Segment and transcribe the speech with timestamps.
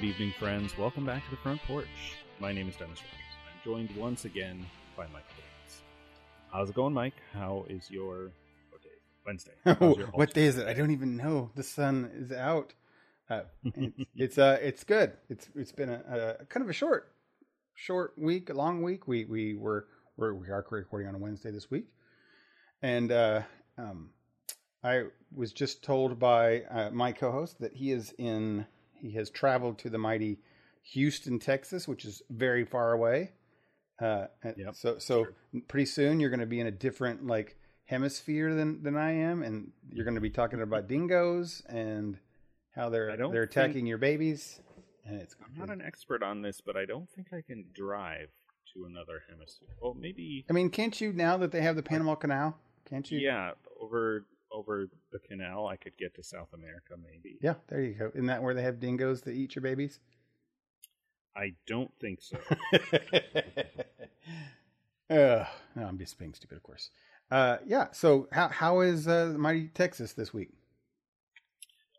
[0.00, 0.78] Good evening, friends.
[0.78, 1.86] Welcome back to the front porch.
[2.38, 3.36] My name is Dennis Rogers.
[3.52, 4.64] I'm joined once again
[4.96, 5.82] by Mike Williams.
[6.50, 7.16] How's it going, Mike?
[7.34, 8.32] How is your
[8.70, 8.88] what day?
[9.26, 9.52] Wednesday.
[10.00, 10.66] Your what day is it?
[10.66, 11.50] I don't even know.
[11.54, 12.72] The sun is out.
[13.28, 13.42] Uh,
[13.74, 15.12] it's, it's uh, it's good.
[15.28, 17.12] It's it's been a, a kind of a short,
[17.74, 19.06] short week, a long week.
[19.06, 19.86] We we were
[20.16, 21.88] we're, we are recording on a Wednesday this week,
[22.80, 23.42] and uh,
[23.76, 24.08] um,
[24.82, 25.02] I
[25.34, 28.64] was just told by uh, my co-host that he is in.
[29.00, 30.38] He has traveled to the mighty
[30.92, 33.32] Houston, Texas, which is very far away.
[34.00, 34.26] Uh,
[34.56, 35.62] Yep, so so true.
[35.68, 39.42] pretty soon you're going to be in a different like hemisphere than than I am,
[39.42, 42.18] and you're going to be talking about dingoes and
[42.74, 44.60] how they're they're attacking your babies.
[45.04, 48.28] And it's I'm not an expert on this, but I don't think I can drive
[48.74, 49.68] to another hemisphere.
[49.82, 50.46] Well, maybe.
[50.48, 52.56] I mean, can't you now that they have the Panama Canal?
[52.88, 53.18] Can't you?
[53.18, 56.94] Yeah, over over the canal, I could get to South America.
[57.02, 57.38] Maybe.
[57.40, 58.10] Yeah, there you go.
[58.14, 60.00] Isn't that where they have dingoes that eat your babies?
[61.36, 62.38] I don't think so.
[65.10, 65.44] uh,
[65.76, 66.90] no, I'm just being stupid, of course.
[67.30, 67.88] Uh, yeah.
[67.92, 70.50] So how how is uh, mighty Texas this week?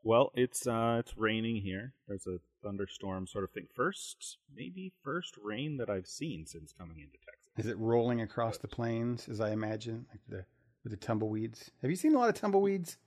[0.03, 1.93] Well, it's uh it's raining here.
[2.07, 3.67] There's a thunderstorm sort of thing.
[3.73, 7.51] First, maybe first rain that I've seen since coming into Texas.
[7.57, 10.45] Is it rolling across the plains as I imagine, like the
[10.83, 11.71] with the tumbleweeds?
[11.81, 12.97] Have you seen a lot of tumbleweeds?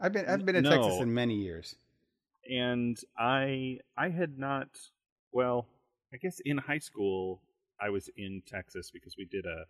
[0.00, 0.70] I've been I've been to No.
[0.70, 1.76] Texas in many years.
[2.50, 4.68] And I I had not
[5.32, 5.66] well,
[6.12, 7.40] I guess in high school
[7.80, 9.64] I was in Texas because we did a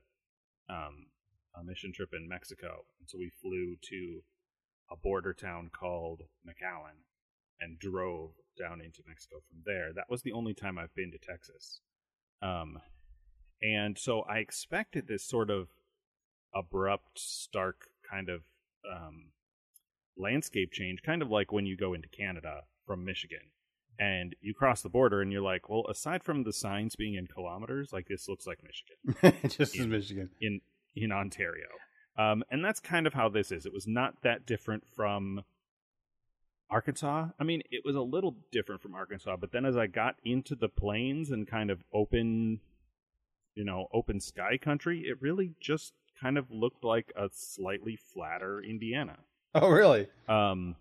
[0.72, 1.06] um
[1.56, 2.84] a mission trip in Mexico.
[2.98, 4.22] And so we flew to
[4.90, 6.98] a border town called McAllen
[7.60, 9.92] and drove down into Mexico from there.
[9.94, 11.80] That was the only time I've been to Texas.
[12.42, 12.78] Um,
[13.62, 15.68] and so I expected this sort of
[16.54, 18.42] abrupt, stark kind of
[18.90, 19.30] um,
[20.16, 23.50] landscape change, kind of like when you go into Canada from Michigan
[23.98, 27.26] and you cross the border and you're like, well, aside from the signs being in
[27.26, 30.30] kilometers, like this looks like Michigan Just as Michigan.
[30.40, 30.60] in
[30.96, 31.66] in Ontario.
[32.16, 33.66] Um, and that's kind of how this is.
[33.66, 35.42] It was not that different from
[36.70, 37.28] Arkansas.
[37.38, 40.54] I mean, it was a little different from Arkansas, but then as I got into
[40.54, 42.60] the plains and kind of open,
[43.54, 45.92] you know, open sky country, it really just
[46.24, 49.18] kind of looked like a slightly flatter Indiana.
[49.54, 50.08] Oh, really?
[50.26, 50.74] Um,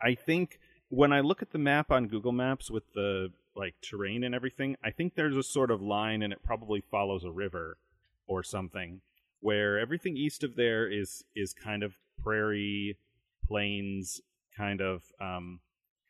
[0.00, 0.58] I think
[0.88, 4.76] when I look at the map on Google Maps with the like terrain and everything,
[4.82, 7.76] I think there's a sort of line, and it probably follows a river
[8.26, 9.02] or something,
[9.40, 12.96] where everything east of there is is kind of prairie,
[13.46, 14.22] plains,
[14.56, 15.60] kind of um,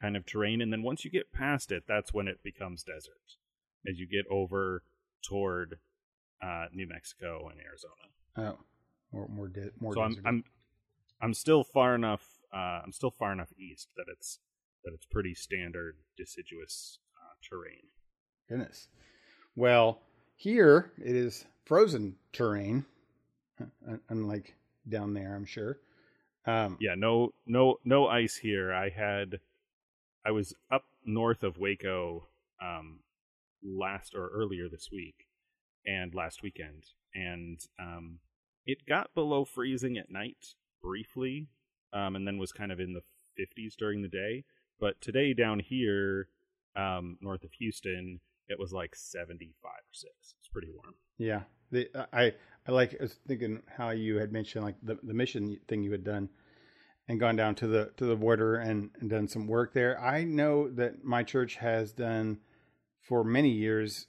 [0.01, 3.39] kind of terrain, and then once you get past it, that's when it becomes desert.
[3.87, 4.85] As you get over
[5.21, 5.79] toward
[6.43, 7.95] uh, New Mexico and Arizona.
[8.37, 8.59] Oh,
[9.13, 9.95] more more de- more.
[9.95, 10.17] so I'm.
[10.25, 10.45] I'm
[11.21, 14.39] I'm still far enough uh, I'm still far enough east that it's
[14.85, 17.89] that it's pretty standard deciduous uh, terrain.
[18.49, 18.89] Goodness.
[19.57, 20.01] Well,
[20.37, 22.85] here it is frozen terrain,
[24.09, 24.55] unlike
[24.89, 25.79] down there, I'm sure.
[26.47, 28.73] Um, Yeah, no no no ice here.
[28.73, 29.41] I had
[30.25, 32.29] I was up north of Waco
[32.63, 33.01] um,
[33.63, 35.24] last or earlier this week
[35.87, 36.85] and last weekend,
[37.15, 38.19] and um,
[38.67, 41.49] it got below freezing at night briefly,
[41.93, 43.03] um, and then was kind of in the
[43.39, 44.45] 50s during the day.
[44.81, 46.29] But today down here,
[46.77, 50.35] um, north of Houston, it was like 75 or six.
[50.39, 50.95] It's pretty warm.
[51.19, 52.33] Yeah, the, I
[52.67, 52.95] I like.
[52.99, 56.29] I was thinking how you had mentioned like the the mission thing you had done,
[57.09, 60.01] and gone down to the to the border and, and done some work there.
[60.01, 62.39] I know that my church has done
[63.01, 64.07] for many years.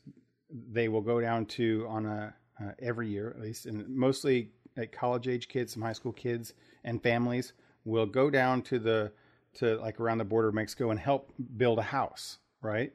[0.72, 4.92] They will go down to on a uh, every year at least, and mostly like
[4.92, 9.12] college age kids, some high school kids, and families will go down to the
[9.56, 12.94] to like around the border of Mexico and help build a house, right?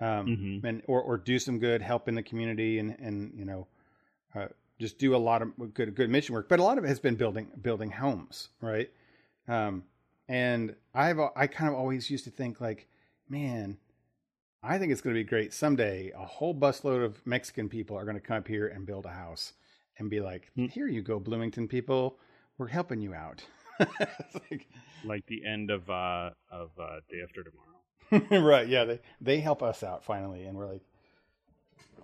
[0.00, 0.64] Um, Mhm.
[0.64, 3.66] and or or do some good, help in the community, and and you know,
[4.34, 4.48] uh,
[4.78, 6.48] just do a lot of good good mission work.
[6.48, 8.90] But a lot of it has been building building homes, right?
[9.48, 9.84] Um,
[10.28, 12.88] and I've I kind of always used to think like,
[13.28, 13.76] man,
[14.62, 16.12] I think it's going to be great someday.
[16.16, 19.10] A whole busload of Mexican people are going to come up here and build a
[19.10, 19.54] house
[19.98, 20.66] and be like, Hmm.
[20.66, 22.18] here you go, Bloomington people,
[22.58, 23.42] we're helping you out.
[24.50, 24.68] Like,
[25.04, 28.44] Like the end of uh, of uh, day after tomorrow.
[28.46, 28.68] right?
[28.68, 30.82] Yeah, they they help us out finally, and we're like,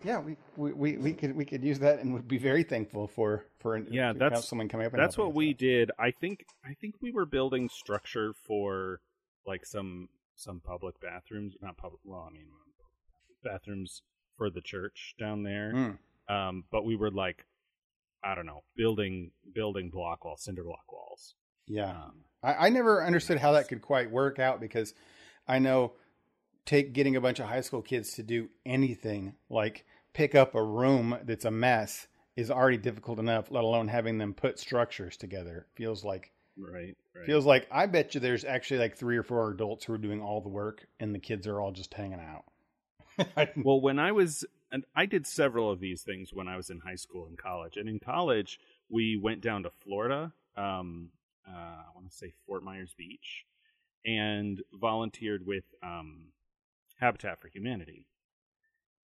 [0.02, 3.06] yeah, we we, we, we could we could use that, and would be very thankful
[3.06, 4.92] for for an, Yeah, that's- have someone coming up.
[4.94, 5.58] And That's what we out.
[5.58, 5.90] did.
[5.98, 9.00] I think I think we were building structure for
[9.46, 10.08] like some
[10.38, 12.00] some public bathrooms, not public.
[12.04, 12.46] Well, I mean
[13.44, 14.02] bathrooms
[14.36, 15.72] for the church down there.
[15.74, 15.98] Mm.
[16.28, 17.44] Um, but we were like,
[18.24, 21.34] I don't know, building building block walls, cinder block walls.
[21.66, 24.94] Yeah, Um, I, I never understood how that could quite work out because
[25.46, 25.92] I know
[26.64, 30.62] take getting a bunch of high school kids to do anything like pick up a
[30.62, 32.06] room that's a mess
[32.36, 35.66] is already difficult enough, let alone having them put structures together.
[35.74, 36.96] Feels like Right.
[37.14, 37.26] right.
[37.26, 40.20] feels like I bet you there's actually like three or four adults who are doing
[40.20, 42.44] all the work and the kids are all just hanging out.
[43.56, 46.80] well, when I was, and I did several of these things when I was in
[46.80, 47.76] high school and college.
[47.76, 50.32] And in college, we went down to Florida.
[50.56, 51.10] Um,
[51.48, 53.44] uh, I want to say Fort Myers Beach,
[54.04, 56.32] and volunteered with um,
[57.00, 58.06] Habitat for Humanity.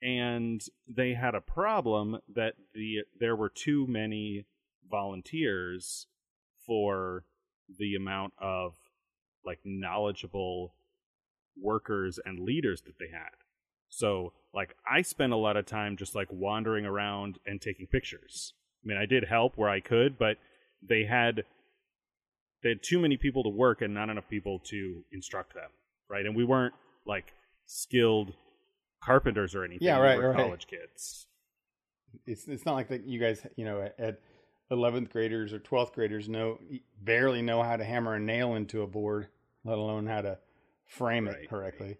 [0.02, 4.44] And they had a problem that the there were too many
[4.90, 6.06] volunteers
[6.66, 7.24] for
[7.78, 8.74] the amount of
[9.44, 10.74] like knowledgeable
[11.60, 13.30] workers and leaders that they had.
[13.88, 18.54] So, like, I spent a lot of time just like wandering around and taking pictures.
[18.84, 20.38] I mean, I did help where I could, but
[20.86, 21.44] they had
[22.62, 25.70] they had too many people to work and not enough people to instruct them,
[26.08, 26.24] right?
[26.24, 26.74] And we weren't
[27.06, 27.32] like
[27.66, 28.32] skilled
[29.02, 29.86] carpenters or anything.
[29.86, 30.36] Yeah, We right, were right.
[30.36, 31.26] College kids.
[32.26, 34.18] it's it's not like that you guys you know at
[34.70, 36.58] eleventh graders or twelfth graders know
[37.02, 39.28] barely know how to hammer a nail into a board,
[39.64, 40.38] let alone how to
[40.86, 41.38] frame Right.
[41.44, 41.98] it correctly.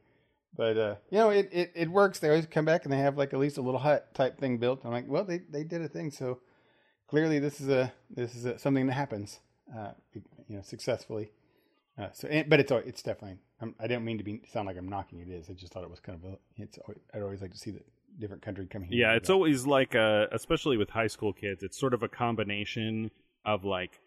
[0.56, 2.19] But uh, you know it, it it works.
[2.20, 4.58] They always come back and they have like at least a little hut type thing
[4.58, 4.82] built.
[4.84, 6.40] I'm like, well, they they did a thing, so
[7.08, 9.40] clearly this is a this is a, something that happens,
[9.76, 11.32] uh, you know, successfully.
[11.99, 13.38] Uh, so, and, but it's it's definitely.
[13.61, 15.28] I'm, I didn't mean to be sound like I'm knocking it.
[15.28, 16.38] Is I just thought it was kind of a.
[16.56, 16.78] It's
[17.12, 17.81] I'd always like to see the
[18.19, 19.06] different country coming here.
[19.06, 19.34] Yeah, it's that.
[19.34, 23.11] always like a, especially with high school kids, it's sort of a combination
[23.44, 24.00] of like,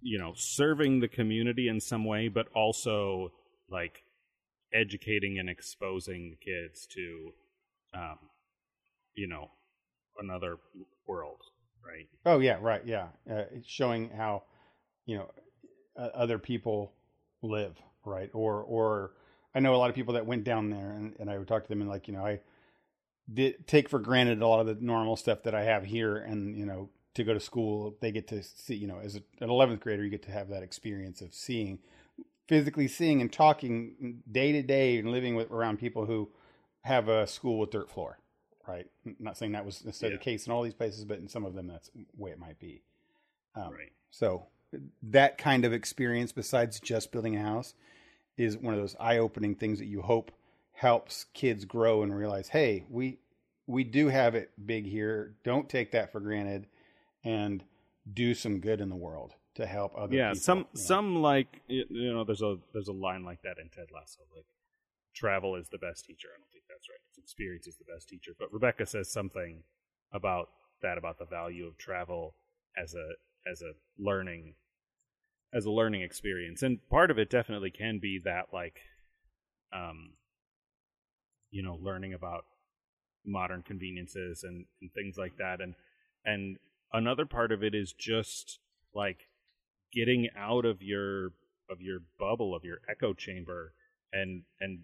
[0.00, 3.32] you know, serving the community in some way, but also
[3.70, 4.02] like
[4.74, 7.30] educating and exposing kids to,
[7.94, 8.18] um,
[9.14, 9.50] you know,
[10.18, 10.58] another
[11.06, 11.38] world,
[11.86, 12.08] right?
[12.26, 12.82] Oh yeah, right.
[12.84, 14.44] Yeah, uh, it's showing how
[15.06, 15.30] you know
[15.96, 16.92] uh, other people
[17.42, 18.30] live, right?
[18.32, 19.12] Or or
[19.54, 21.62] I know a lot of people that went down there, and, and I would talk
[21.62, 22.40] to them and like you know I
[23.32, 26.56] did take for granted a lot of the normal stuff that I have here, and
[26.56, 29.50] you know to go to school they get to see you know as a, an
[29.50, 31.78] eleventh grader you get to have that experience of seeing
[32.48, 36.30] physically seeing and talking day to day and living with around people who
[36.82, 38.18] have a school with dirt floor
[38.66, 38.86] right?
[39.04, 41.44] I'm not saying that was necessarily the case in all these places but in some
[41.44, 42.82] of them that's the way it might be.
[43.54, 43.92] Um, right.
[44.10, 44.46] so
[45.02, 47.74] that kind of experience besides just building a house
[48.38, 50.32] is one of those eye-opening things that you hope
[50.82, 53.18] helps kids grow and realize hey we
[53.66, 55.36] we do have it big here.
[55.44, 56.66] Don't take that for granted
[57.24, 57.62] and
[58.12, 60.80] do some good in the world to help other yeah people, some you know.
[60.80, 64.46] some like you know there's a there's a line like that in ted lasso like
[65.14, 66.28] travel is the best teacher.
[66.34, 66.98] I don't think that's right.
[67.10, 68.32] It's experience is the best teacher.
[68.38, 69.62] But rebecca says something
[70.12, 70.48] about
[70.82, 72.34] that about the value of travel
[72.76, 74.54] as a as a learning
[75.54, 76.62] as a learning experience.
[76.62, 78.80] And part of it definitely can be that like
[79.72, 80.14] um
[81.52, 82.44] you know learning about
[83.24, 85.60] modern conveniences and, and things like that.
[85.60, 85.74] And
[86.24, 86.56] and
[86.92, 88.58] another part of it is just
[88.94, 89.28] like
[89.92, 91.26] getting out of your
[91.70, 93.72] of your bubble of your echo chamber
[94.12, 94.80] and and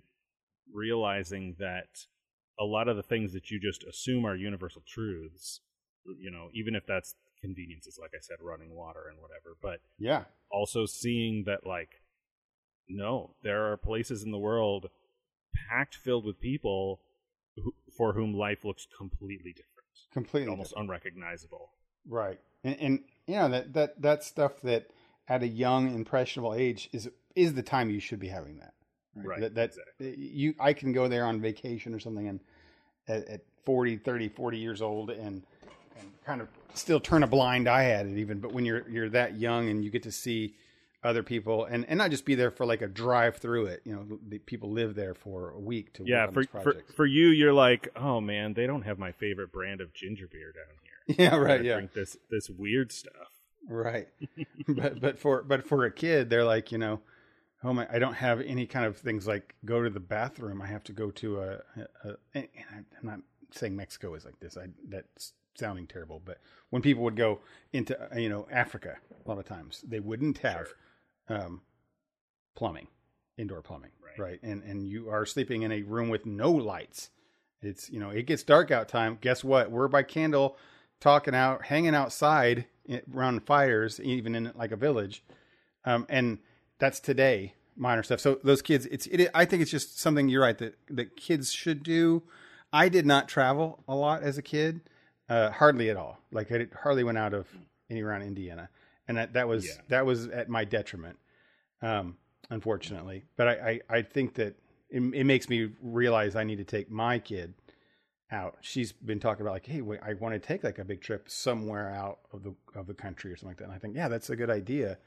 [0.73, 2.07] realizing that
[2.61, 5.61] a lot of the things that you just assume are universal truths
[6.19, 10.25] you know even if that's conveniences like i said running water and whatever but yeah.
[10.51, 12.03] also seeing that like
[12.89, 14.89] no there are places in the world
[15.55, 17.01] packed filled with people
[17.57, 19.69] who, for whom life looks completely different.
[20.13, 21.71] Completely almost unrecognizable.
[22.09, 22.41] Right.
[22.65, 24.91] And, and you know that that that stuff that
[25.29, 28.75] at a young impressionable age is is the time you should be having that.
[29.15, 32.41] Right, That, that eh, you I can go there on vacation or something and
[33.09, 35.43] at, at 40, 30, 40 years old and
[35.99, 38.39] and kind of still turn a blind eye at it even.
[38.39, 40.55] But when you're you're that young and you get to see
[41.09, 43.95] other people and and not just be there for like a drive through it, you
[43.95, 47.53] know, the people live there for a week to yeah for, for for you you're
[47.53, 51.37] like oh man they don't have my favorite brand of ginger beer down here yeah,
[51.37, 51.75] right, yeah.
[51.75, 53.39] drink this this weird stuff
[53.69, 54.09] Right.
[54.69, 57.01] but but for but for a kid, they're like, you know,
[57.63, 60.63] oh my, I don't have any kind of things like go to the bathroom.
[60.63, 61.49] I have to go to a.
[62.05, 62.49] a, a and
[62.99, 64.57] I'm not saying Mexico is like this.
[64.57, 66.23] I that's sounding terrible.
[66.25, 66.39] But
[66.71, 67.41] when people would go
[67.73, 70.69] into uh, you know Africa, a lot of times they wouldn't have
[71.29, 71.63] um,
[72.57, 72.89] plumbing,
[73.37, 74.19] indoor plumbing, Right.
[74.19, 74.41] right?
[74.43, 77.11] And and you are sleeping in a room with no lights.
[77.63, 79.19] It's you know it gets dark out time.
[79.21, 79.71] Guess what?
[79.71, 80.57] We're by candle,
[81.01, 82.67] talking out, hanging outside
[83.15, 85.23] around fires, even in like a village,
[85.85, 86.39] um, and
[86.79, 88.21] that's today minor stuff.
[88.21, 89.31] So those kids, it's it.
[89.35, 92.23] I think it's just something you're right that that kids should do.
[92.73, 94.83] I did not travel a lot as a kid,
[95.29, 96.19] uh, hardly at all.
[96.31, 97.47] Like I hardly went out of
[97.91, 98.69] any around Indiana,
[99.09, 99.81] and that that was Yeah.
[99.89, 101.19] that was at my detriment,
[101.83, 102.17] um,
[102.51, 103.25] unfortunately.
[103.37, 104.57] But I, I I think that
[104.91, 107.55] it, it makes me realize I need to take my kid
[108.31, 108.59] out.
[108.61, 111.29] She's been talking about like, hey, wait, I want to take like a big trip
[111.31, 113.65] somewhere out of the of the country or something like that.
[113.65, 114.99] And I think, yeah, that's a good idea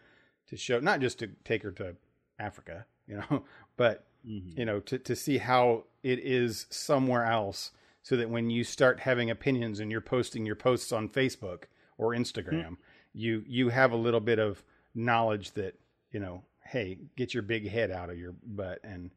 [0.47, 1.95] to show, not just to take her to
[2.39, 3.43] Africa, you know,
[3.77, 4.55] but Mhm.
[4.55, 7.71] you know, to to see how it is somewhere else,
[8.03, 11.63] so that when you start having opinions and you're posting your posts on Facebook
[11.97, 12.77] or Instagram,
[13.13, 14.63] you you have a little bit of
[14.95, 15.75] knowledge that
[16.11, 19.11] you know, hey, get your big head out of your butt and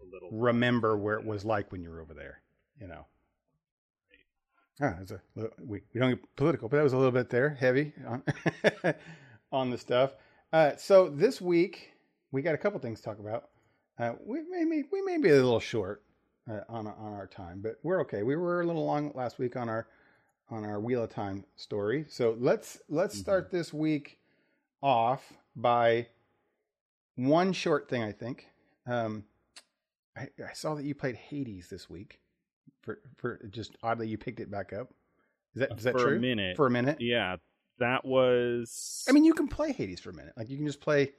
[0.00, 0.30] a little.
[0.32, 2.40] remember where it was like when you were over there.
[2.80, 3.06] You know.
[4.80, 7.30] Ah, it's a little- we we don't get political, but that was a little bit
[7.30, 8.22] there, heavy on
[9.52, 10.14] on the stuff.
[10.52, 11.92] Uh, so this week
[12.30, 13.48] we got a couple things to talk about.
[13.98, 16.04] Uh, we may be, we may be a little short
[16.48, 18.22] uh, on on our time, but we're okay.
[18.22, 19.88] We were a little long last week on our
[20.50, 22.04] on our Wheel of Time story.
[22.08, 24.18] So let's let's start this week
[24.82, 26.06] off by
[27.16, 28.02] one short thing.
[28.02, 28.46] I think
[28.86, 29.24] um,
[30.16, 32.20] I, I saw that you played Hades this week.
[32.82, 34.90] For for just oddly, you picked it back up.
[35.54, 36.16] Is that is that for true?
[36.16, 36.56] a minute.
[36.56, 36.98] For a minute.
[37.00, 37.36] yeah,
[37.78, 39.04] that was.
[39.08, 40.32] I mean, you can play Hades for a minute.
[40.36, 41.12] Like you can just play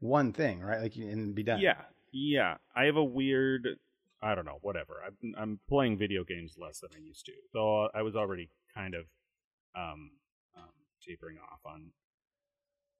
[0.00, 0.80] one thing, right?
[0.80, 1.60] Like you- and be done.
[1.60, 1.80] Yeah,
[2.12, 2.56] yeah.
[2.76, 3.78] I have a weird.
[4.22, 4.58] I don't know.
[4.62, 4.94] Whatever.
[5.06, 8.94] I'm I'm playing video games less than I used to, so I was already kind
[8.94, 9.04] of
[9.76, 10.10] um,
[10.56, 10.70] um
[11.06, 11.90] tapering off on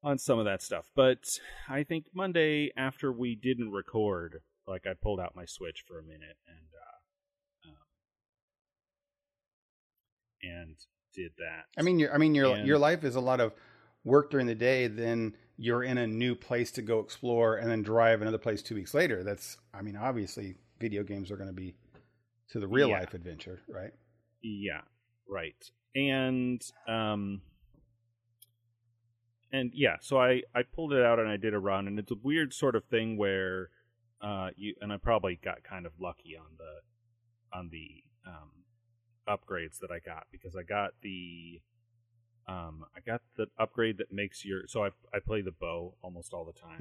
[0.03, 0.91] on some of that stuff.
[0.95, 1.25] But
[1.69, 6.03] I think Monday after we didn't record, like I pulled out my Switch for a
[6.03, 6.69] minute and
[7.65, 7.77] uh, um,
[10.43, 10.77] and
[11.15, 11.65] did that.
[11.77, 13.53] I mean, your I mean your And- your life is a lot of
[14.05, 14.87] work during the day.
[14.87, 18.77] Then you're in a new place to go explore, and then drive another place two
[18.77, 19.25] weeks later.
[19.25, 21.75] That's I mean, obviously, video games are going to be
[22.51, 22.99] to the real Yeah.
[23.01, 23.93] life adventure, right?
[24.43, 24.83] Yeah,
[25.29, 25.71] right.
[25.95, 27.43] And um
[29.53, 32.11] and yeah, so I I pulled it out and I did a run and it's
[32.13, 33.71] a weird sort of thing where
[34.21, 38.51] uh you and I probably got kind of lucky on the on the um
[39.29, 41.61] upgrades that I got because I got the
[42.47, 46.33] um I got the upgrade that makes your so I I play the bow almost
[46.33, 46.79] all the time.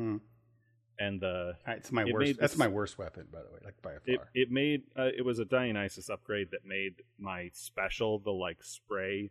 [0.99, 2.17] And the Uh, It's my worst.
[2.25, 3.59] made That's my worst weapon, by the way.
[3.63, 4.29] Like by a it far.
[4.33, 9.29] it made uh, it was a Dionysus upgrade that made my special the like spray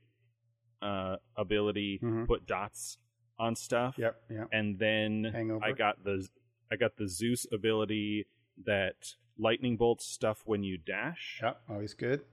[0.83, 2.27] uh ability Mhm.
[2.27, 2.99] put dots
[3.39, 4.23] on stuff Yep.
[4.31, 4.49] Yep.
[4.53, 5.65] and then Hangover.
[5.65, 6.29] I got the
[6.71, 8.27] I got the Zeus ability
[8.65, 11.63] that lightning bolts stuff when you dash Yep.
[11.69, 12.25] Always good.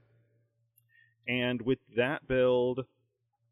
[1.26, 2.86] and with that build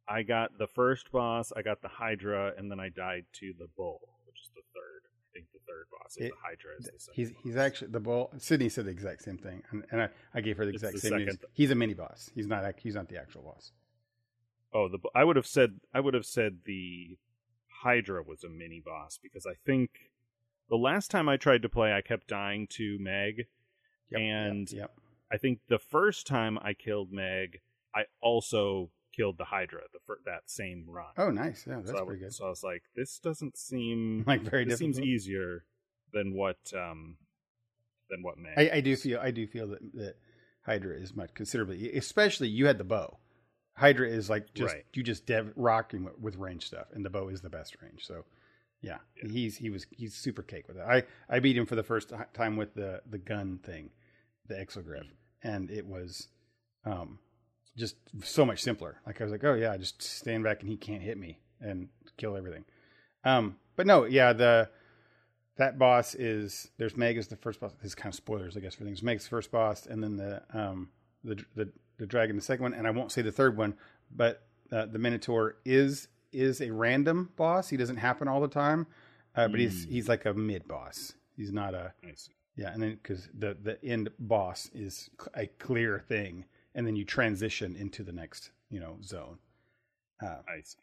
[0.09, 3.67] I got the first boss I got the Hydra and then I died to the
[3.77, 5.02] bull which is the third
[5.33, 7.43] think the third boss It- the Hydra is the second He's boss.
[7.45, 8.31] he's actually the bull.
[8.39, 10.95] Sydney said the exact same thing, and, and I, I gave her the It's exact
[10.95, 11.33] the same news.
[11.35, 12.31] second- He's a mini boss.
[12.35, 12.79] He's not.
[12.79, 13.73] He's not the actual boss.
[14.73, 17.19] Oh, the I would have said I would have said the
[17.83, 19.91] Hydra was a mini boss because I think
[20.69, 23.47] the last time I tried to play, I kept dying to Meg,
[24.11, 24.91] Yep, and yep, yep.
[25.31, 27.61] I think the first time I killed Meg,
[27.95, 31.13] I also killed the Hydra the fir- that same run.
[31.19, 31.65] Oh, nice.
[31.67, 32.37] Yeah, that's so I, pretty was- good.
[32.39, 34.97] So I was like, this doesn't seem Like very this difficult.
[34.97, 35.65] seems easier
[36.13, 37.17] than what um
[38.11, 38.35] than what.
[38.57, 40.15] I, I do feel I do feel that that
[40.65, 43.19] Hydra is much considerably, especially you had the bow.
[43.75, 44.85] Hydra is like just Right.
[44.93, 48.05] you just dev rocking with, with range stuff, and the bow is the best range.
[48.07, 48.25] So,
[48.83, 49.31] yeah, Yeah.
[49.31, 50.83] he's he was he's super cake with it.
[50.87, 53.91] I I beat him for the first time with the the gun thing,
[54.47, 55.09] the Exagryph,
[55.43, 56.29] and it was,
[56.85, 57.19] um,
[57.77, 59.01] just so much simpler.
[59.07, 61.89] Like I was like, oh yeah, just stand back and he can't hit me and
[62.17, 62.65] kill everything.
[63.25, 64.69] Um, but no, yeah, the
[65.57, 67.73] that boss is there's Meg is the first boss.
[67.81, 69.03] This is kind of spoilers, I guess, for things.
[69.03, 70.91] Meg's first boss, and then the um
[71.25, 73.75] the the the dragon the second one, and I won't say the third one,
[74.15, 77.69] but uh, the Minotaur is is a random boss.
[77.69, 78.87] He doesn't happen all the time,
[79.37, 79.91] uh, but he's Mm.
[79.91, 81.15] he's like a mid boss.
[81.37, 81.93] He's not a
[82.57, 87.05] yeah, and then because the the end boss is a clear thing, and then you
[87.05, 89.39] transition into the next you know zone.
[90.23, 90.79] Uh, I see.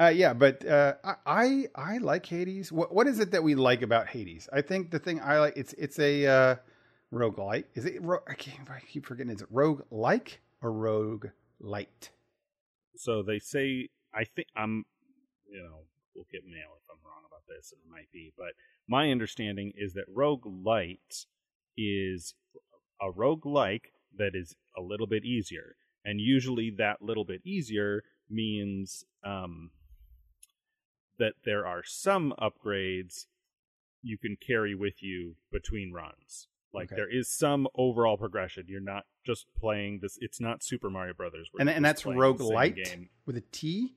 [0.00, 2.72] uh, yeah, but uh, I, I like Hades.
[2.72, 4.48] What what is it that we like about Hades?
[4.52, 6.56] I think the thing I like it's it's a uh,
[7.12, 7.64] roguelike.
[7.74, 8.02] Is it?
[8.02, 8.68] Ro- I can't.
[8.70, 9.32] I keep forgetting.
[9.32, 11.26] Is it rogue like or rogue
[11.60, 12.10] light?
[12.96, 14.84] So they say I think I'm
[15.50, 18.52] you know, we'll get mail if I'm wrong about this, and it might be, but
[18.88, 21.26] my understanding is that rogue light
[21.76, 22.34] is
[23.00, 25.76] a rogue like that is a little bit easier.
[26.04, 29.70] And usually that little bit easier means um
[31.18, 33.26] that there are some upgrades
[34.02, 36.48] you can carry with you between runs.
[36.72, 36.96] Like Okay.
[36.96, 38.64] there is some overall progression.
[38.68, 40.18] You're not just playing this.
[40.20, 43.10] It's not Super Mario Brothers, And and that's rogue light game.
[43.26, 43.94] with a T.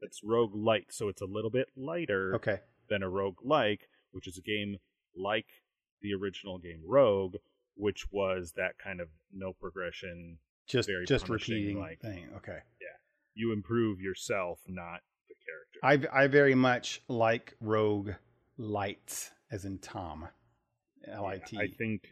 [0.00, 2.60] It's rogue light, so it's a little bit lighter Okay.
[2.88, 4.78] than a rogue like, which is a game
[5.16, 5.46] like
[6.00, 7.36] the original game Rogue,
[7.78, 10.38] which was that kind of no progression.
[10.66, 12.28] Just Very just repeating like- thing.
[12.36, 12.58] Okay.
[12.80, 12.96] Yeah,
[13.34, 15.34] you improve yourself, not the
[15.82, 16.10] character.
[16.12, 18.10] I I very much like Rogue
[18.58, 20.28] Lights, as in Tom,
[21.06, 21.56] L I T.
[21.56, 22.02] I think,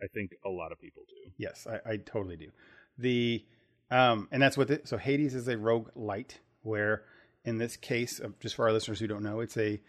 [0.00, 1.32] I think a lot of people do.
[1.36, 2.50] Yes, I, I totally do.
[2.98, 3.44] The
[3.90, 7.04] um, and that's what the, so Hades is a rogue light, where
[7.44, 9.80] in this case, just for our listeners who don't know, it's a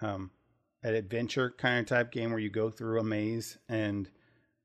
[0.00, 0.30] um,
[0.82, 4.08] an adventure kind of type game where you go through a maze and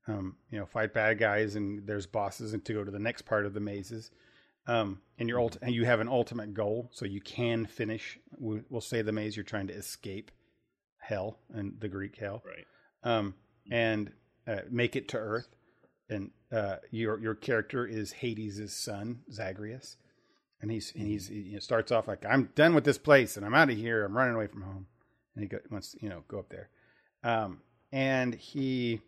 [0.06, 3.22] um, you know fight bad guys and there's bosses and to go to the next
[3.22, 4.10] part of the mazes.
[4.66, 8.18] Um, and your ult- and you have an ultimate goal, so you can finish.
[8.38, 10.30] we- We'll say the maze you're trying to escape
[10.98, 12.66] hell and the Greek hell Right.
[13.02, 13.34] um,
[13.70, 14.10] and
[14.46, 15.48] uh, make it to Earth.
[16.08, 19.96] And uh, your your character is Hades' son, Zagreus,
[20.60, 23.36] and he's and he's he you know, starts off like I'm done with this place
[23.36, 24.04] and I'm out of here.
[24.04, 24.86] I'm running away from home,
[25.34, 26.68] and he go, wants you know go up there,
[27.22, 27.60] um,
[27.92, 29.00] and he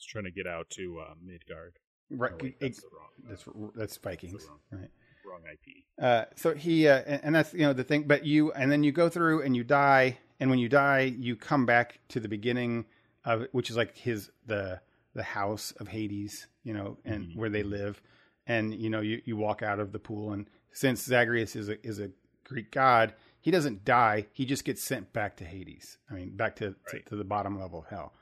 [0.00, 1.74] He's trying to get out to uh, Midgard.
[2.10, 3.08] right, Oh, wait, that's the wrong.
[3.28, 3.44] that's
[3.76, 4.58] that's Vikings, wrong.
[4.72, 4.90] right?
[5.26, 5.84] wrong IP.
[6.02, 8.04] Uh, so he uh, and, and that's you know the thing.
[8.04, 11.36] But you and then you go through and you die, and when you die, you
[11.36, 12.86] come back to the beginning
[13.26, 14.80] of which is like his the
[15.14, 17.36] the house of Hades, you know, and Mhm.
[17.36, 18.00] where they live,
[18.46, 21.86] and you know you you walk out of the pool, and since Zagreus is a
[21.86, 22.10] is a
[22.44, 24.26] Greek god, he doesn't die.
[24.32, 25.98] He just gets sent back to Hades.
[26.10, 27.04] I mean, back to Right.
[27.04, 28.14] to, to the bottom level of hell.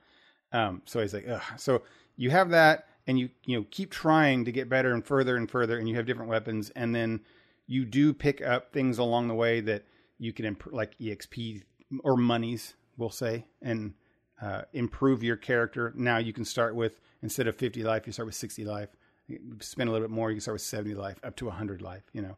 [0.52, 1.42] Um, so he's like, Ugh.
[1.56, 1.82] so
[2.16, 5.50] you have that, and you you know keep trying to get better and further and
[5.50, 7.20] further, and you have different weapons, and then
[7.66, 9.84] you do pick up things along the way that
[10.18, 11.62] you can improve, like exp
[12.02, 13.94] or monies, we'll say, and
[14.40, 15.92] uh, improve your character.
[15.96, 18.88] Now you can start with instead of fifty life, you start with sixty life.
[19.26, 21.82] You spend a little bit more, you can start with seventy life, up to hundred
[21.82, 22.04] life.
[22.12, 22.36] You know.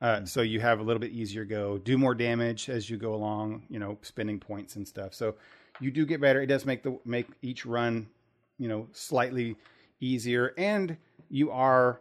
[0.00, 3.14] Uh, So you have a little bit easier go, do more damage as you go
[3.14, 5.14] along, you know, spending points and stuff.
[5.14, 5.36] So
[5.80, 6.42] you do get better.
[6.42, 8.08] It does make the make each run,
[8.58, 9.56] you know, slightly
[10.00, 10.96] easier, and
[11.28, 12.00] you are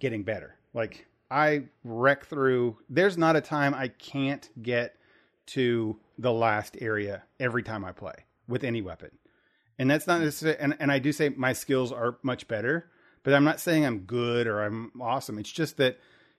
[0.00, 0.56] getting better.
[0.74, 2.78] Like I wreck through.
[2.88, 4.96] There's not a time I can't get
[5.46, 8.14] to the last area every time I play
[8.48, 9.10] with any weapon,
[9.78, 10.58] and that's not necessarily.
[10.58, 12.90] And, and I do say my skills are much better,
[13.22, 15.38] but I'm not saying I'm good or I'm awesome.
[15.38, 15.98] It's just that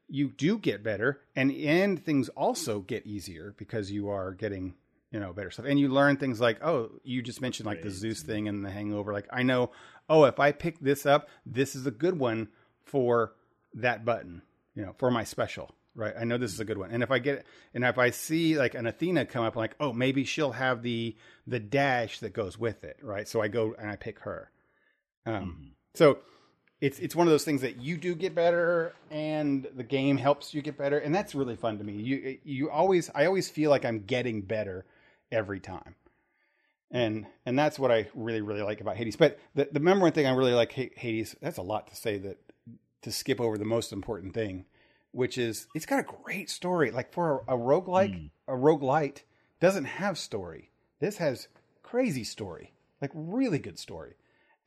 [0.10, 4.76] you do get better, and and things also get easier because you are getting
[5.14, 7.90] you know better stuff, and you learn things like oh, you just mentioned like the
[7.92, 9.14] Zeus thing and the Hangover.
[9.14, 9.72] Like I know
[10.10, 12.50] oh, if I pick this up, this is a good one
[12.84, 13.34] for
[13.76, 14.42] that button,
[14.76, 16.14] you know, for my special, right?
[16.20, 16.92] I know this is a good one.
[16.92, 19.94] And if I get, and if I see like an Athena come up, like, oh,
[19.94, 21.16] maybe she'll have the
[21.48, 23.28] the dash that goes with it, right?
[23.28, 24.52] So I go and I pick her.
[25.26, 25.72] Um, Mhm.
[25.96, 26.20] so
[26.82, 30.54] it's it's one of those things that you do get better, and the game helps
[30.54, 31.94] you get better, and that's really fun to me.
[31.94, 34.86] You you always I always feel like I'm getting better
[35.34, 35.96] every time,
[36.92, 39.16] and and that's what I really really like about Hades.
[39.16, 41.36] But the the number one thing I really like Hades.
[41.42, 42.38] That's a lot to say that
[43.02, 44.66] to skip over the most important thing,
[45.12, 46.92] which is it's got a great story.
[46.92, 48.30] Like for a, a roguelike, Mm.
[48.48, 49.24] a roguelite
[49.60, 50.70] doesn't have story.
[51.00, 51.48] This has
[51.82, 54.14] crazy story, like really good story.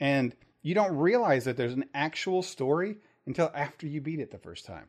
[0.01, 4.39] And you don't realize that there's an actual story until after you beat it the
[4.39, 4.89] first time.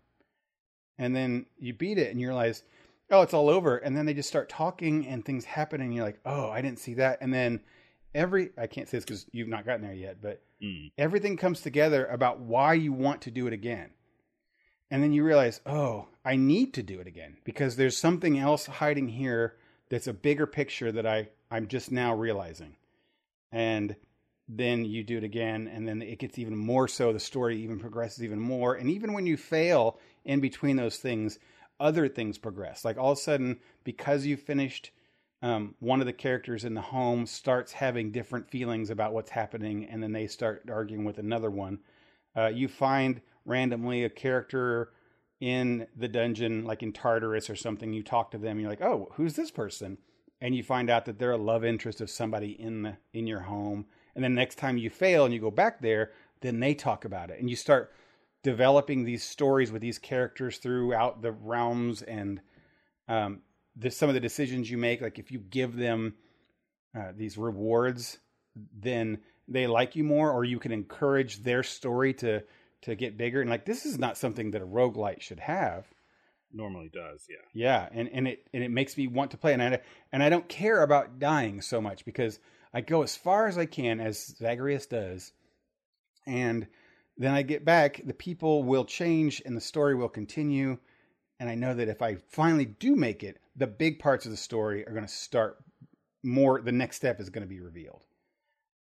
[0.97, 2.63] And then you beat it and you realize,
[3.09, 3.77] oh, it's all over.
[3.77, 6.79] And then they just start talking and things happen and you're like, oh, I didn't
[6.79, 7.19] see that.
[7.21, 7.61] And then
[8.13, 10.91] every, I can't say this because you've not gotten there yet, but Mm.
[10.97, 13.91] everything comes together about why you want to do it again.
[14.89, 18.65] And then you realize, oh, I need to do it again because there's something else
[18.65, 19.57] hiding here
[19.89, 22.75] that's a bigger picture that I, I'm just now realizing.
[23.51, 23.95] And
[24.49, 27.11] then you do it again, and then it gets even more so.
[27.13, 28.75] The story even progresses even more.
[28.75, 31.37] And even when you fail in between those things,
[31.79, 32.83] other things progress.
[32.83, 34.91] Like all of a sudden, because you finished
[35.41, 39.85] um, one of the characters in the home starts having different feelings about what's happening,
[39.85, 41.79] and then they start arguing with another one.
[42.35, 44.91] Uh, you find randomly a character
[45.39, 47.93] in the dungeon, like in Tartarus or something.
[47.93, 49.99] You talk to them, and you're like, "Oh, who's this person?"
[50.41, 53.41] And you find out that they're a love interest of somebody in the in your
[53.41, 53.85] home.
[54.15, 56.11] And then next time you fail and you go back there,
[56.41, 57.93] then they talk about it, and you start
[58.47, 62.39] developing these stories with these characters throughout the realms and
[63.09, 63.41] um,
[63.75, 66.13] the, some of the decisions you make, like if you give them
[66.97, 68.19] uh, these rewards,
[68.73, 69.17] then
[69.49, 72.41] they like you more, or you can encourage their story to
[72.83, 73.41] to get bigger.
[73.41, 75.85] And like this is not something that a roguelite should have.
[76.53, 77.43] Normally does, yeah.
[77.53, 79.81] Yeah, and, and it and it makes me want to play, and I
[80.13, 82.39] and I don't care about dying so much because
[82.73, 85.33] I go as far as I can, as Zagreus does,
[86.25, 86.67] and
[87.17, 88.01] then I get back.
[88.05, 90.77] The people will change, and the story will continue.
[91.39, 94.37] And I know that if I finally do make it, the big parts of the
[94.37, 95.57] story are going to start
[96.23, 96.61] more.
[96.61, 98.05] The next step is going to be revealed.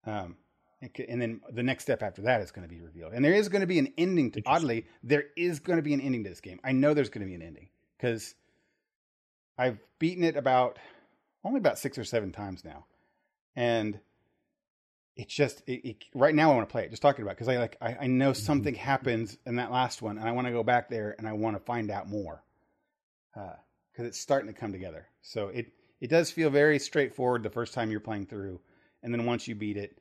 [0.05, 0.37] Um,
[0.81, 3.13] and then the next step after that is going to be revealed.
[3.13, 5.93] And there is going to be an ending to oddly, there is going to be
[5.93, 6.59] an ending to this game.
[6.63, 8.35] I know there's going to be an ending because
[9.57, 10.77] I've beaten it about
[11.43, 12.85] only about six or seven times now.
[13.55, 13.99] And
[15.15, 16.89] it's just it, it, right now I want to play it.
[16.89, 18.41] Just talking about because I like I, I know mm-hmm.
[18.41, 21.33] something happens in that last one, and I want to go back there and I
[21.33, 22.43] want to find out more
[23.33, 23.55] because
[23.99, 25.07] uh, it's starting to come together.
[25.21, 25.67] So it
[26.01, 28.59] it does feel very straightforward the first time you're playing through,
[29.03, 29.97] and then once you beat it,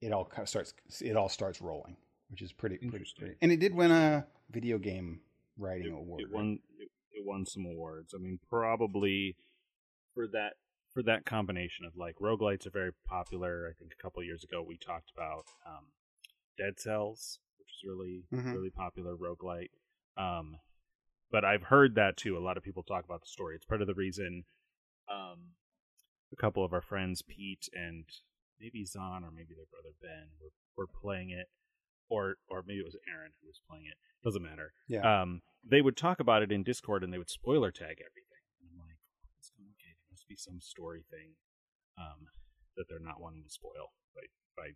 [0.00, 1.96] it all starts it all starts rolling,
[2.30, 3.26] which is pretty interesting.
[3.26, 5.20] Pretty, and it did win a video game
[5.58, 6.20] writing it, award.
[6.20, 8.14] It won it, it won some awards.
[8.14, 9.36] I mean, probably
[10.14, 10.54] for that
[10.92, 13.68] for that combination of like roguelites are very popular.
[13.70, 15.86] I think a couple years ago we talked about um,
[16.58, 18.52] Dead Cells, which is really mm-hmm.
[18.52, 19.70] really popular roguelite.
[20.16, 20.56] Um,
[21.30, 22.36] but I've heard that too.
[22.36, 23.54] A lot of people talk about the story.
[23.54, 24.44] It's part of the reason
[25.10, 25.54] um,
[26.32, 28.04] a couple of our friends, Pete and
[28.60, 31.46] maybe Zahn or maybe their brother Ben, were, were playing it,
[32.08, 33.96] or or maybe it was Aaron who was playing it.
[34.24, 34.72] Doesn't matter.
[34.88, 35.22] Yeah.
[35.22, 38.29] Um, they would talk about it in Discord and they would spoiler tag everything.
[40.30, 41.32] Be some story thing
[41.98, 42.28] um,
[42.76, 44.22] that they're not wanting to spoil by
[44.56, 44.68] by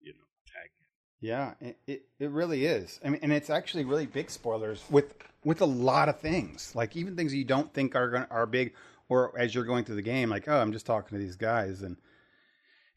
[0.00, 0.90] you know tagging it.
[1.20, 2.98] Yeah, it, it, really is.
[3.04, 6.96] I mean, and it's actually really big spoilers with with a lot of things, like
[6.96, 8.74] even things you don't think are going are big,
[9.08, 11.82] or as you're going through the game, like oh, I'm just talking to these guys,
[11.82, 11.96] and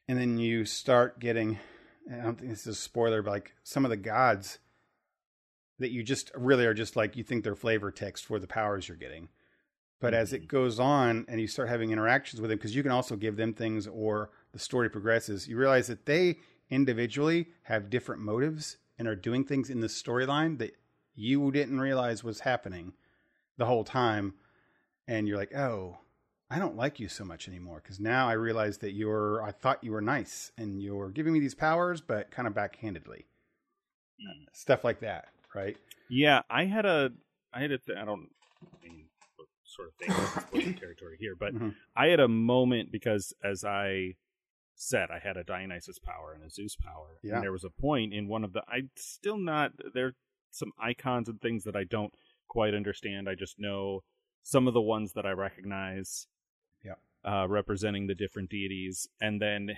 [0.08, 1.60] and then you start getting.
[2.12, 4.60] I don't think this is a spoiler, but like some of the gods
[5.80, 8.88] that you just really are just like you think they're flavor text for the powers
[8.88, 9.30] you're getting.
[10.04, 10.48] But as it mm-hmm.
[10.48, 13.54] goes on and you start having interactions with them, because you can also give them
[13.54, 16.40] things or the story progresses, you realize that they
[16.70, 20.76] individually have different motives and are doing things in the storyline that
[21.16, 22.92] you didn't realize was happening
[23.58, 24.34] the whole time.
[25.08, 26.00] And you're like, oh,
[26.50, 29.86] I don't like you so much anymore because now I realize that you're, I thought
[29.86, 33.24] you were nice and you're giving me these powers, but kind of backhandedly.
[34.20, 34.48] Mm.
[34.52, 35.78] Stuff like that, right?
[36.10, 37.14] Yeah, I had a,
[37.54, 38.30] I had a, th- I don't
[38.84, 39.06] mean
[39.76, 41.70] sort of thing, territory here, but mm-hmm.
[41.96, 44.16] I had a moment because as I
[44.76, 47.20] said, I had a Dionysus power and a Zeus power.
[47.24, 47.36] Yeah.
[47.36, 50.14] And there was a point in one of the I still not there
[50.52, 52.14] some icons and things that I don't
[52.48, 53.28] quite understand.
[53.28, 54.02] I just know
[54.44, 56.28] some of the ones that I recognize.
[56.84, 56.94] Yeah.
[57.26, 59.08] Uh, representing the different deities.
[59.22, 59.78] And then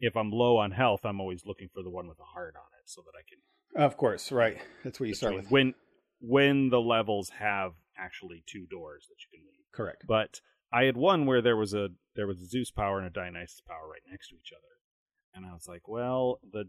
[0.00, 2.68] if I'm low on health, I'm always looking for the one with a heart on
[2.80, 4.58] it so that I can Of course, right.
[4.84, 5.50] That's what you start with.
[5.50, 5.74] When
[6.20, 9.64] when the levels have actually two doors that you can leave.
[9.72, 10.04] Correct.
[10.06, 10.40] But
[10.72, 13.62] I had one where there was a there was a Zeus power and a Dionysus
[13.66, 16.64] power right next to each other, and I was like, well, the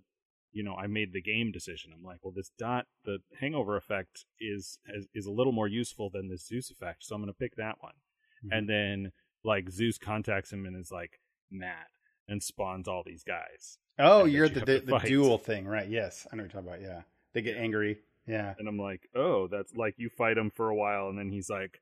[0.52, 1.92] you know, I made the game decision.
[1.94, 6.10] I'm like, well, this dot the hangover effect is is, is a little more useful
[6.10, 7.94] than this Zeus effect, so I'm going to pick that one.
[8.46, 8.54] Mm-hmm.
[8.54, 9.12] And then
[9.44, 11.20] like Zeus contacts him and is like
[11.52, 11.88] Matt
[12.28, 13.78] and spawns all these guys.
[14.00, 15.88] Oh, you're you the the, the dual thing, right?
[15.88, 16.88] Yes, I know what you're talking about.
[16.88, 17.02] Yeah,
[17.34, 18.00] they get angry.
[18.28, 21.30] Yeah, and I'm like, oh, that's like you fight him for a while, and then
[21.30, 21.82] he's like,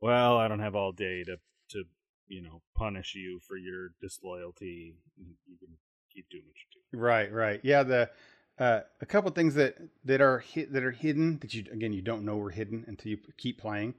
[0.00, 1.38] well, I don't have all day to
[1.70, 1.84] to
[2.28, 4.94] you know punish you for your disloyalty.
[5.16, 5.76] You can
[6.14, 6.98] keep doing what you do.
[6.98, 7.60] Right, right.
[7.62, 8.10] Yeah, the
[8.58, 12.02] uh, a couple things that that are hit, that are hidden that you again you
[12.02, 13.94] don't know were hidden until you keep playing.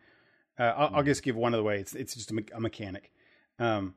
[0.57, 0.95] Uh, I'll, mm-hmm.
[0.97, 1.79] I'll, just give one of the way.
[1.79, 3.11] It's it's just a, me- a mechanic.
[3.59, 3.95] Um,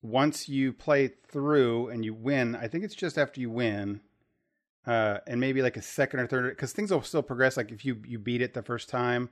[0.00, 4.00] once you play through and you win, I think it's just after you win,
[4.86, 7.56] uh, and maybe like a second or third, because things will still progress.
[7.56, 9.30] Like if you you beat it the first time,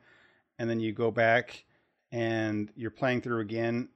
[0.58, 1.64] and then you go back
[2.12, 3.88] and you're playing through again,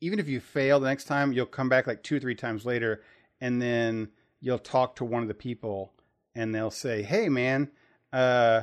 [0.00, 2.64] even if you fail the next time, you'll come back like two or three times
[2.64, 3.02] later,
[3.40, 4.08] and then
[4.40, 5.92] you'll talk to one of the people,
[6.34, 7.70] and they'll say, "Hey, man,
[8.12, 8.62] uh,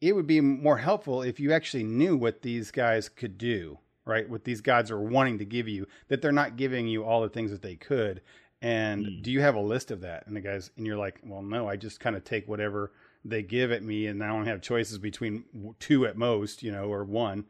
[0.00, 4.28] it would be more helpful if you actually knew what these guys could do, right?
[4.28, 7.28] What these gods are wanting to give you, that they're not giving you all the
[7.30, 8.20] things that they could."
[8.64, 9.22] And mm.
[9.22, 10.26] do you have a list of that?
[10.26, 13.42] And the guys, and you're like, well, no, I just kind of take whatever they
[13.42, 15.44] give at me, and I don't have choices between
[15.78, 17.44] two at most, you know, or one.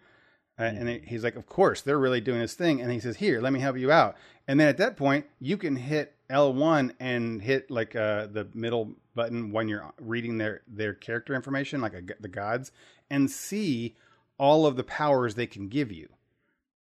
[0.58, 1.06] Uh, and mm-hmm.
[1.06, 2.80] he's like, of course, they're really doing this thing.
[2.80, 4.16] And he says, here, let me help you out.
[4.48, 8.96] And then at that point, you can hit L1 and hit like uh, the middle
[9.14, 12.72] button when you're reading their, their character information, like a, the gods,
[13.08, 13.94] and see
[14.36, 16.08] all of the powers they can give you.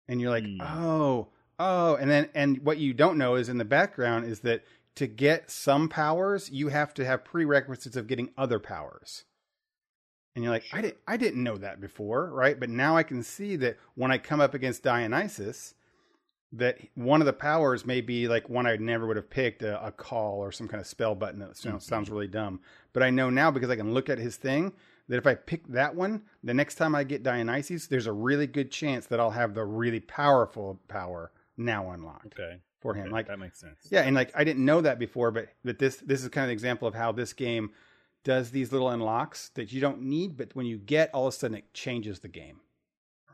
[0.08, 0.62] And you're like, mm.
[0.62, 1.96] oh, oh.
[1.96, 4.64] And then, and what you don't know is in the background is that
[4.96, 9.24] to get some powers, you have to have prerequisites of getting other powers
[10.34, 10.78] and you're like, sure.
[10.78, 12.58] I didn't, I didn't know that before, right?
[12.58, 15.74] But now I can see that when I come up against Dionysus,
[16.52, 19.84] that one of the powers may be like one I never would have picked a,
[19.84, 21.94] a call or some kind of spell button that sounds, mm-hmm.
[21.94, 22.60] sounds really dumb.
[22.92, 24.72] But I know now because I can look at his thing
[25.08, 28.46] that if I pick that one, the next time I get Dionysus, there's a really
[28.46, 31.30] good chance that I'll have the really powerful power
[31.64, 32.38] now unlocked.
[32.38, 32.58] Okay.
[32.80, 33.04] for him.
[33.04, 33.78] Okay, Like that makes sense.
[33.90, 36.48] yeah, and like I didn't know that before, but but this this is kind of
[36.48, 37.70] an example of how this game
[38.24, 41.36] does these little unlocks that you don't need, but when you get, all of a
[41.36, 42.60] sudden it changes the game,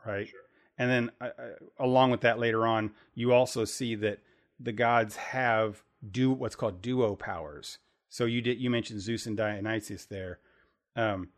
[0.05, 0.27] right?
[0.27, 0.39] Sure.
[0.79, 1.43] And then uh, uh,
[1.77, 4.19] along with that, later on, you also see that
[4.59, 7.77] the gods have do what's called duo powers.
[8.09, 10.39] So you did you mentioned Zeus and Dionysus there.
[10.95, 11.29] Um,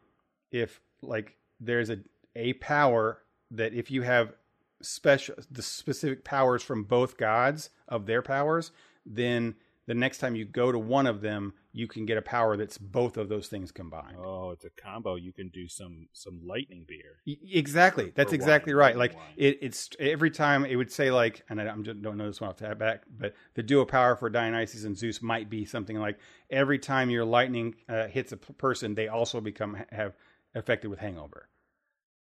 [0.51, 1.99] if like there's a
[2.35, 4.33] a power that if you have
[4.81, 8.71] special the specific powers from both gods of their powers,
[9.05, 9.55] then
[9.87, 12.77] the next time you go to one of them, you can get a power that's
[12.77, 14.17] both of those things combined.
[14.23, 15.15] Oh, it's a combo.
[15.15, 17.17] You can do some some lightning beer.
[17.25, 18.11] Exactly.
[18.15, 18.95] That's exactly wine, right.
[18.95, 22.27] Like it, it's every time it would say like, and I I'm just, don't know
[22.27, 25.65] this one off the back, but the duo power for Dionysus and Zeus might be
[25.65, 30.13] something like every time your lightning uh, hits a p- person, they also become have
[30.53, 31.49] affected with hangover.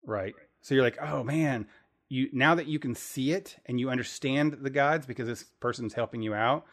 [0.04, 0.34] Right?
[0.62, 1.66] So you're like, oh man,
[2.12, 5.94] you now that you can see it and you understand the gods because this person's
[5.94, 6.66] helping you out,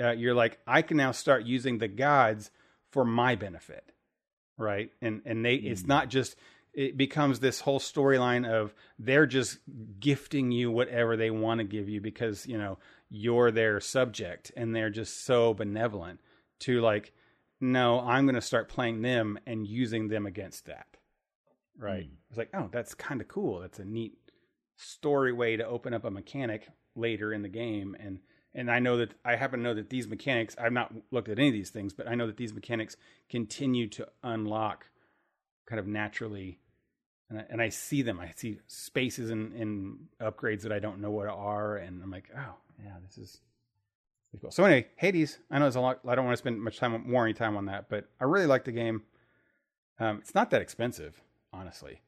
[0.00, 2.50] uh, you're like, I can now start using the gods
[2.92, 3.90] for my benefit,
[4.56, 4.90] right?
[5.02, 5.88] And and they, it's Mm.
[5.88, 6.36] not just
[6.72, 9.58] it becomes this whole storyline of they're just
[9.98, 14.76] gifting you whatever they want to give you because you know you're their subject and
[14.76, 16.20] they're just so benevolent
[16.60, 17.12] to like
[17.62, 20.86] no i'm going to start playing them and using them against that
[21.78, 22.16] right Mm.
[22.28, 24.18] it's like oh that's kind of cool that's a neat
[24.76, 28.20] story way to open up a mechanic later in the game and
[28.54, 31.38] and I know that I happen to know that these mechanics I've not looked at
[31.38, 32.96] any of these things but I know that these mechanics
[33.28, 34.86] continue to unlock
[35.66, 36.60] kind of naturally
[37.28, 38.20] and I, and I see them.
[38.20, 42.54] I see spaces and, upgrades that I don't know what are and I'm like oh
[42.82, 43.40] yeah this is
[44.40, 44.50] cool.
[44.50, 47.02] So anyway Hades I know it's a lot I don't want to spend much time
[47.06, 49.02] more any time on that but I really like the game.
[49.98, 52.00] Um, it's not that expensive honestly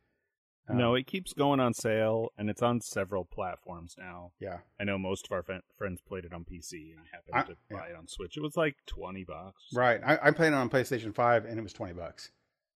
[0.68, 4.32] Um, no, it keeps going on sale, and it's on several platforms now.
[4.40, 7.34] yeah I know most of our fen- friends played it on PC, and I happened
[7.34, 7.76] I- to yeah.
[7.78, 8.36] buy it on Switch.
[8.36, 9.62] It was like twenty bucks.
[9.74, 10.00] Right.
[10.04, 12.30] I, I played it on PlayStation 5 and it was 20 bucks.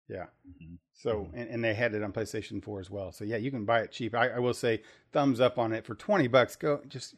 [0.08, 0.26] Yeah.
[0.46, 0.78] Mhm.
[0.94, 1.30] So, Mhm.
[1.34, 3.12] and, and they had it on PlayStation 4 as well.
[3.12, 4.14] So, yeah, you can buy it cheap.
[4.14, 6.56] I, I will say thumbs up on it for 20 bucks.
[6.56, 7.14] Go just,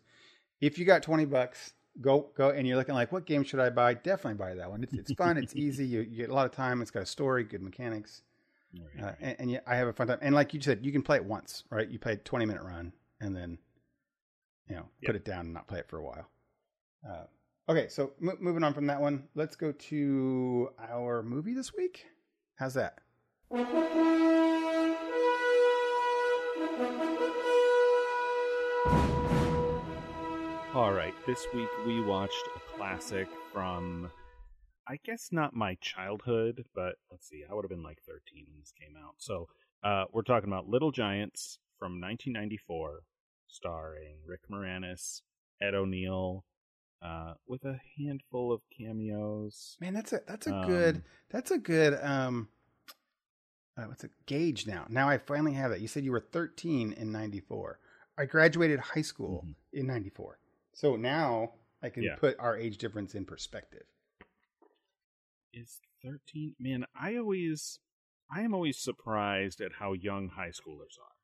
[0.61, 3.71] if you got 20 bucks, go, go, and you're looking like, what game should I
[3.71, 3.95] buy?
[3.95, 4.83] Definitely buy that one.
[4.85, 5.37] It's, it's fun.
[5.39, 5.87] it's easy.
[5.87, 6.83] You, you get a lot of time.
[6.83, 8.23] It's got a story, good mechanics.
[8.97, 9.05] Right.
[9.05, 10.19] Uh, and, and yeah, I have a fun time.
[10.21, 11.89] And like you said, you can play it once, right?
[11.89, 13.59] You play a 20 minute run and then,
[14.69, 16.27] you know, put it down and not play it for a while.
[17.09, 17.25] Uh,
[17.71, 22.07] okay, so m- moving on from that one, let's go to our movie this week.
[22.57, 22.99] How's that?
[30.75, 34.11] All right, this week we watched a classic from,
[34.87, 38.61] I guess not my childhood, but let's see, I would have been like 13 when
[38.61, 39.15] this came out.
[39.19, 39.49] So
[39.83, 43.03] uh, we're talking about Little Giants from 1994,
[43.49, 45.23] starring Rick Moranis,
[45.63, 46.45] Ed O'Neill,
[47.03, 49.77] uh, with a handful of cameos.
[49.81, 52.49] Man, that's a that's a good Um, that's a good um
[53.77, 54.87] uh, what's a gauge now?
[54.89, 55.81] Now I finally have that.
[55.81, 57.79] You said you were 13 in 94.
[58.17, 59.55] I graduated high school Mhm.
[59.73, 60.39] in 94.
[60.73, 62.15] So now I can Yeah.
[62.17, 63.83] put our age difference in perspective.
[65.55, 66.55] Is 13?
[66.59, 67.79] Man, I always,
[68.35, 71.15] I am always surprised at how young high schoolers are.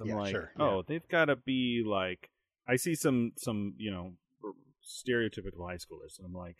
[0.00, 0.82] I'm Yeah, like, sure, oh, yeah.
[0.86, 2.30] they've got to be like.
[2.68, 4.12] I see some, some, you know,
[4.84, 6.56] stereotypical high schoolers, and I'm like,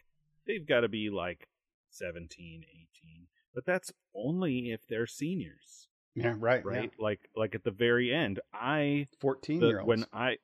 [0.47, 1.49] they've got to be like
[1.91, 3.27] 17, 18.
[3.55, 6.91] But that's only if they're seniors, Yeah, right, right?
[6.99, 9.89] Like, like at the very end, I 14 the- year olds.
[9.89, 10.37] when I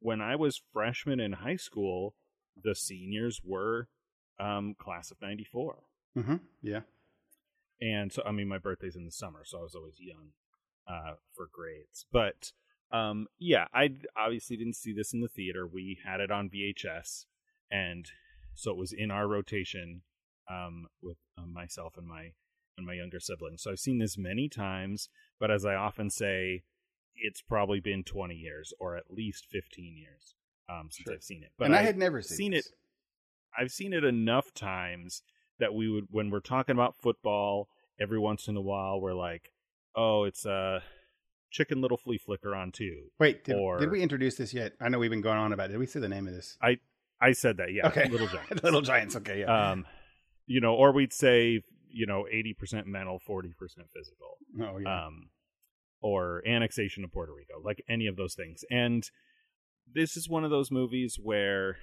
[0.00, 2.14] when I was freshman in high school,
[2.62, 3.88] the seniors were
[4.42, 5.76] um, class of '94.
[6.14, 6.80] hmm Yeah.
[7.80, 10.32] and so I mean my birthday's in the summer, so I was always young
[10.88, 12.06] uh, for grades.
[12.12, 12.52] But
[12.92, 15.66] um, yeah, I obviously didn't see this in the theater.
[15.66, 17.24] We had it on VHS,
[17.70, 18.06] and
[18.54, 20.02] so it was in our rotation
[20.50, 22.32] um, with uh, myself and my
[22.76, 23.62] and my younger siblings.
[23.62, 25.08] So I've seen this many times,
[25.40, 26.64] but as I often say,
[27.14, 30.34] it's probably been 20 years or at least 15 years
[30.70, 31.14] um, since Sure.
[31.14, 31.52] I've seen it.
[31.58, 32.64] But and I, had never seen, seen it
[33.58, 35.22] I've seen it enough times
[35.58, 37.68] that we would when we're talking about football
[38.00, 39.52] every once in a while we're like,
[39.94, 40.82] "Oh, it's a
[41.50, 44.72] Chicken Little Flea Flicker on too." Wait, did, or- did we introduce this yet?
[44.80, 45.72] I know we've been going on about it.
[45.72, 46.56] Did we say the name of this?
[46.62, 46.78] I
[47.20, 47.86] I said that, yeah.
[47.86, 48.08] okay.
[48.08, 48.62] Little Giants.
[48.64, 49.16] Little Giants.
[49.16, 49.70] Okay, yeah.
[49.70, 49.86] Um,
[50.46, 53.52] you know, or we'd say, you know, 80% mental, 40%
[53.94, 54.38] physical.
[54.60, 55.06] oh, yeah.
[55.06, 55.30] um,
[56.00, 58.64] or annexation of Puerto Rico, like any of those things.
[58.72, 59.08] And
[59.94, 61.76] this is one of those movies where,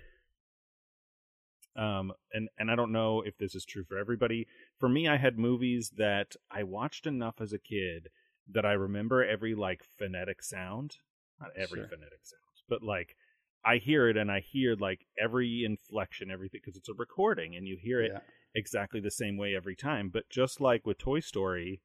[1.80, 4.48] um, and and I don't know if this is true for everybody.
[4.80, 8.10] For me, I had movies that I watched enough as a kid
[8.52, 10.98] that I remember every like phonetic sound,
[11.39, 11.88] not every Sure.
[11.88, 13.15] phonetic sound, but like
[13.63, 17.68] I hear it and I hear like every inflection, everything because it's a recording and
[17.68, 18.20] you hear it Yeah.
[18.54, 20.10] exactly the same way every time.
[20.10, 21.82] But just like with Toy Story,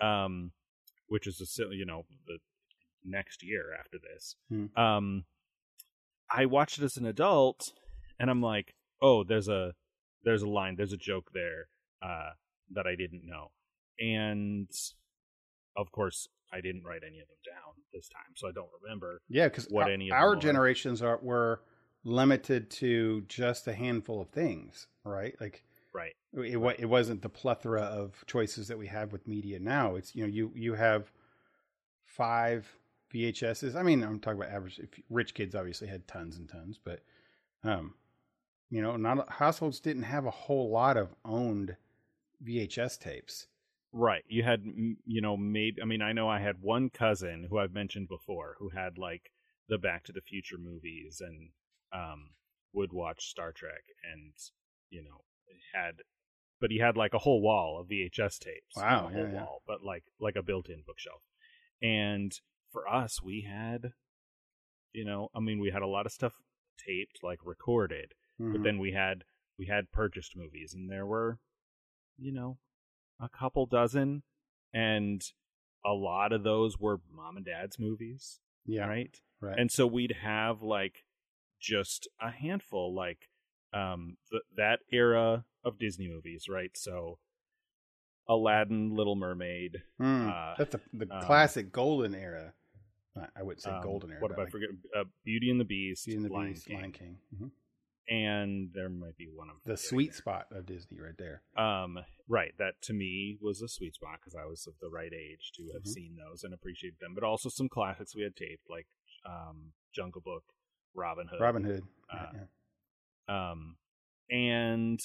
[0.00, 0.52] um,
[1.08, 2.38] which is a you know the
[3.04, 4.66] next year after this, Hmm.
[4.78, 5.24] um,
[6.30, 7.72] I watched it as an adult
[8.18, 9.72] and I'm like, oh, there's a
[10.24, 11.68] there's a line, there's a joke there
[12.02, 12.30] uh,
[12.72, 13.50] that I didn't know,
[14.00, 14.68] and
[15.76, 19.20] of course I didn't write any of them down this time, so I don't remember.
[19.28, 20.36] Yeah, because what our, any of our are.
[20.36, 21.62] generations are were
[22.04, 25.34] limited to just a handful of things, right?
[25.40, 26.12] Like Right.
[26.34, 29.96] it, wa- it wasn't the plethora of choices that we have with media now.
[29.96, 31.10] It's you know you you have
[32.04, 32.66] five
[33.14, 33.74] VHSs.
[33.76, 34.78] I mean, I'm talking about average.
[34.78, 37.00] If rich kids obviously had tons and tons, but
[37.64, 37.94] um,
[38.70, 41.76] you know, not households didn't have a whole lot of owned
[42.46, 43.46] VHS tapes.
[43.92, 44.24] Right.
[44.28, 44.64] You had,
[45.06, 45.78] you know, made.
[45.80, 49.30] I mean, I know I had one cousin who I've mentioned before who had like
[49.68, 51.50] the Back to the Future movies and
[51.92, 52.30] um,
[52.72, 54.32] would watch Star Trek and,
[54.90, 55.22] you know,
[55.74, 56.02] had,
[56.60, 58.76] but he had like a whole wall of VHS tapes.
[58.76, 59.42] Wow, a whole yeah, yeah.
[59.42, 61.22] wall, but like like a built-in bookshelf.
[61.82, 62.32] And
[62.70, 63.92] for us, we had,
[64.92, 66.34] you know, I mean, we had a lot of stuff
[66.78, 68.64] taped, like recorded, but Mhm.
[68.64, 69.24] then we had
[69.58, 71.38] we had purchased movies and there were
[72.18, 72.58] you know
[73.20, 74.22] a couple dozen
[74.72, 75.32] and
[75.84, 79.58] a lot of those were mom and dad's movies yeah, right right.
[79.58, 81.04] and so we'd have like
[81.60, 83.28] just a handful like
[83.72, 87.18] um th- that era of disney movies right so
[88.28, 92.52] aladdin little mermaid Mm, uh, That's the, the um, classic golden era.
[93.34, 94.20] I- wouldn't say um, golden era.
[94.20, 96.66] what but i like forget uh, beauty and the beast Beauty and the lion Beast,
[96.66, 97.18] king, Lion King.
[97.34, 97.50] Mhm.
[98.08, 101.42] And there might be one of The sweet spot of Disney, right there.
[101.56, 102.52] Um, right.
[102.58, 105.70] That to me was a sweet spot because I was of the right age to
[105.74, 105.88] have Mhm.
[105.88, 107.14] seen those and appreciate them.
[107.14, 108.86] But also some classics we had taped, like
[109.24, 110.44] um, Jungle Book,
[110.94, 111.40] Robin Hood.
[111.40, 111.82] Robin Hood.
[112.08, 112.44] uh, yeah,
[113.28, 113.50] yeah.
[113.50, 113.76] Um,
[114.30, 115.00] and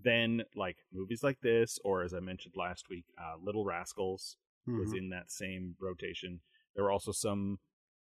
[0.00, 4.92] then like movies like this, or as I mentioned last week, uh, Little Rascals was
[4.92, 4.98] Mhm.
[4.98, 6.40] in that same rotation.
[6.74, 7.58] There were also some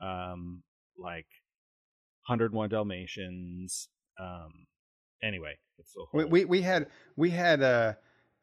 [0.00, 0.62] um,
[0.96, 1.26] like
[2.28, 3.88] 101 Dalmatians.
[4.18, 4.66] Um,
[5.22, 7.94] anyway, it's a We, whole we we had we had uh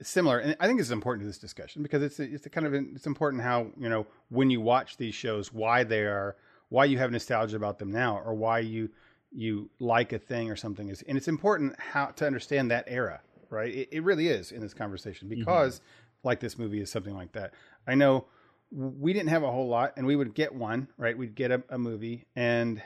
[0.01, 2.67] similar, and I think this is important to this discussion because it's it's a kind
[2.67, 6.35] of it's important how you know when you watch these shows why they are
[6.69, 8.89] why you have nostalgia about them now or why you
[9.31, 13.21] you like a thing or something is and it's important how to understand that era
[13.49, 13.73] right?
[13.73, 15.81] It, it really is in this conversation because
[16.23, 17.53] like this movie is something like that.
[17.87, 18.25] I know
[18.71, 21.17] we didn't have a whole lot and we would get one right?
[21.17, 22.81] We'd get a, a movie and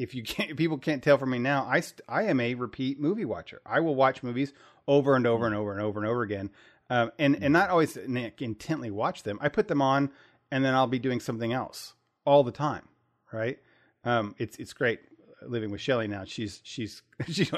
[0.00, 2.54] if you can't if people can't tell from me now i st- i am a
[2.54, 4.52] repeat movie watcher i will watch movies
[4.88, 6.50] over and over and over and over and over again
[6.88, 10.10] um, and and not always intently watch them i put them on
[10.50, 12.88] and then i'll be doing something else all the time
[13.32, 13.58] right
[14.02, 15.00] um, it's it's great
[15.46, 16.24] living with Shelly now.
[16.24, 17.50] She's she's she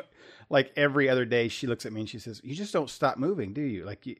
[0.50, 3.16] like every other day she looks at me and she says, "You just don't stop
[3.16, 4.16] moving, do you?" Like you,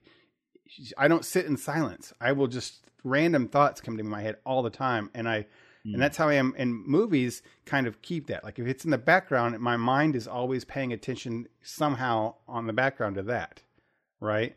[0.97, 2.13] I don't sit in silence.
[2.21, 5.47] I will just random thoughts come to my head all the time, and I
[5.87, 5.95] Mm.
[5.95, 6.55] and that's how I am.
[6.57, 8.45] And movies kind of keep that.
[8.45, 12.73] Like if it's in the background, my mind is always paying attention somehow on the
[12.73, 13.62] background to that,
[14.21, 14.55] right?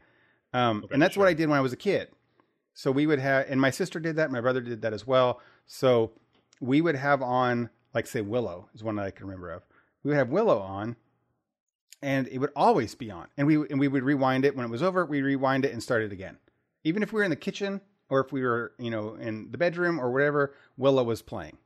[0.53, 1.27] Um, Okay, and that's what.
[1.27, 2.09] I did when I was a kid.
[2.73, 4.31] So we would have, and my sister did that.
[4.31, 5.41] My brother did that as well.
[5.65, 6.11] So
[6.59, 9.63] we would have on, like, say, Willow is one that I can remember of.
[10.03, 10.95] We would have Willow on,
[12.01, 13.27] and it would always be on.
[13.37, 15.05] And we and we would rewind it when it was over.
[15.05, 16.37] We rewind it and start it again.
[16.83, 19.57] Even if we were in the kitchen or if we were, you know, in the
[19.57, 21.57] bedroom or whatever, Willow was playing.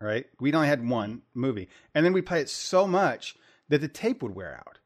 [0.00, 0.26] Right?
[0.40, 3.36] We only had one movie, and then we play it so much
[3.68, 4.78] that the tape would wear out,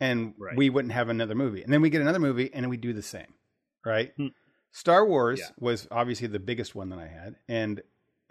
[0.00, 0.56] and Right.
[0.56, 1.62] we wouldn't have another movie.
[1.62, 3.32] And then we get another movie, and we do the same.
[3.84, 4.12] Right?
[4.16, 4.28] Hmm.
[4.72, 5.50] Star Wars Yeah.
[5.60, 7.80] was obviously the biggest one that I had, and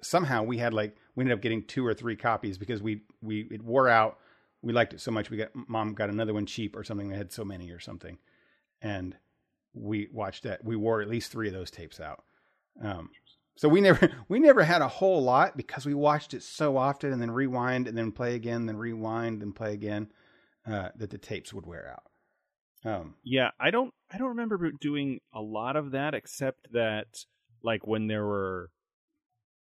[0.01, 3.47] somehow we had like we ended up getting two or three copies because we we
[3.51, 4.19] it wore out.
[4.62, 5.29] We liked it so much.
[5.29, 8.17] We got mom got another one cheap or something that had so many or something,
[8.81, 9.15] and
[9.73, 10.63] we watched that.
[10.63, 12.23] We wore at least three of those tapes out.
[12.81, 13.09] Um,
[13.55, 17.11] so we never we never had a whole lot because we watched it so often
[17.11, 20.11] and then rewind and then play again, then rewind and play again.
[20.67, 22.03] Uh, that the tapes would wear out.
[22.85, 27.25] Um, Yeah, I don't I don't remember doing a lot of that except that
[27.63, 28.69] like when there were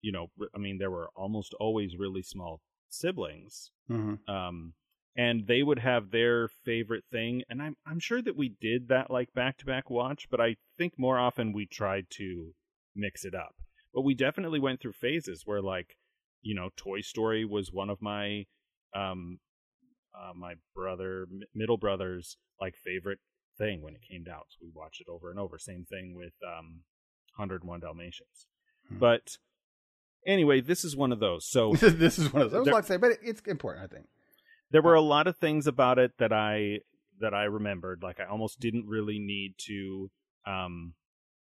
[0.02, 3.70] you know, I mean there were almost always really small siblings.
[3.90, 4.18] mhm.
[4.28, 4.74] Um
[5.16, 9.10] and they would have their favorite thing and I'm I'm sure that we did that
[9.10, 12.52] like back to back watch, but I think more often we tried to
[12.94, 13.54] mix it up.
[13.92, 15.96] But we definitely went through phases where like,
[16.42, 18.44] you know, Toy Story was one of my
[18.94, 19.38] um
[20.14, 23.18] uh, my brother, m- middle brother's like favorite
[23.58, 24.46] thing when it came out.
[24.50, 25.58] So we watched it over and over.
[25.58, 26.82] Same thing with um,
[27.36, 28.46] 101 Dalmatians.
[28.88, 28.98] Hmm.
[28.98, 29.38] But
[30.26, 31.46] Anyway, this is one of those.
[31.46, 32.58] So this is one of those.
[32.58, 34.06] I was about to say, but it's important, I think.
[34.74, 36.80] There were a lot of things about it that I
[37.20, 38.02] that I remembered.
[38.02, 40.10] Like I almost didn't really need to,
[40.48, 40.94] um,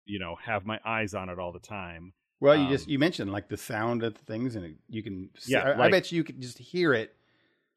[0.06, 2.14] you know, have my eyes on it all the time.
[2.40, 5.02] Well, you just Um, you mentioned like the sound of the things, and it, you
[5.02, 5.32] can.
[5.48, 7.16] Yeah, I, I bet you could just hear it.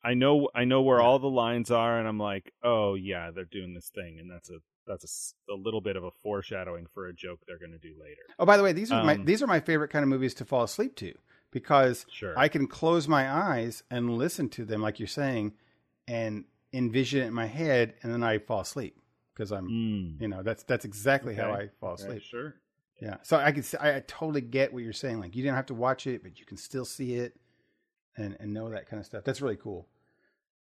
[0.04, 1.06] I know I know where Yeah.
[1.06, 4.50] all the lines are, and I'm like, oh yeah, they're doing this thing, and that's
[4.50, 7.94] a that's a little bit of a foreshadowing for a joke they're going to do
[7.98, 8.20] later.
[8.38, 10.34] Oh, by the way, these are my Um, these are my favorite kind of movies
[10.34, 11.14] to fall asleep to
[11.50, 15.54] because Sure, I can close my eyes and listen to them, like you're saying,
[16.08, 18.98] and envision it in my head, and then I fall asleep
[19.34, 20.20] because I'm, Mm.
[20.20, 22.22] you know, that's that's exactly how I fall Okay, asleep.
[22.22, 22.54] Sure.
[23.00, 25.20] Yeah, so I can I totally get what you're saying.
[25.20, 27.38] Like you didn't have to watch it, but you can still see it
[28.16, 29.24] and and know that kind of stuff.
[29.24, 29.86] That's really cool.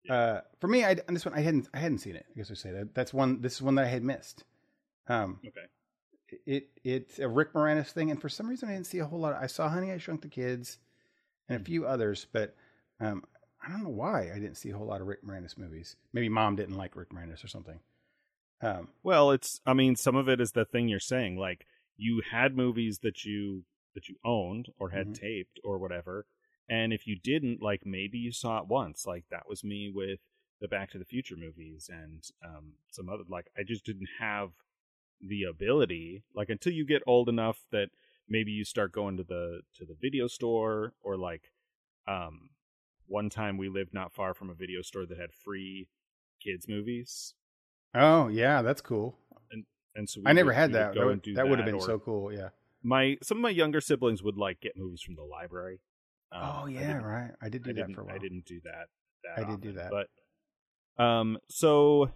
[0.10, 2.26] Uh, for me, I on this one I hadn't I hadn't seen it.
[2.30, 3.42] I guess I say that that's one.
[3.42, 4.44] This is one that I had missed.
[5.08, 5.66] Um, Okay.
[6.46, 9.20] It it's a Rick Moranis thing, and for some reason I didn't see a whole
[9.20, 9.36] lot.
[9.42, 10.78] I saw Honey I Shrunk the Kids
[11.50, 12.56] and a few others, but
[13.00, 13.24] um,
[13.66, 15.96] I don't know why I didn't see a whole lot of Rick Moranis movies.
[16.14, 17.80] Maybe Mom didn't like Rick Moranis or something.
[18.62, 21.38] Um, Well, it's I mean, some of it is the thing you're saying.
[21.38, 21.66] Like
[21.98, 25.16] you had movies that you that you owned or had Mhm.
[25.20, 26.26] taped or whatever,
[26.68, 29.06] and if you didn't, like maybe you saw it once.
[29.06, 30.20] Like that was me with
[30.62, 33.24] the Back to the Future movies and um, some other.
[33.28, 34.52] Like I just didn't have
[35.28, 36.24] the ability.
[36.34, 37.90] Like until you get old enough that
[38.28, 41.52] maybe you start going to the to the video store or like
[42.08, 42.50] um
[43.08, 45.88] one time we lived not far from a video store that had free
[46.44, 47.34] kids movies
[47.94, 49.18] oh yeah, that's cool.
[49.52, 49.64] and
[49.96, 50.90] and so we I never would- had that.
[50.96, 52.32] would That would, do that would have been so cool.
[52.34, 52.50] Yeah.
[52.84, 55.80] My some of my younger siblings would like get movies from the library.
[56.32, 57.32] Um, oh yeah, didn't- right.
[57.42, 58.16] I did do I that for a while.
[58.16, 58.88] I didn't do that.
[59.24, 59.92] that I did do that.
[59.92, 62.10] but um, so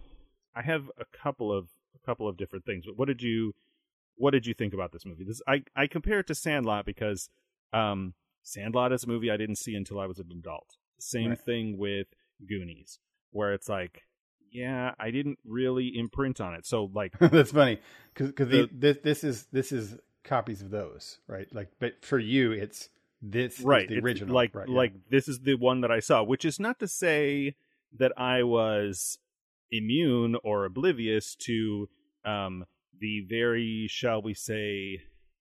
[0.54, 1.68] I have a couple of
[2.04, 2.84] couple of different things.
[2.86, 3.54] But what did you
[4.16, 5.24] what did you think about this movie?
[5.24, 7.28] This I I compare it to Sandlot because
[7.72, 10.76] um, Sandlot is a movie I didn't see until I was an adult.
[10.98, 11.40] Same Right.
[11.40, 12.08] thing with
[12.46, 12.98] Goonies,
[13.30, 14.02] where it's like,
[14.50, 16.66] yeah, I didn't really imprint on it.
[16.66, 17.78] So like That's funny
[18.14, 21.46] because The- this this is this is copies of those, right?
[21.52, 22.88] Like, but for you, it's
[23.22, 24.74] this is right the it's original, like right, yeah.
[24.76, 27.54] like this is the one that i saw which is not to say
[27.98, 29.18] that i was
[29.72, 31.88] immune or oblivious to
[32.24, 32.64] um
[33.00, 35.00] the very shall we say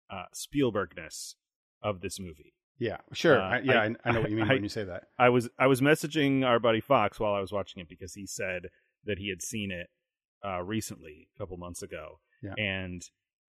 [0.10, 1.36] uh spielbergness
[1.82, 4.54] of this movie yeah, sure, uh, I, yeah, I- I, know what you mean I-
[4.54, 5.04] when you say that.
[5.18, 8.26] i was i was messaging our buddy fox while i was watching it because he
[8.26, 8.68] said
[9.06, 9.88] that he had seen it
[10.46, 12.54] uh recently a couple months ago Yeah.
[12.58, 13.02] and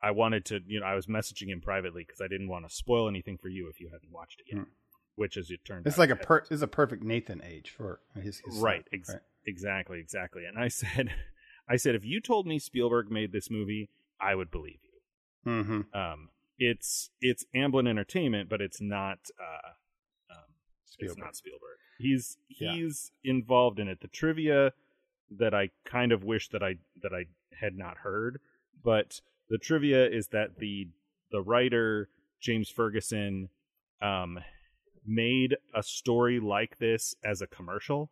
[0.03, 2.75] i wanted to you know i was messaging him privately because i didn't want to
[2.75, 4.71] spoil anything for you if you hadn't watched it yet Hmm.
[5.15, 8.01] which as it turned It's out like a per, is a perfect Nathan age for
[8.21, 9.15] his, his right, ex-
[9.47, 10.45] exactly exactly.
[10.47, 11.11] And i said
[11.69, 13.89] i said if you told me spielberg made this movie
[14.21, 15.51] i would believe you.
[15.53, 15.81] Mm-hmm.
[15.99, 16.29] um
[16.59, 19.69] it's it's amblin entertainment but it's not uh
[20.33, 20.45] um
[20.99, 21.79] it's not spielberg.
[21.99, 22.73] He's Yeah.
[22.73, 24.01] he's involved in it.
[24.01, 24.73] The trivia
[25.39, 27.25] that i kind of wish that i that i
[27.61, 28.41] had not heard
[28.83, 30.89] but the trivia is that the
[31.31, 32.09] the writer
[32.41, 33.49] james ferguson
[34.03, 34.39] um
[35.07, 38.11] made a story like this as a commercial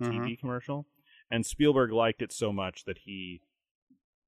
[0.00, 0.86] a tv commercial
[1.30, 3.40] and spielberg liked it so much that he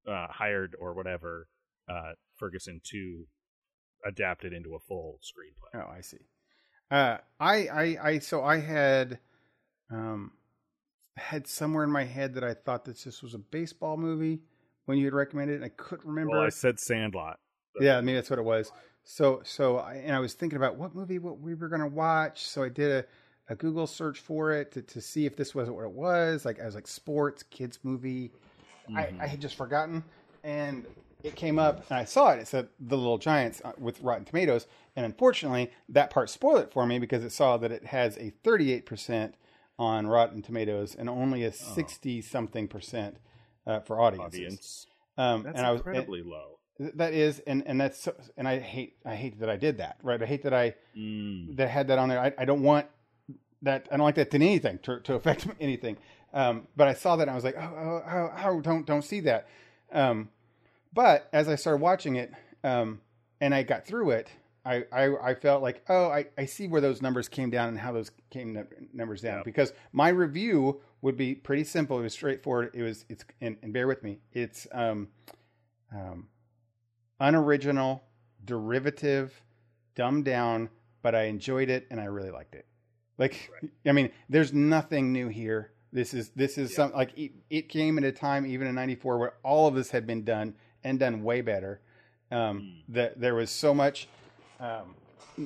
[0.08, 1.48] uh hired or whatever
[1.88, 3.26] uh ferguson to
[4.06, 6.18] adapt it into a full screenplay Oh, I see.
[6.90, 9.18] Uh, I, I, I, so I had,
[9.90, 10.32] um,
[11.16, 14.40] had somewhere in my head that I thought that this was a baseball movie
[14.84, 15.56] when you had recommended it.
[15.56, 16.32] And I couldn't remember.
[16.32, 17.38] well i said sandlot
[17.80, 18.70] yeah, maybe that's what it was.
[19.02, 21.88] So, so, I, and I was thinking about what movie what we were going to
[21.88, 22.46] watch.
[22.46, 23.04] So I did a,
[23.48, 26.44] a Google search for it to, to see if this wasn't what it was.
[26.44, 28.30] Like I was like sports, kids movie.
[28.94, 30.04] I, I had just forgotten,
[30.42, 30.84] and
[31.22, 32.40] it came up, and I saw it.
[32.40, 36.72] It said The Little Giants uh, with Rotten Tomatoes, and unfortunately, that part spoiled it
[36.72, 39.32] for me because it saw that it has a 38%
[39.78, 43.16] on Rotten Tomatoes and only a 60 something percent
[43.66, 44.38] uh, for audiences.
[44.38, 44.86] audience
[45.16, 48.58] Um, that's and I was incredibly low That is, and and that's so, and I
[48.58, 49.96] hate I hate that I did that.
[50.02, 51.56] Right, I hate that I Mm.
[51.56, 52.20] that had that on there.
[52.20, 52.86] I, I don't want
[53.64, 53.88] that.
[53.90, 55.96] I don't like that to anything to to affect anything.
[56.32, 59.02] Um, but I saw that and I was like, oh, oh, oh, oh don't don't
[59.02, 59.48] see that.
[59.92, 60.30] Um,
[60.92, 63.00] but as I started watching it, um,
[63.40, 64.28] and I got through it,
[64.64, 67.78] I, I, I felt like, oh, I, I see where those numbers came down and
[67.78, 69.38] how those came num- numbers down.
[69.38, 69.44] Yep.
[69.44, 71.98] Because my review would be pretty simple.
[71.98, 72.70] It was straightforward.
[72.74, 74.20] It was it's and, and bear with me.
[74.32, 75.08] It's um,
[75.92, 76.28] um,
[77.20, 78.04] unoriginal,
[78.44, 79.42] derivative,
[79.94, 80.70] dumbed down,
[81.02, 82.66] but I enjoyed it and I really liked it.
[83.18, 83.50] Like,
[83.86, 85.70] I mean, there's nothing new here.
[85.92, 86.76] This is this is Yeah.
[86.76, 89.90] some like it, it came at a time even in '94 where all of this
[89.90, 91.80] had been done and done way better.
[92.30, 92.94] Um, Mm.
[92.94, 94.08] that there was so much
[94.58, 94.94] um,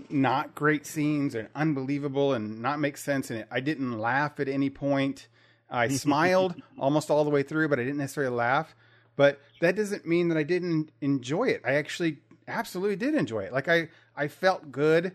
[0.09, 3.31] not great scenes and unbelievable and not make sense.
[3.31, 5.29] And I didn't laugh at any point.
[5.69, 8.75] I smiled almost all the way through, but I didn't necessarily laugh.
[9.17, 11.63] But that doesn't mean that I didn't enjoy it.
[11.67, 13.53] I actually absolutely did enjoy it.
[13.53, 15.13] Like I, I felt good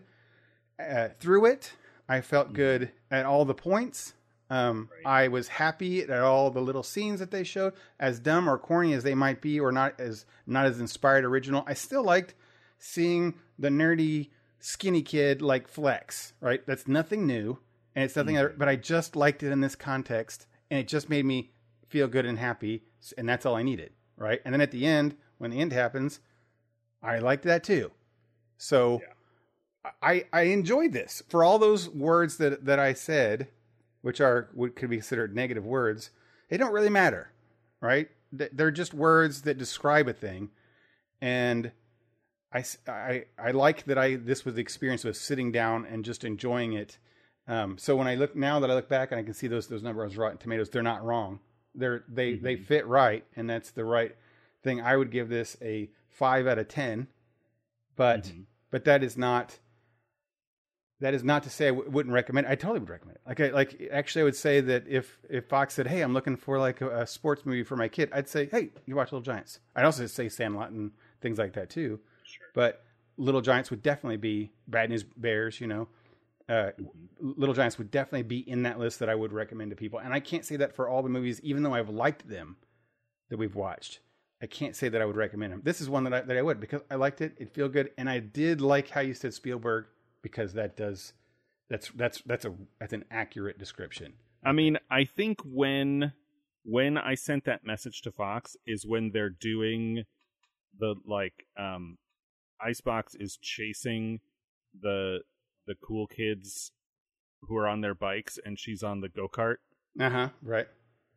[0.78, 1.72] uh, through it.
[2.08, 2.56] I felt Mm-hmm.
[2.56, 4.14] good at all the points.
[4.50, 8.58] Um, I was happy at all the little scenes that they showed, as dumb or
[8.58, 11.64] corny as they might be, or not as not as inspired original.
[11.66, 12.34] I still liked
[12.78, 14.28] seeing the nerdy
[14.60, 16.34] skinny kid like flex.
[16.40, 17.58] Right, that's nothing new,
[17.96, 18.36] and it's nothing.
[18.36, 18.58] Mm-hmm.
[18.58, 21.50] But I just liked it in this context, and it just made me
[21.88, 22.84] feel good and happy,
[23.16, 23.92] and that's all I needed.
[24.16, 26.20] Right, and then at the end, when the end happens,
[27.02, 27.92] I liked that too.
[28.58, 29.00] So.
[30.02, 33.48] I, I enjoyed this for all those words that that I said,
[34.02, 36.10] which are what could be considered negative words.
[36.48, 37.32] They don't really matter,
[37.80, 38.08] right?
[38.32, 40.50] They're just words that describe a thing,
[41.20, 41.72] and
[42.52, 46.24] I I I like that I this was the experience of sitting down and just
[46.24, 46.98] enjoying it.
[47.46, 49.68] Um, so when I look now that I look back and I can see those
[49.68, 51.40] those numbers Rotten Tomatoes, they're not wrong.
[51.74, 54.16] They're they they fit right, and that's the right
[54.62, 54.80] thing.
[54.80, 57.08] I would give this a five out of ten,
[57.96, 58.44] but Mhm.
[58.70, 59.58] but that is not
[61.04, 62.46] that is not to say I w- wouldn't recommend.
[62.46, 63.28] I totally would recommend it.
[63.28, 66.34] Like, I, like actually, I would say that if if Fox said, "Hey, I'm looking
[66.34, 69.20] for like a, a sports movie for my kid," I'd say, "Hey, you watch Little
[69.20, 72.00] Giants." I'd also say Sandlot and things like that too.
[72.22, 72.46] Sure.
[72.54, 72.84] But
[73.18, 75.60] Little Giants would definitely be Bad News Bears.
[75.60, 75.88] You know,
[76.48, 76.70] uh,
[77.20, 79.98] Little Giants would definitely be in that list that I would recommend to people.
[79.98, 82.56] And I can't say that for all the movies, even though I've liked them
[83.28, 84.00] that we've watched.
[84.40, 85.60] I can't say that I would recommend them.
[85.64, 87.34] This is one that I, that I would because I liked it.
[87.38, 89.84] It feel good, and I did like how you said Spielberg
[90.24, 91.12] because that does
[91.70, 94.14] that's that's that's a that's an accurate description.
[94.44, 96.12] I mean, I think when
[96.64, 100.02] when I sent that message to Fox is when they're doing
[100.76, 101.98] the like um
[102.60, 104.20] Icebox is chasing
[104.80, 105.20] the
[105.66, 106.72] the cool kids
[107.42, 109.56] who are on their bikes and she's on the go-kart
[110.00, 110.28] Uh huh.
[110.42, 110.66] Right.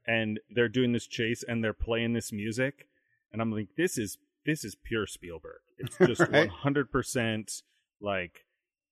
[0.05, 2.87] and they're doing this chase and they're playing this music
[3.31, 5.59] and I'm like this is this is pure Spielberg.
[5.77, 6.49] It's just Right.
[6.49, 7.61] 100%
[8.01, 8.45] like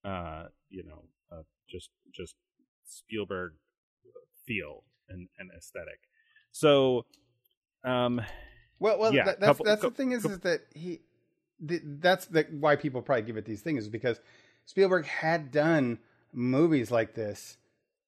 [0.06, 2.36] uh you know uh, just just
[2.86, 3.54] Spielberg
[4.46, 6.00] feel and, and aesthetic.
[6.52, 7.06] So
[7.84, 8.22] um
[8.80, 11.00] Well, well, Yeah, that, that's couple- that's the thing is, is that he,
[11.68, 14.20] th- that's the why people probably give it these things is because
[14.66, 16.00] Spielberg had done
[16.34, 17.58] movies like this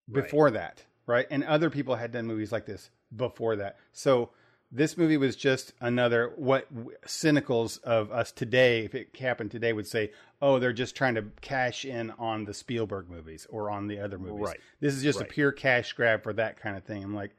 [0.09, 0.23] Right.
[0.23, 1.25] before that, right?
[1.31, 3.77] And other people had done movies like this before that.
[3.93, 4.29] So
[4.72, 6.68] this movie was just another what
[7.05, 10.11] cynicals of us today, if it happened today, would say,
[10.41, 14.20] "Oh, they're just trying to cash in on the Spielberg movies or on the other
[14.20, 14.59] movies." Right.
[14.80, 15.30] This is just Right.
[15.30, 17.03] a pure cash grab for that kind of thing.
[17.03, 17.32] I'm like,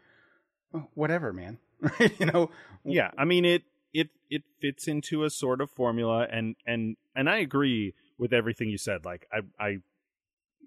[0.73, 1.59] oh, whatever, man.
[2.19, 2.51] you know,
[2.85, 3.63] yeah i mean it
[3.93, 8.69] it it fits into a sort of formula and and and i agree with everything
[8.69, 9.77] you said like i i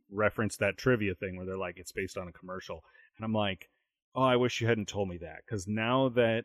[0.09, 2.83] referenced that trivia thing where they're like it's based on a commercial
[3.17, 3.69] and i'm like
[4.15, 6.43] oh i wish you hadn't told me that because now that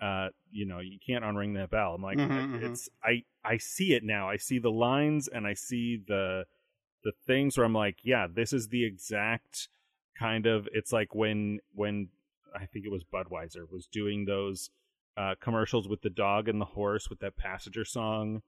[0.00, 2.62] uh you know you can't unring that bell i'm like Mhm, mhm.
[2.62, 6.44] it's i i see it now i see the lines and i see the
[7.04, 9.68] the things where i'm like yeah this is the exact
[10.18, 12.08] kind of it's like when when
[12.54, 14.70] i think it was budweiser was doing those
[15.16, 18.42] uh, commercials with the dog and the horse with that passenger song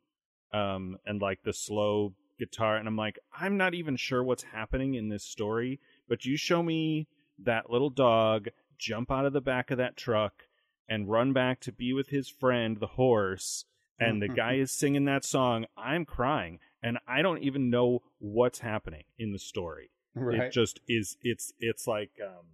[0.52, 2.76] um, and like the slow guitar.
[2.76, 6.62] And I'm like, I'm not even sure what's happening in this story, but you show
[6.64, 7.06] me
[7.42, 10.44] that little dog jump out of the back of that truck
[10.88, 13.64] and run back to be with his friend, the horse,
[13.98, 15.64] and the guy is singing that song.
[15.76, 19.90] I'm crying, and I don't even know what's happening in the story.
[20.14, 20.42] right?
[20.42, 21.16] It just is.
[21.22, 22.46] It's it's like um,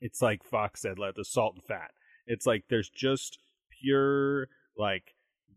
[0.00, 1.90] it's like Fox said, like the salt and fat.
[2.26, 3.38] It's like there's just
[3.80, 5.14] pure like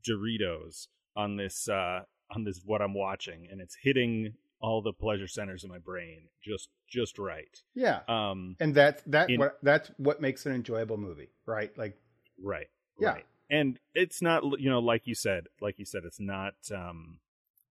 [0.07, 2.01] Doritos on this uh
[2.33, 6.29] on this what I'm watching, and it's hitting all the pleasure centers in my brain
[6.43, 7.61] just just right.
[7.75, 11.75] yeah, Um, and that's that in- what that's what makes an enjoyable movie, right?
[11.77, 11.97] Like,
[12.41, 12.67] right.
[12.99, 13.09] Yeah.
[13.09, 13.25] Right.
[13.49, 17.19] And it's not you know like you said, like you said, it's not um,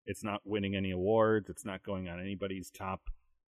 [0.06, 1.48] it's not winning any awards.
[1.48, 3.00] It's not going on anybody's top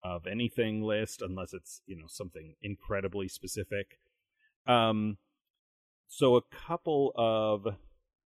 [0.05, 3.99] of anything list unless it's you know something incredibly specific.
[4.67, 5.17] Um,
[6.09, 7.67] so a couple of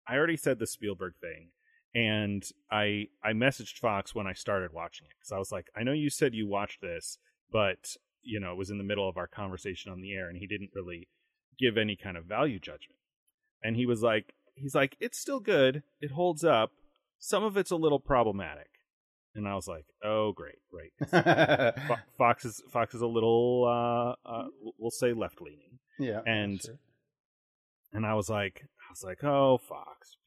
[0.08, 1.50] I already said the Spielberg thing,
[1.96, 5.82] and I I messaged Fox when I started watching it because I was like, I
[5.82, 7.16] know you said you watched this,
[7.50, 10.36] but you know it was in the middle of our conversation on the air, and
[10.36, 11.08] he didn't really
[11.58, 13.00] give any kind of value judgment.
[13.62, 16.70] And he was like, he's like, it's still good, it holds up.
[17.18, 18.68] Some of it's a little problematic,
[19.34, 20.92] and I was like, oh great, great.
[21.10, 26.60] Fo- Fox is Fox is a little uh, uh we'll say left leaning yeah, and-
[26.60, 26.78] sure.
[27.94, 30.18] and I was like, I was like, oh, Fox,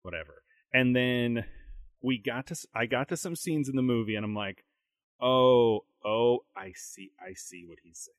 [0.00, 0.42] whatever.
[0.72, 1.44] And then
[2.02, 4.64] we got to I got to some scenes in the movie and I'm like,
[5.20, 8.16] "Oh, oh, I see I see what he's saying.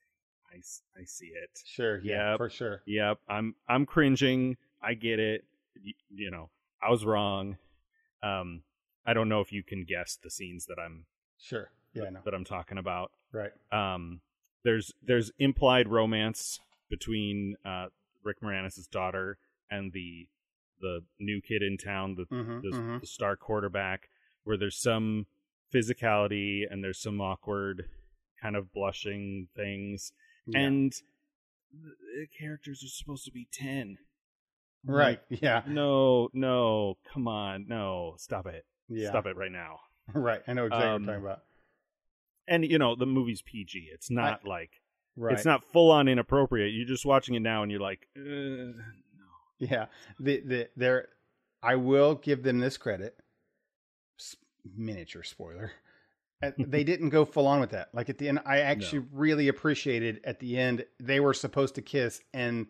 [0.51, 1.61] I, I see it.
[1.65, 1.99] Sure.
[1.99, 2.31] Yeah.
[2.31, 2.37] Yep.
[2.37, 2.81] For sure.
[2.85, 4.57] Yep, I'm I'm cringing.
[4.81, 5.45] I get it.
[5.81, 6.49] You, you know,
[6.81, 7.57] I was wrong.
[8.23, 8.63] Um
[9.05, 11.05] I don't know if you can guess the scenes that I'm
[11.39, 11.69] Sure.
[11.93, 12.09] Yeah.
[12.25, 13.11] That I'm talking about.
[13.31, 13.51] Right.
[13.71, 14.21] Um
[14.63, 17.87] there's there's implied romance between uh
[18.23, 19.37] Rick Moranis' daughter
[19.69, 20.27] and the
[20.81, 24.09] the new kid in town, the Mm-hmm, the, the star quarterback,
[24.43, 25.25] where there's some
[25.73, 27.85] physicality and there's some awkward
[28.41, 30.11] kind of blushing things,
[30.53, 30.93] and
[31.73, 33.97] the characters are supposed to be ten.
[34.85, 35.19] right.
[35.29, 35.63] Yeah.
[35.67, 39.09] No, no, come on, no, stop it, Yeah.
[39.09, 39.79] stop it right now.
[40.13, 40.41] Right.
[40.47, 41.43] I know exactly Um, what you're talking about.
[42.47, 43.89] And you know the movie's PG.
[43.93, 44.71] It's not like
[45.17, 45.33] Right.
[45.33, 46.73] it's not full on inappropriate.
[46.73, 48.71] You're just watching it now and you're like, uh.
[49.59, 49.87] Yeah,
[50.19, 51.09] the the there,
[51.63, 53.17] I will give them this credit.
[54.19, 54.35] S-
[54.75, 55.71] miniature spoiler,
[56.57, 57.89] they didn't go full on with that.
[57.93, 61.81] Like at the end, I actually really appreciated at the end they were supposed to
[61.81, 62.67] kiss, and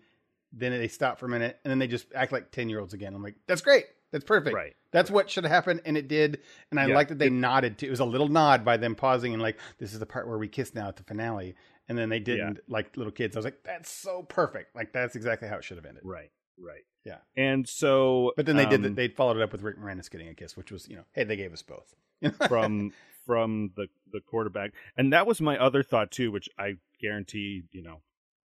[0.53, 2.93] then they stop for a minute, and then they just act like ten year olds
[2.93, 3.13] again.
[3.13, 4.55] I'm like, that's great, that's perfect.
[4.55, 4.73] right.
[4.91, 6.39] That's what should have happened, and it did.
[6.71, 7.87] And I Yeah, like that they nodded to.
[7.87, 10.37] It was a little nod by them pausing and like, this is the part where
[10.37, 11.55] we kiss now at the finale.
[11.89, 13.35] And then they didn't like little kids.
[13.35, 14.75] I was like, that's so perfect.
[14.75, 16.03] Like that's exactly how it should have ended.
[16.05, 16.83] Right, right.
[17.05, 17.17] Yeah.
[17.37, 18.75] And so, But then they did.
[18.75, 20.97] um, The, they followed it up with Rick Moranis getting a kiss, which was, you
[20.97, 21.93] know, hey, they gave us both.
[22.47, 22.91] from
[23.27, 27.83] from the the quarterback and that was my other thought too which i guarantee you
[27.83, 28.01] know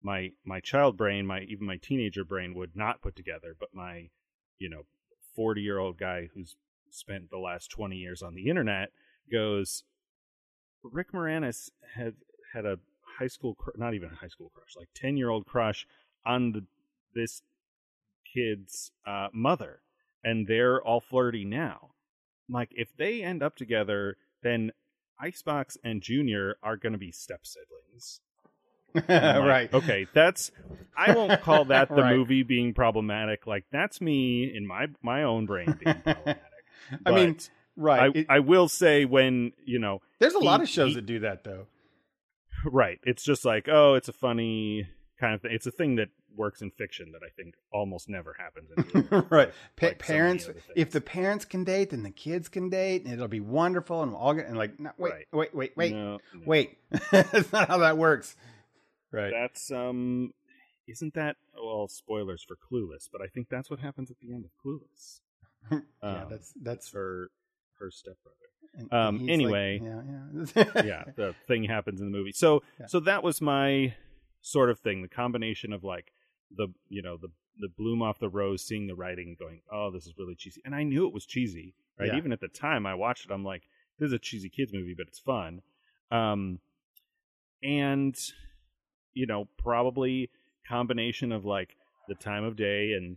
[0.02, 4.08] my my child brain my even my teenager brain would not put together but my
[4.58, 4.82] you know
[5.36, 6.56] 40 year old guy who's
[6.90, 8.90] spent the last 20 years on the internet
[9.30, 9.84] goes
[10.82, 12.14] rick moranis had
[12.52, 12.78] had a
[13.18, 15.86] high school cr- not even a high school crush like 10 year old crush
[16.26, 16.64] on the
[17.14, 17.42] this
[18.32, 19.80] kid's uh mother
[20.24, 21.90] and they're all flirty now
[22.48, 24.72] like if they end up together, then
[25.18, 28.20] Icebox and Junior are going to be step siblings.
[28.94, 29.72] Like, right.
[29.72, 30.50] Okay, that's
[30.96, 32.14] I won't call that the Right.
[32.16, 33.46] movie being problematic.
[33.46, 36.42] Like that's me in my my own brain being problematic.
[37.06, 37.36] I mean,
[37.76, 38.02] right.
[38.14, 41.06] I, It- I will say when you know there's a lot of shows he- that
[41.06, 41.66] do that, though.
[42.66, 44.86] right, it's just like oh, it's a funny
[45.18, 45.52] kind of thing.
[45.52, 49.50] It's a thing that works in fiction that I think almost never happens in right.
[49.76, 53.28] Pa- like parents, if the parents can date, then the kids can date, and it'll
[53.28, 55.26] be wonderful, and we'll all get and like, no, wait, Right.
[55.32, 56.42] wait, wait, wait, No, no.
[56.46, 56.78] wait.
[57.10, 58.36] That's not how that works.
[59.10, 59.30] Right.
[59.30, 60.32] That's um
[60.88, 64.44] isn't that well spoilers for Clueless, but I think that's what happens at the end
[64.44, 65.20] of Clueless.
[66.02, 67.28] yeah, Um, that's that's her
[67.78, 68.36] her stepbrother.
[68.90, 69.78] um, anyway.
[69.80, 72.32] like, yeah, yeah, Yeah, the thing happens in the movie.
[72.32, 72.86] So Yeah.
[72.86, 73.94] so that was my
[74.40, 76.12] sort of thing, the combination of like
[76.56, 77.28] the you know, the
[77.58, 80.60] the bloom off the rose, seeing the writing and going, Oh, this is really cheesy.
[80.64, 82.08] And I knew it was cheesy, right?
[82.08, 82.16] Yeah.
[82.16, 83.62] Even at the time I watched it, I'm like,
[83.98, 85.60] this is a cheesy kids movie, but it's fun.
[86.10, 86.60] Um
[87.62, 88.16] and
[89.14, 90.30] you know, probably
[90.66, 91.76] combination of like
[92.08, 93.16] the time of day and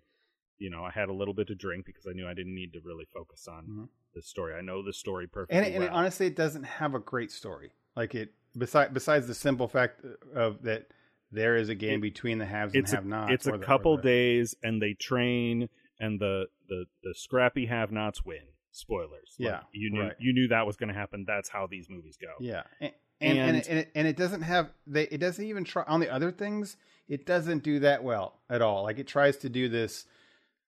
[0.58, 2.72] you know, I had a little bit to drink because I knew I didn't need
[2.74, 3.90] to really focus on Mhm.
[4.14, 4.54] the story.
[4.56, 5.58] I know the story perfectly.
[5.58, 7.72] and, it, and it, honestly, it doesn't have a great story.
[7.96, 10.02] Like it, besides besides the simple fact
[10.34, 10.88] of that
[11.32, 13.34] there is a game It- between the haves and a, have-nots.
[13.34, 15.70] it's a the- couple the- days and they train
[16.00, 20.16] and the the the scrappy have nots win spoilers Like, Yeah, you knew right.
[20.20, 23.38] you knew that was going to happen that's how these movies go Yeah, and and
[23.38, 26.00] and, And- it, and, it, and it doesn't have they it doesn't even try on
[26.02, 26.76] the other things.
[27.08, 28.84] It doesn't do that well at all.
[28.84, 30.06] Like it tries to do this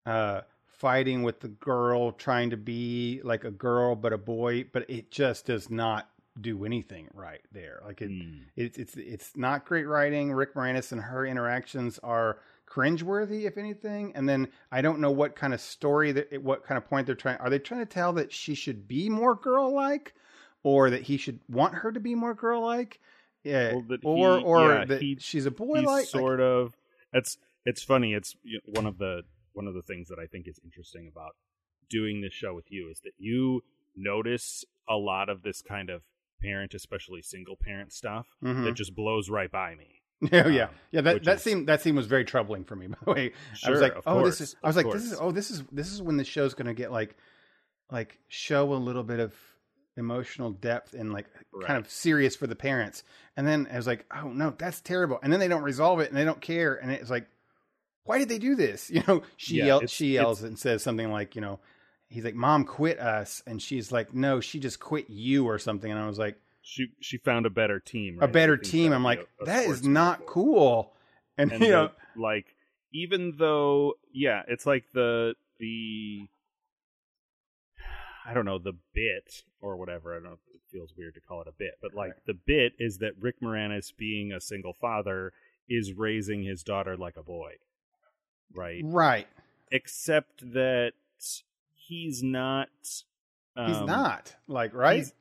[0.06, 4.88] uh fighting with the girl, trying to be like a girl but a boy, but
[4.90, 6.08] it just does not
[6.42, 7.82] do anything right there.
[7.86, 8.42] Like it, Mm.
[8.56, 10.32] it's it's it's not great writing.
[10.32, 14.12] Rick Moranis and her interactions are cringeworthy, if anything.
[14.16, 17.16] And then I don't know what kind of story that what kind of point they're
[17.16, 17.38] trying.
[17.38, 20.14] Are they trying to tell that she should be more girl like,
[20.64, 23.00] or that he should want her to be more girl like?
[23.44, 26.06] Yeah, Well, or he- or yeah, that he- she's a boy like.
[26.08, 26.76] sort of
[27.14, 28.36] it's it's funny it's
[28.66, 29.22] one of the
[29.54, 31.36] one of the things that i think is interesting about
[31.90, 33.64] doing this show with you is that you
[33.96, 36.02] notice a lot of this kind of
[36.42, 38.64] parent especially single parent stuff Mhm.
[38.66, 40.02] that just blows right by me
[40.34, 41.02] Oh yeah, um, yeah.
[41.02, 42.88] That that is- scene that scene was very troubling for me.
[42.88, 43.32] By the way,
[43.64, 44.56] I was like, oh, this is.
[44.64, 45.16] I was like, this is.
[45.22, 45.64] Oh, this is.
[45.72, 47.16] This is when the show's going to get like,
[47.92, 49.36] like show a little bit of
[49.96, 51.28] emotional depth and like
[51.66, 53.04] kind of serious for the parents.
[53.36, 55.20] And then I was like, oh no, that's terrible.
[55.22, 56.74] And then they don't resolve it and they don't care.
[56.76, 57.28] And it's like,
[58.04, 58.90] why did they do this?
[58.94, 61.60] You know, she Yeah, yell, she yells and says something like, you know,
[62.10, 65.92] he's like, mom quit us, and she's like, no, she just quit you or something.
[65.92, 68.92] And I was like, she she found a better team a better team.
[68.92, 70.34] I'm like, a- a that is not metaphor.
[70.34, 70.94] cool.
[71.38, 72.46] And, and you know, the- like
[72.94, 76.28] even though yeah it's like the the
[78.26, 80.12] I don't know the bit or whatever.
[80.12, 80.38] I don't know.
[80.54, 82.26] It feels weird to call it a bit, but like right.
[82.26, 85.32] the bit is that Rick Moranis, being a single father,
[85.70, 87.54] is raising his daughter like a boy,
[88.54, 88.82] right?
[88.84, 89.28] Right.
[89.72, 90.92] Except that
[91.88, 92.70] he's not.
[93.56, 94.98] Um, he's not like right.
[94.98, 95.14] He's,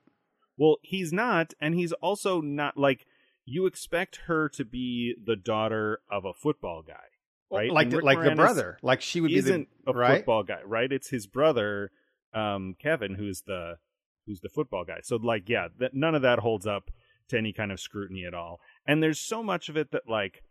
[0.58, 3.06] well, he's not, and he's also not like
[3.44, 6.94] you expect her to be the daughter of a football guy,
[7.50, 7.70] right?
[7.70, 10.18] Like the, like Moranis the brother, like she would be the, a right?
[10.18, 10.90] football guy, right?
[10.90, 11.90] It's his brother,
[12.34, 13.76] um, Kevin, who's the
[14.26, 14.98] who's the football guy.
[15.02, 16.90] So like, yeah, that none of that holds up
[17.28, 18.60] to any kind of scrutiny at all.
[18.86, 20.42] And there's so much of it that like,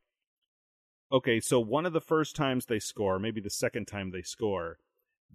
[1.12, 4.78] okay, so one of the first times they score, maybe the second time they score,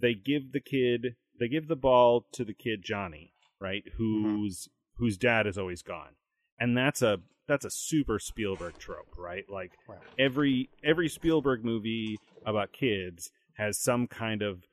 [0.01, 3.84] they give the kid, they give the ball to the kid Johnny, right?
[3.84, 4.36] Mm-hmm.
[4.36, 5.05] Whose mm-hmm.
[5.05, 6.14] whose dad is always gone,
[6.59, 9.44] and that's a that's a super Spielberg trope, right?
[9.48, 9.98] Like right.
[10.18, 14.64] every every Spielberg movie about kids has some kind of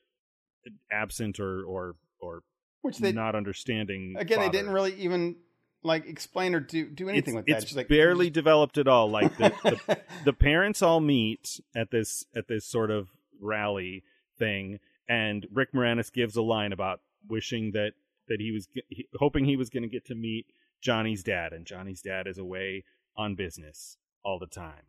[0.92, 2.44] absent or or or
[2.82, 4.16] which they not understanding.
[4.18, 4.52] Again, father.
[4.52, 5.38] they didn't really even
[5.84, 7.64] like explain or do do anything it's, with that.
[7.64, 9.10] It's like, barely developed at all.
[9.10, 13.10] Like the, the, the parents all meet at this at this sort of
[13.42, 14.04] rally
[14.38, 14.80] thing,
[15.10, 17.94] and Rick Moranis gives a line about wishing that
[18.28, 20.46] that he was he, hoping he was going to get to meet
[20.82, 22.84] Johnny's dad, and Johnny's dad is away
[23.16, 24.84] on business all the time.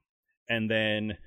[0.48, 1.18] And then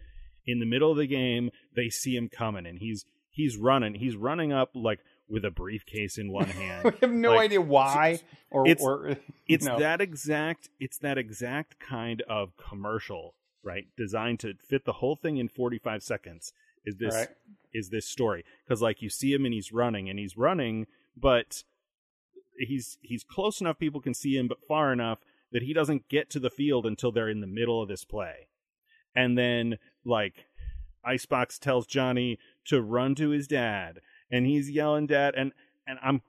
[0.46, 3.96] in the middle of the game, they see him coming, and he's he's running.
[3.96, 6.84] He's running up like with a briefcase in one hand.
[6.84, 8.20] we have no like, idea why
[8.50, 9.18] or it's, or,
[9.48, 13.86] it's that exact it's that exact kind of commercial, right?
[13.98, 16.54] Designed to fit the whole thing in 45 seconds.
[16.86, 17.30] Is this right.
[17.74, 18.44] is this story?
[18.68, 21.64] Cuz like you see him and he's running and he's running, but
[22.58, 25.20] he's he's close enough people can see him but far enough
[25.52, 28.48] that he doesn't get to the field until they're in the middle of this play.
[29.16, 30.46] And then like
[31.04, 34.00] Icebox tells Johnny to run to his dad
[34.32, 35.52] and he's yelling dad and
[35.88, 36.22] and I'm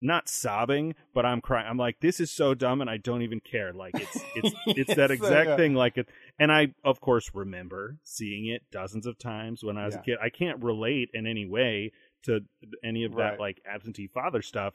[0.00, 1.66] not sobbing, but I'm crying.
[1.68, 3.72] I'm like, this is so dumb, and I don't even care.
[3.72, 5.74] Like it's it's it's that exact thing.
[5.74, 9.94] Like it, and I of course remember seeing it dozens of times when I was
[9.94, 10.00] yeah.
[10.00, 10.18] a kid.
[10.22, 11.92] I can't relate in any way
[12.24, 12.40] to
[12.84, 13.40] any of that right.
[13.40, 14.74] like absentee father stuff,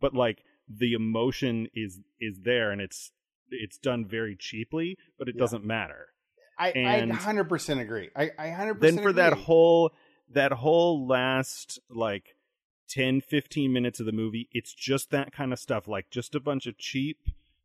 [0.00, 3.12] but like the emotion is is there, and it's
[3.50, 5.40] it's done very cheaply, but it yeah.
[5.40, 6.08] doesn't matter.
[6.58, 8.10] I, and I 100% agree.
[8.14, 9.12] I, I 100% Then for agree.
[9.14, 9.92] that whole
[10.32, 12.36] that whole last like
[12.88, 16.40] 10 15 minutes of the movie, it's just that kind of stuff like just a
[16.40, 17.18] bunch of cheap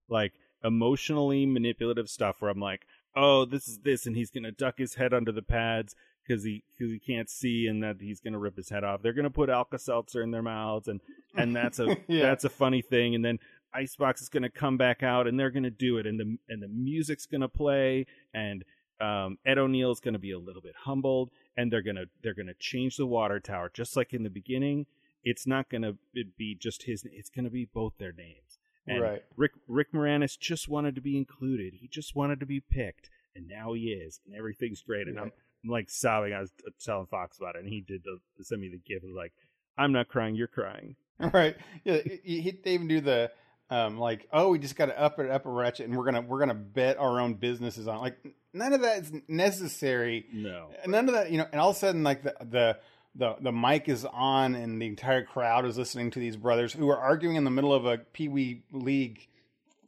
[0.09, 4.51] like emotionally manipulative stuff where I'm like, "Oh, this is this and he's going to
[4.51, 5.95] duck his head under the pads
[6.25, 9.01] because he cause he can't see and that he's going to rip his head off.
[9.01, 11.01] They're going to put Alka-Seltzer in their mouths and
[11.35, 12.23] and that's a yeah.
[12.23, 13.39] that's a funny thing and then
[13.73, 16.37] Icebox is going to come back out and they're going to do it and the
[16.49, 18.63] and the music's going to play and
[18.99, 22.33] um, Ed O'Neill is going to be a little bit humbled, and they're gonna they're
[22.33, 24.85] gonna change the water tower just like in the beginning.
[25.29, 25.97] It's not going to
[26.37, 28.59] be just his; it's going to be both their names.
[28.87, 29.23] And right.
[29.35, 31.75] Rick Rick Moranis just wanted to be included.
[31.75, 35.07] He just wanted to be picked, and now he is, and everything's great.
[35.07, 35.19] And.
[35.19, 35.31] I'm,
[35.63, 36.33] I'm like sobbing.
[36.33, 36.51] I was
[36.83, 39.05] telling Fox about it, and he did the, send me the gift.
[39.05, 39.33] Of Like,
[39.77, 40.95] I'm not crying, you're crying.
[41.33, 41.57] Right.
[41.83, 41.97] Yeah.
[42.23, 43.31] He, he, they even do the
[43.71, 46.21] um, like, oh, we just got to up it, up a ratchet, and we're gonna
[46.21, 47.95] we're gonna bet our own businesses on.
[47.95, 48.01] It.
[48.01, 48.17] Like,
[48.53, 50.27] none of that is necessary.
[50.31, 51.31] No, none of that.
[51.31, 52.77] You know, and all of a sudden, like the the
[53.17, 56.89] the the mic is on, and the entire crowd is listening to these brothers who
[56.89, 59.27] are arguing in the middle of a pee wee league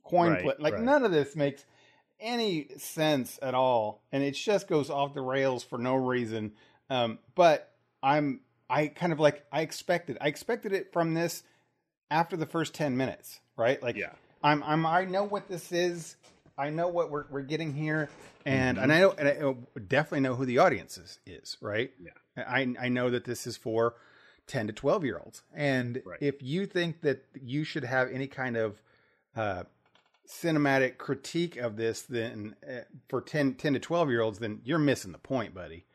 [0.04, 0.54] coin right, play.
[0.60, 0.84] Like, right.
[0.84, 1.66] none of this makes
[2.20, 6.54] any sense at all, and it just goes off the rails for no reason.
[6.90, 7.72] Um, but
[8.02, 10.18] I'm I kind of like I expected.
[10.20, 11.44] I expected it from this
[12.12, 13.84] after the first ten minutes right?
[13.84, 14.14] Like, yeah.
[14.42, 16.16] I'm, I'm, I know what this is.
[16.60, 18.10] I know what we're, we're getting here,
[18.46, 18.84] and mm-hmm.
[18.84, 21.92] and I know, and I definitely know who the audience is, is right.
[22.04, 23.96] Yeah, I, I know that this is for
[24.46, 26.20] ten to twelve year olds, and right.
[26.22, 28.82] if you think that you should have any kind of
[29.38, 29.64] uh,
[30.28, 34.80] cinematic critique of this, then uh, for 10, 10 to twelve year olds, then you're
[34.80, 35.86] missing the point, buddy.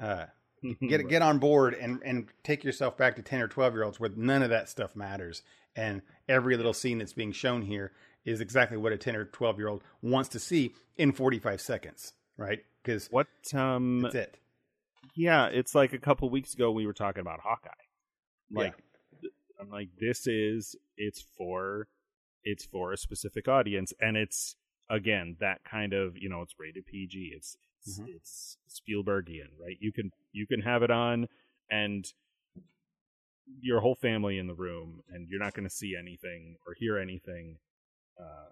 [0.00, 0.26] Uh,
[0.86, 1.08] get right.
[1.08, 4.10] get on board and and take yourself back to 10 or 12 year olds where
[4.14, 5.42] none of that stuff matters
[5.74, 7.92] and every little scene that's being shown here
[8.24, 12.12] is exactly what a 10 or 12 year old wants to see in 45 seconds
[12.36, 14.38] right because what um that's it
[15.14, 17.70] yeah it's like a couple weeks ago we were talking about hawkeye
[18.52, 18.74] like
[19.22, 19.30] yeah.
[19.60, 21.88] i'm like this is it's for
[22.44, 24.56] it's for a specific audience and it's
[24.88, 28.10] again that kind of you know it's rated pg it's it's, mm-hmm.
[28.14, 31.26] it's spielbergian right you can you can have it on
[31.70, 32.12] and
[33.60, 36.98] your whole family in the room and you're not going to see anything or hear
[36.98, 37.56] anything
[38.20, 38.48] uh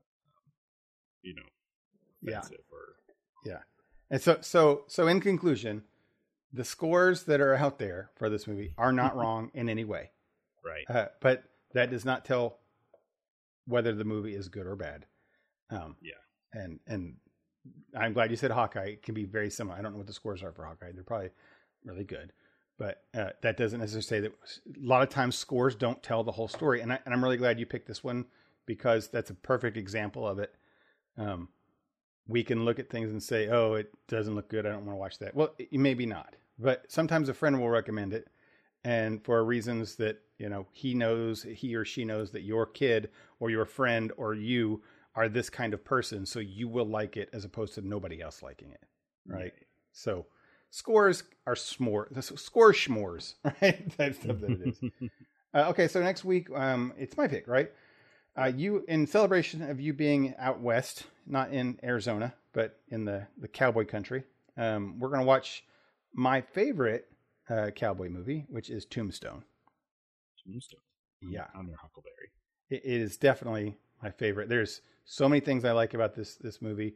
[1.23, 1.43] you know
[2.23, 2.43] yeah
[2.73, 2.97] or...
[3.45, 3.59] yeah
[4.11, 5.83] and so so so in conclusion
[6.53, 10.11] the scores that are out there for this movie are not wrong in any way
[10.65, 11.45] right uh, but
[11.75, 12.59] that does not tell
[13.69, 15.07] whether the movie is good or bad.
[15.71, 16.15] Um, Yeah.
[16.53, 17.17] and and
[17.95, 18.87] I'm glad you said Hawkeye.
[18.87, 19.79] It can be very similar.
[19.79, 20.93] I don't know what the scores are for Hawkeye.
[20.93, 21.31] They're probably
[21.85, 22.33] really good,
[22.79, 24.33] but uh, that doesn't necessarily say that.
[24.83, 27.37] A lot of times, scores don't tell the whole story, and I, and I'm really
[27.37, 28.27] glad you picked this one
[28.69, 30.55] because that's a perfect example of it.
[31.17, 31.49] Um,
[32.29, 34.67] we can look at things and say, "Oh, it doesn't look good.
[34.67, 37.71] I don't want to watch that." Well, it, maybe not, but sometimes a friend will
[37.71, 38.29] recommend it,
[38.85, 43.09] and for reasons that you know he knows, he or she knows that your kid
[43.41, 44.83] or your friend or you
[45.15, 48.43] are this kind of person, so you will like it as opposed to nobody else
[48.43, 48.85] liking it,
[49.27, 49.55] right?
[49.91, 50.27] So
[50.71, 53.97] scores are s'more, score schmores, right?
[53.97, 55.11] That's stuff that it is.
[55.55, 57.73] Uh, okay, so next week, um, it's my pick, right?
[58.39, 63.27] Uh, you in celebration of you being out west, not in Arizona, but in the
[63.39, 64.23] the cowboy country.
[64.57, 65.65] Um, we're gonna watch
[66.15, 67.09] my favorite
[67.51, 69.45] uh, cowboy movie, which is Tombstone.
[70.45, 70.81] Tombstone.
[71.21, 72.31] Yeah, On their Huckleberry.
[72.71, 74.49] it, it is definitely my favorite.
[74.49, 76.95] There's so many things I like about this this movie,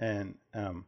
[0.00, 0.86] and um,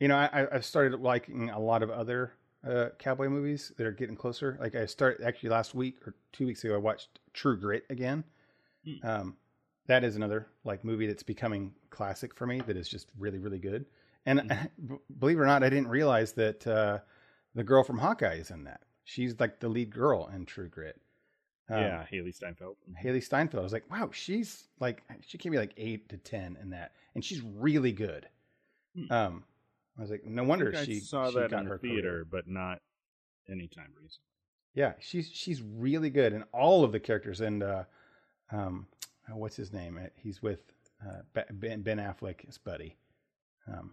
[0.00, 2.32] you know, I, I've started liking a lot of other
[2.66, 4.56] uh, cowboy movies that are getting closer.
[4.58, 8.24] Like I started actually last week or two weeks ago, I watched True Grit again.
[8.86, 9.06] Hmm.
[9.06, 9.36] Um,
[9.86, 12.60] that is another like movie that's becoming classic for me.
[12.60, 13.86] That is just really really good.
[14.24, 14.70] And Mhm.
[14.88, 16.98] b- believe it or not, I didn't realize that uh,
[17.54, 18.80] the girl from Hawkeye is in that.
[19.04, 21.00] She's like the lead girl in True Grit.
[21.68, 22.76] Um, yeah, Hailee Steinfeld.
[23.02, 23.60] Hailee Steinfeld.
[23.60, 26.92] I was like, wow, she's like, she can be like eight to ten in that,
[27.14, 28.28] and she's really good.
[28.96, 29.12] Hmm.
[29.12, 29.44] Um,
[29.98, 32.10] I was like, no wonder think I she saw she that got in her theater,
[32.10, 32.24] career.
[32.30, 32.80] but not
[33.48, 34.20] anytime recently.
[34.74, 37.40] Yeah, she's she's really good, and all of the characters.
[37.40, 37.84] And uh,
[38.50, 38.86] um,
[39.28, 39.98] uh, what's his name?
[40.02, 40.60] Uh, He's with
[41.06, 41.22] uh,
[41.52, 42.96] Ben Ben Affleck's buddy,
[43.68, 43.92] um,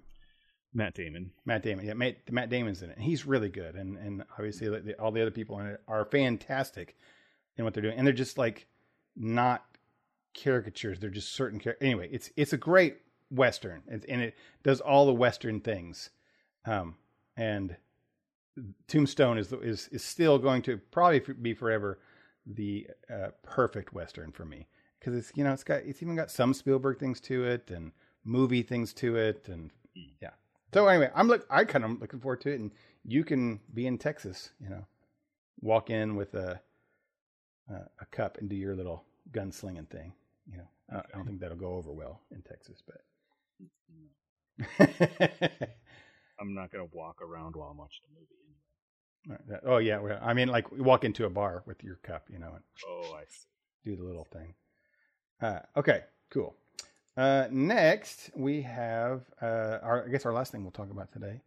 [0.74, 1.32] Matt Damon.
[1.46, 1.86] Matt Damon.
[1.86, 3.00] Yeah, Matt, Matt Damon's in it.
[3.00, 6.06] He's really good, and and obviously like, the, all the other people in it are
[6.06, 6.96] fantastic
[7.58, 8.68] in what they're doing, and they're just like
[9.16, 9.66] not
[10.34, 11.00] caricatures.
[11.00, 11.60] They're just certain.
[11.60, 12.98] Char- anyway, it's it's a great
[13.30, 16.10] western, and, and it does all the western things.
[16.66, 16.96] Um,
[17.36, 17.76] and
[18.88, 22.00] Tombstone is is is still going to probably be forever
[22.46, 24.68] the uh, perfect western for me
[25.00, 27.92] because it's you know it's got it's even got some Spielberg things to it and
[28.24, 29.72] movie things to it and
[30.22, 30.32] yeah.
[30.74, 32.72] So anyway, I'm look I kind of looking forward to it, and
[33.06, 34.86] you can be in Texas, you know,
[35.62, 36.62] walk in with a
[37.70, 40.14] a, a cup and do your little gunslinging thing.
[40.52, 43.02] You know, I- I don't think that'll go over well in Texas, but.
[46.40, 48.43] I'm not going to walk around while I'm watching a movie.
[49.66, 52.52] Oh yeah, well, I mean, like walk into a bar with your cup, you know,
[52.56, 53.48] and Oh, I see.
[53.86, 54.54] do the little thing.
[55.42, 56.56] Uh, okay, cool.
[57.16, 60.06] Uh, next, we have uh, our.
[60.06, 61.42] I guess our last thing we'll talk about today.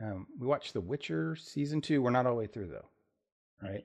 [0.00, 2.00] Um, we watched The Witcher season two.
[2.02, 2.88] We're not all the way through though,
[3.62, 3.84] right?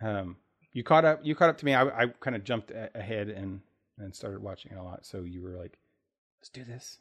[0.00, 0.36] Um,
[0.72, 1.20] you caught up.
[1.22, 1.74] You caught up to me.
[1.74, 3.60] I, I kind of jumped a- ahead and
[3.98, 5.04] and started watching it a lot.
[5.04, 5.76] So you were like,
[6.40, 6.98] "Let's do this."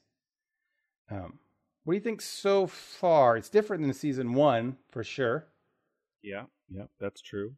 [1.09, 1.39] Um,
[1.83, 3.37] what do you think so far?
[3.37, 5.47] It's different than season one for sure.
[6.21, 7.55] Yeah, yeah, that's true.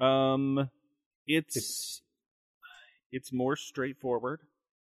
[0.00, 0.70] Um,
[1.26, 2.02] it's It's-
[3.12, 4.42] it's, more straightforward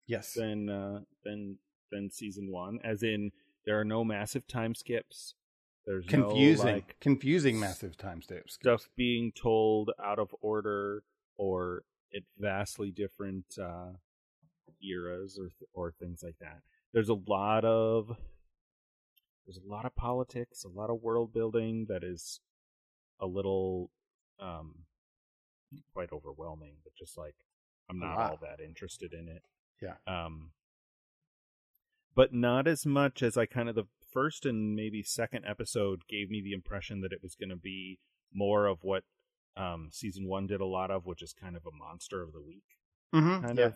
[0.06, 0.34] Yes.
[0.34, 1.58] than uh, than
[1.92, 2.80] than season one.
[2.84, 3.32] As in,
[3.66, 5.36] there are no massive time skips.
[5.86, 6.66] There's Confusing.
[6.68, 8.54] no like confusing massive time steps.
[8.54, 11.04] stuff being told out of order
[11.38, 11.84] or
[12.16, 13.94] at vastly different uh,
[14.84, 16.62] eras or or things like that.
[16.94, 18.16] There's a lot of
[19.52, 22.40] there's a lot of politics, a lot of world building that is
[23.20, 23.92] a little
[24.40, 24.86] um
[25.94, 27.36] quite overwhelming, but just like
[27.90, 29.44] I'm not all that interested in it.
[29.82, 29.96] Yeah.
[30.08, 30.52] Um
[32.16, 36.30] but not as much as I kind of the first and maybe second episode gave
[36.30, 38.00] me the impression that it was going to be
[38.34, 39.04] more of what
[39.58, 42.42] um season 1 did a lot of, which is kind of a monster of the
[42.42, 42.64] week
[43.14, 43.46] Mm-hmm.
[43.46, 43.66] kind yeah.
[43.66, 43.74] of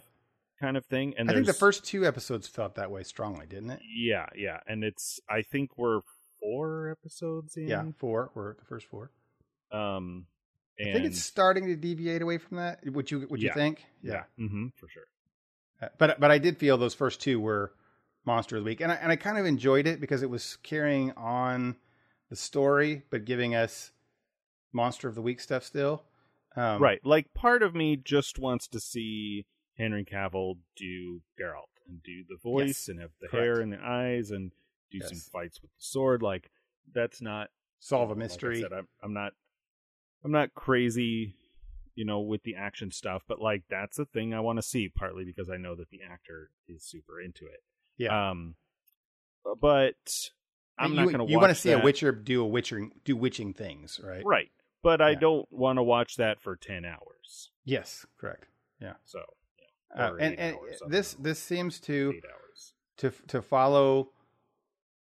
[0.60, 1.14] kind of thing.
[1.18, 3.80] And I think the first two episodes felt that way strongly, didn't it?
[3.96, 6.02] Yeah, yeah, and it's I think we're
[6.40, 7.68] four episodes in.
[7.68, 9.12] Yeah, four We're the first four.
[9.72, 10.28] Um,
[10.78, 12.80] and I think it's starting to deviate away from that.
[12.86, 13.54] Would you would you Yeah.
[13.54, 13.86] think?
[14.02, 15.08] yeah, hmm for sure.
[15.82, 17.74] Uh, But but I did feel those first two were
[18.26, 20.58] monster of the week, and I, and I kind of enjoyed it because it was
[20.64, 21.76] carrying on
[22.30, 23.92] the story, but giving us
[24.74, 26.04] monster of the week stuff still.
[26.56, 29.46] Um, right, like part of me just wants to see
[29.78, 33.44] Henry Cavill do Geralt and do the voice Yes, and have the correct.
[33.44, 34.52] hair and the eyes and
[34.92, 36.22] do some fights with the sword.
[36.22, 36.50] Like
[36.94, 37.50] that's not
[37.80, 38.62] Solve a like I mystery.
[38.62, 39.34] said, I'm, I'm not
[40.24, 41.36] I'm not crazy,
[41.94, 44.90] you know, with the action stuff, but like that's a thing I want to see.
[44.90, 47.62] Partly because I know that the actor is super into it.
[47.98, 48.30] yeah.
[48.32, 48.56] Um,
[49.62, 49.96] but
[50.80, 51.32] I'm you, not going to.
[51.32, 54.24] You want to see a Witcher do a witching do witching things, right?
[54.26, 54.50] right?
[54.82, 57.52] but I don't want to watch that for ten hours.
[57.64, 58.46] Yes, correct.
[58.82, 58.94] Yeah.
[59.06, 59.24] So yeah,
[59.94, 62.20] Uh, and and hours, I don't this this seems to
[62.98, 64.12] to to follow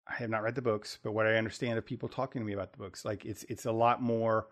[0.06, 2.52] I have not read the books, but what I understand of people talking to me
[2.52, 4.48] about the books, like it's it's a lot more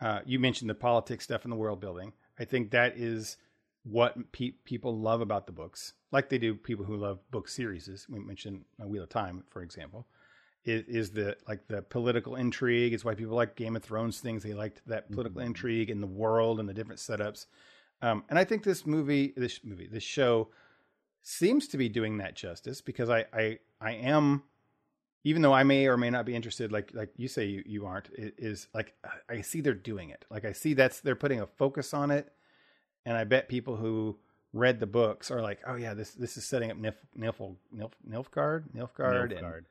[0.00, 2.12] uh, you mentioned the politics stuff and the world building.
[2.38, 3.36] I think that is
[3.84, 8.06] what pe- people love about the books, like they do people who love book series.
[8.10, 10.06] We mentioned uh, Wheel of Time, for example.
[10.64, 12.92] Is, is the like the political intrigue?
[12.92, 14.42] It's why people like Game of Thrones things.
[14.42, 15.46] They liked that political Mhm.
[15.46, 17.46] intrigue and the world and the different setups.
[18.02, 20.48] Um, and I think this movie, this movie, this show
[21.22, 24.42] seems to be doing that justice because I, I, I am,
[25.24, 27.86] even though I may or may not be interested, like, like you say you, you
[27.86, 28.94] aren't, it is like,
[29.28, 30.24] I see they're doing it.
[30.30, 32.30] Like I see that's, they're putting a focus on it.
[33.04, 34.18] And I bet people who
[34.52, 37.92] read the books are like, oh yeah, this, this is setting up Nif, Nilf, Nilf,
[38.08, 39.64] Nilfgaard, Nilfgaard, and, Nilfgaard.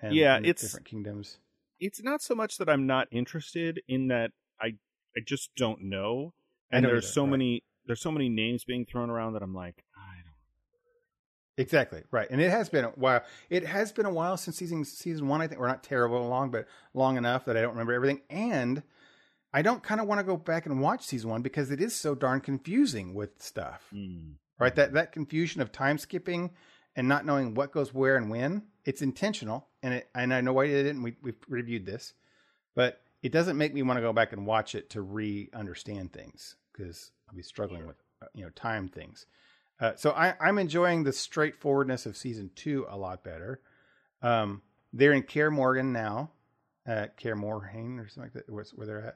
[0.00, 1.38] and, Yeah, and it's- different kingdoms.
[1.80, 4.74] It's not so much that I'm not interested in that I
[5.16, 6.34] I just don't know,
[6.70, 7.30] and there's so right.
[7.30, 10.34] many there's so many names being thrown around that I'm like I don't.
[11.62, 13.22] Exactly right, and it has been a while.
[13.50, 15.40] It has been a while since season season one.
[15.40, 18.20] I think we're not terrible long, but long enough that I don't remember everything.
[18.30, 18.82] And
[19.52, 21.96] I don't kind of want to go back and watch season one because it is
[21.96, 23.86] so darn confusing with stuff.
[23.94, 24.34] Mm.
[24.60, 26.50] Right, that that confusion of time skipping
[26.96, 28.64] and not knowing what goes where and when.
[28.84, 31.02] It's intentional, and it and I know why it didn't.
[31.02, 32.14] We we've reviewed this,
[32.74, 36.12] but it doesn't make me want to go back and watch it to re understand
[36.12, 39.26] things because I'll be struggling with uh, you know time things.
[39.80, 43.60] Uh, so I, I'm enjoying the straightforwardness of season two a lot better.
[44.22, 44.62] Um,
[44.92, 46.30] they're in Care Morgan now,
[46.88, 49.06] uh, Kaer Morhen or something like that, where, where they're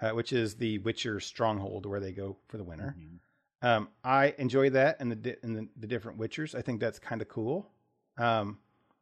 [0.00, 2.94] at, uh, which is the Witcher stronghold where they go for the winter.
[2.98, 3.18] Mhm.
[3.62, 6.54] Um, I enjoy that and the di- and the, the different Witchers.
[6.54, 7.70] I think that's kind of cool.
[8.18, 8.58] Um,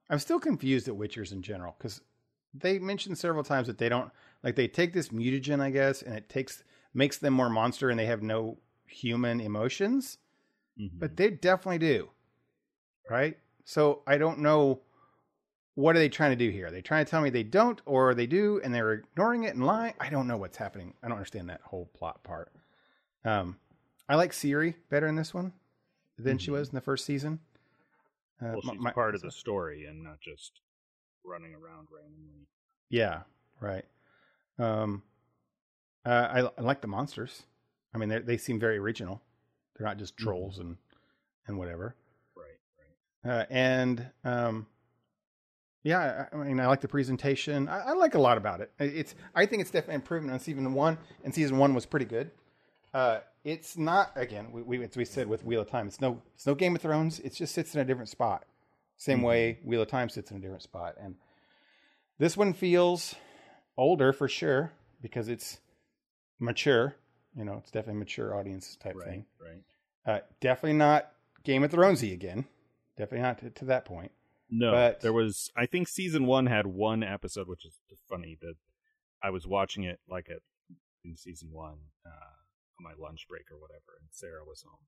[0.08, 2.00] I'm still confused at Witchers in general because
[2.52, 4.12] they mentioned several times that they don't
[4.44, 6.62] like they take this mutagen, I guess, and it takes
[6.94, 10.18] makes them more monster and they have no human emotions,
[10.78, 10.98] Mhm.
[10.98, 12.10] but they definitely do,
[13.10, 13.38] right?
[13.64, 14.80] So I don't know
[15.74, 16.68] what are they trying to do here.
[16.68, 19.54] Are they trying to tell me they don't, or they do, and they're ignoring it
[19.56, 19.94] and lying?
[19.98, 20.94] I don't know what's happening.
[21.02, 22.52] I don't understand that whole plot part.
[23.24, 23.58] Um,
[24.08, 25.52] I like Ciri better in this one
[26.16, 26.54] than she Mhm.
[26.54, 27.40] was in the first season.
[28.40, 30.60] Uh, well, she's my- part of the story and not just
[31.24, 32.46] running around randomly.
[32.90, 33.22] Yeah,
[33.60, 33.86] right.
[34.58, 35.02] Um,
[36.04, 36.08] uh,
[36.58, 37.42] I, I like the monsters.
[37.94, 39.20] I mean, they they seem very original.
[39.76, 40.22] They're not just Mhm.
[40.24, 40.76] trolls and
[41.46, 41.94] and whatever.
[42.36, 42.58] Right,
[43.24, 43.40] right.
[43.40, 44.66] Uh, and um,
[45.82, 47.68] yeah, I, I mean, I like the presentation.
[47.68, 48.72] I, I like a lot about it.
[48.78, 52.30] It's I think it's definitely improvement on season one, and season one was pretty good.
[52.94, 54.50] Uh, it's not again.
[54.52, 55.86] We, we as we said with Wheel of Time.
[55.86, 57.20] It's no it's no Game of Thrones.
[57.20, 58.44] It just sits in a different spot.
[58.96, 59.24] Same Mhm.
[59.24, 61.16] way Wheel of Time sits in a different spot, and
[62.18, 63.14] this one feels
[63.76, 65.58] older for sure because it's
[66.38, 66.96] mature.
[67.36, 69.26] You know, it's definitely mature audience type Right, thing.
[69.40, 69.62] right.
[70.06, 71.10] Uh, definitely not
[71.44, 72.46] Game of Thronesy again.
[72.96, 74.12] Definitely not to, to that point.
[74.50, 75.50] No, But- there was.
[75.56, 78.54] I think season one had one episode, which is funny that
[79.22, 80.38] I was watching it like at
[81.04, 84.78] in season one uh, on my lunch break or whatever, and Sarah was home,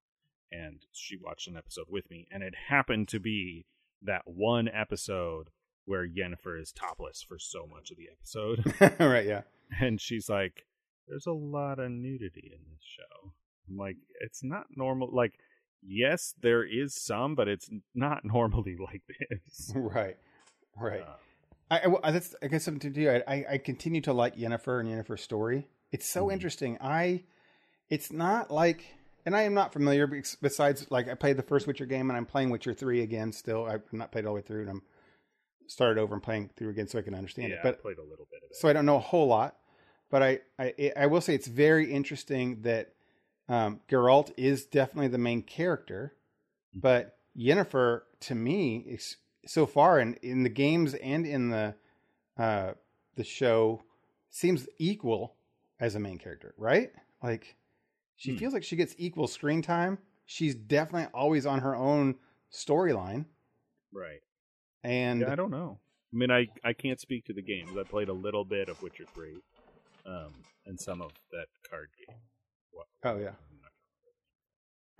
[0.52, 3.66] and she watched an episode with me, and it happened to be
[4.02, 5.48] that one episode
[5.84, 9.26] where Yennefer is topless for so much of the episode, right?
[9.26, 9.42] Yeah.
[9.80, 10.64] and she's like,
[11.08, 13.32] "There's a lot of nudity in this show."
[13.68, 15.34] I'm like, "It's not normal." Like,
[15.82, 19.72] yes, there is some, but it's not normally like this.
[19.74, 20.16] Right.
[20.78, 21.02] Right.
[21.02, 21.16] Uh,
[21.70, 23.10] I, I, that's I guess something to do.
[23.10, 25.66] I, I, continue to like Yennefer and Yennefer's story.
[25.90, 26.34] It's so Mhm.
[26.34, 26.78] interesting.
[26.80, 27.24] I,
[27.90, 28.84] it's not like,
[29.24, 30.06] and I am not familiar.
[30.06, 33.32] Besides, like I played the first Witcher game, and I'm playing Witcher three again.
[33.32, 34.82] Still, I've not played all the way through, and I'm
[35.66, 37.62] started over and playing through again so I can understand yeah, it.
[37.62, 38.56] But I played a little bit of it.
[38.56, 39.56] so I don't know a whole lot,
[40.10, 42.92] but I I, I will say it's very interesting that
[43.48, 46.14] um, Geralt is definitely the main character,
[46.74, 51.74] but Yennefer to me is so far in in the games and in the
[52.38, 52.72] uh,
[53.14, 53.82] the show
[54.30, 55.36] seems equal
[55.80, 56.90] as a main character, right?
[57.22, 57.56] Like
[58.16, 58.38] she Hmm.
[58.38, 59.98] feels like she gets equal screen time.
[60.24, 62.16] She's definitely always on her own
[62.52, 63.26] storyline,
[63.92, 64.20] right.
[64.82, 65.78] and Yeah, I don't know.
[66.12, 67.70] I mean, I I can't speak to the games.
[67.78, 69.36] I played a little bit of Witcher three,
[70.08, 70.32] um,
[70.66, 72.16] and some of that card game.
[72.72, 73.30] What, Oh, yeah.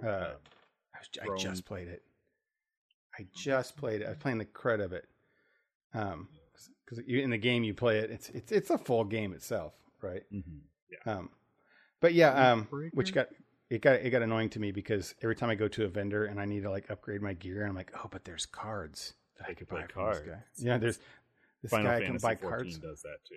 [0.03, 0.33] Uh, um,
[0.95, 2.03] I, I just played it.
[3.19, 4.07] I just played it.
[4.07, 5.07] I was playing the crud of it.
[5.95, 6.29] Um,
[6.85, 10.23] because in the game you play it, it's it's it's a full game itself, right?
[10.33, 10.61] mhm.
[10.91, 11.13] Yeah.
[11.15, 11.31] Um,
[12.01, 13.29] but yeah, um, which got
[13.71, 16.27] it got it got annoying to me because every time I go to a vendor
[16.27, 19.49] and I need to like upgrade my gear, I'm like, oh, but there's cards that
[19.49, 20.21] I could buy from this cards.
[20.21, 20.43] guy.
[20.59, 20.99] Yeah, there's
[21.63, 22.79] this Final guy can Fantasy buy 14 cards.
[22.79, 23.37] does that too.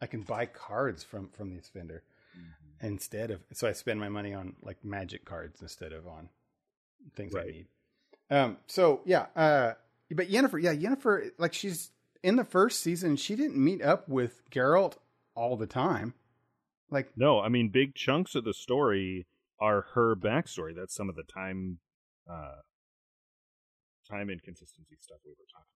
[0.00, 2.02] I can buy cards from from this vendor
[2.38, 2.86] Mm-hmm.
[2.86, 6.28] instead of so I spend my money on like magic cards instead of on
[7.16, 7.66] things I need.
[8.30, 9.74] Um so yeah, uh
[10.12, 11.90] but Yennefer, yeah, Yennefer like she's
[12.22, 14.98] in the first season, she didn't meet up with Geralt
[15.34, 16.14] all the time.
[16.88, 19.26] Like No, I mean big chunks of the story
[19.58, 20.72] are her backstory.
[20.76, 21.80] That's some of the time
[22.30, 22.60] uh
[24.08, 25.66] time inconsistency stuff we were talking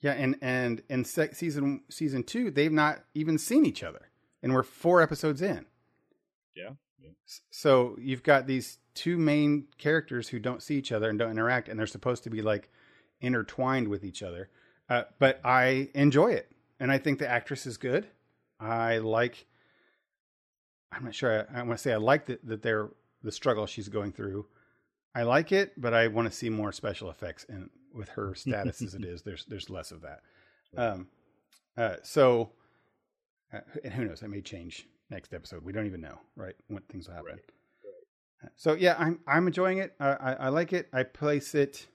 [0.00, 4.10] yeah, and and in se- season season 2, they've not even seen each other.
[4.42, 5.64] And we're 4 episodes in.
[6.54, 6.70] Yeah.
[7.02, 7.10] yeah.
[7.50, 11.68] So you've got these two main characters who don't see each other and don't interact,
[11.68, 12.70] and they're supposed to be like
[13.20, 14.50] intertwined with each other.
[14.88, 18.06] Uh, but I enjoy it, and I think the actress is good.
[18.60, 19.46] I like.
[20.92, 21.46] I'm not sure.
[21.52, 22.90] I, I want to say I like that that they're
[23.22, 24.46] the struggle she's going through.
[25.14, 27.46] I like it, but I want to see more special effects.
[27.48, 30.20] And with her status as it is, there's there's less of that.
[30.76, 31.08] Um,
[31.76, 32.50] uh, so,
[33.52, 34.22] uh, and who knows?
[34.22, 35.64] It may change next episode.
[35.64, 36.54] We don't even know, right?
[36.68, 37.32] When things will happen.
[37.32, 37.40] Right.
[38.44, 39.94] Uh, So yeah, I'm I'm enjoying it.
[40.00, 40.88] I, I, I like it.
[40.92, 41.86] I place it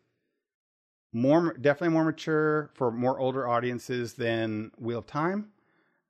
[1.12, 5.52] more definitely more mature for more older audiences than Wheel of Time.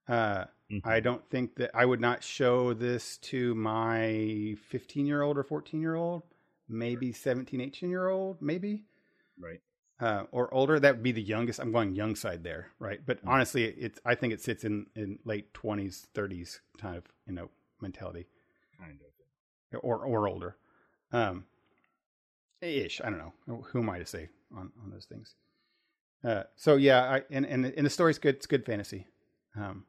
[0.07, 0.81] Uh, Mhm.
[0.85, 5.43] I don't think that I would not show this to my 15 year old or
[5.43, 6.23] 14 year old,
[6.67, 8.85] maybe 17, 18 year old, maybe
[9.39, 9.61] Right.
[9.99, 10.79] Uh, or older.
[10.79, 11.59] That would be the youngest.
[11.59, 13.05] I'm going young side there, right?
[13.05, 13.27] But Mhm.
[13.29, 17.49] honestly, it's I think it sits in in late 20s, 30s kind of you know
[17.81, 18.27] mentality
[18.77, 19.79] Kind of.
[19.83, 20.57] or or older,
[21.11, 21.45] um,
[22.61, 23.01] ish.
[23.01, 23.61] I don't know.
[23.71, 25.35] Who am I to say on on those things?
[26.23, 28.35] Uh, so yeah, I and and and the story's good.
[28.35, 29.05] It's good fantasy,
[29.55, 29.85] um,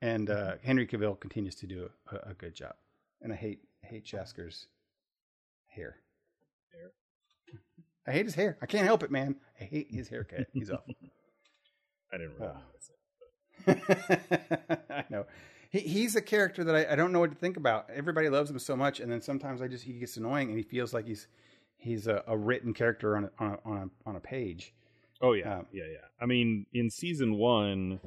[0.00, 2.74] and uh, Henry Cavill continues to do a, a good job.
[3.20, 4.66] And I hate hate Jaskier's
[5.66, 5.96] hair.
[6.72, 6.92] Hair?
[8.06, 8.56] I hate his hair.
[8.62, 9.36] I can't help it, man.
[9.60, 10.46] I hate his haircut.
[10.52, 10.94] He's awful.
[12.12, 12.60] I didn't really Oh.
[12.66, 12.90] notice
[13.66, 14.80] it.
[14.90, 15.26] I know.
[15.70, 17.88] He, he's a character that I, I don't know what to think about.
[17.94, 20.62] Everybody loves him so much, and then sometimes I just he gets annoying, and he
[20.64, 21.28] feels like he's
[21.76, 24.74] he's a, a written character on a, on a, on a, on a page.
[25.22, 25.98] Oh yeah, Um, yeah, yeah.
[26.20, 28.00] I mean, in season one,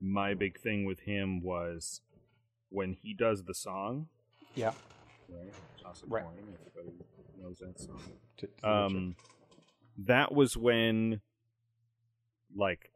[0.00, 2.00] my big thing with him was
[2.70, 4.08] when he does the song.
[4.56, 4.72] Yeah.
[5.28, 5.52] Right.
[5.82, 6.24] Toss a Right.
[6.76, 7.04] Everybody
[7.40, 8.00] knows that song.
[8.38, 9.16] To, to Um,
[9.98, 11.20] that was when,
[12.54, 12.90] like,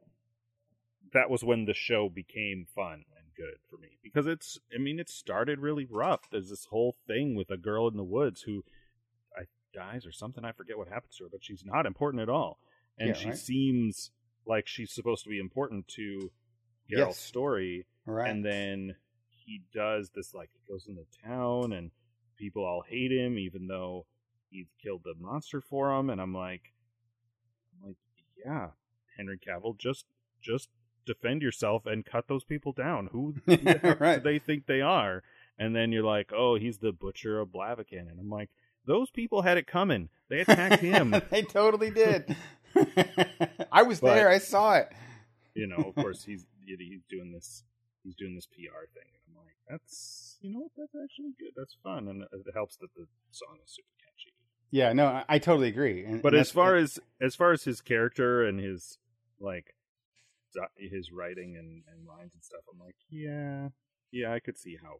[1.13, 4.59] that was when the show became fun and good for me because it's.
[4.73, 6.29] I mean, it started really rough.
[6.31, 8.63] There's this whole thing with a girl in the woods who,
[9.37, 9.43] I
[9.73, 10.45] dies or something.
[10.45, 12.59] I forget what happens to her, but she's not important at all,
[12.97, 13.37] and Yeah, she right.
[13.37, 14.11] seems
[14.45, 16.31] like she's supposed to be important to
[16.89, 17.19] Geralt's Yes.
[17.19, 18.29] story right.
[18.29, 18.95] and then
[19.29, 21.91] he does this like he goes into town and
[22.37, 24.05] people all hate him even though
[24.49, 26.73] he's killed the monster for him and I'm like
[28.45, 28.67] yeah.
[29.17, 30.05] Henry cavill just
[30.41, 30.69] just
[31.05, 33.09] defend yourself and cut those people down.
[33.11, 34.23] Who, who the Right.
[34.23, 35.23] do they think they are?
[35.59, 38.09] And then you're like oh he's the butcher of blaviken.
[38.09, 38.49] And i'm like
[38.85, 40.09] those people had it coming.
[40.29, 41.13] They attacked him.
[41.29, 42.35] They totally did.
[43.71, 44.29] I was But- there.
[44.29, 44.89] I saw it.
[45.53, 47.63] you know of course he's he's doing this
[48.03, 49.09] he's doing this pr thing.
[49.13, 50.71] And i'm like that's you know what?
[50.77, 51.51] That's actually good.
[51.55, 52.07] That's fun.
[52.07, 53.93] And it helps that the song is super
[54.71, 56.05] Yeah, no, I, I totally agree.
[56.05, 58.97] And, but and as far as as far as his character and his
[59.39, 59.75] like
[60.77, 63.69] his writing and, and lines and stuff i'm like yeah
[64.11, 64.95] yeah i could see how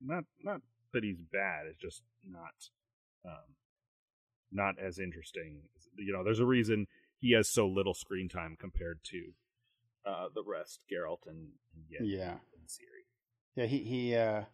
[0.00, 0.62] not not
[0.94, 2.54] that he's bad it's just not
[3.26, 3.54] um
[4.50, 5.60] not as interesting
[5.96, 6.86] you know there's a reason
[7.18, 9.32] he has so little screen time compared to
[10.06, 12.30] uh the rest Geralt and, and Yen Yeah.
[12.30, 13.04] and Ciri.
[13.56, 14.44] Yeah, he he uh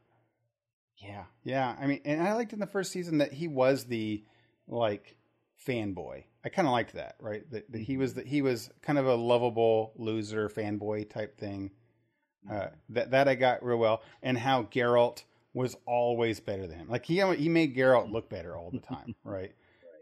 [0.98, 1.24] yeah.
[1.44, 4.24] Yeah, I mean, and I liked in the first season that he was the
[4.68, 5.16] like
[5.66, 6.24] fanboy.
[6.44, 7.48] I kind of liked that, right?
[7.50, 11.70] That, that he was that he was kind of a lovable loser fanboy type thing.
[12.50, 16.88] Uh, that that I got real well, and how Geralt was always better than him.
[16.88, 19.52] Like he he made Geralt look better all the time, right?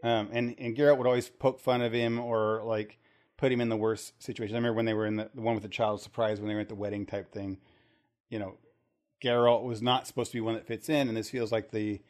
[0.03, 2.99] Um, and and Geralt would always poke fun of him or like
[3.37, 4.55] put him in the worst situation.
[4.55, 6.53] I remember when they were in the, the one with the child surprise when they
[6.55, 7.57] were at the wedding type thing.
[8.29, 8.57] You know,
[9.23, 12.01] Geralt was not supposed to be one that fits in, and this feels like the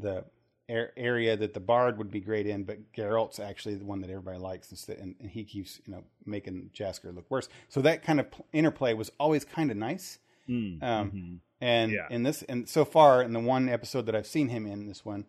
[0.00, 0.24] the
[0.68, 4.10] ar- area that the bard would be great in, but Geralt's actually the one that
[4.10, 7.48] everybody likes, instead, and, and he keeps you know making Jaskier look worse.
[7.68, 10.18] So that kind of interplay was always kind of nice.
[10.48, 11.38] Mm, Um, mhm.
[11.62, 12.06] And Yeah.
[12.10, 15.04] in this, and so far in the one episode that I've seen him in, this
[15.04, 15.26] one,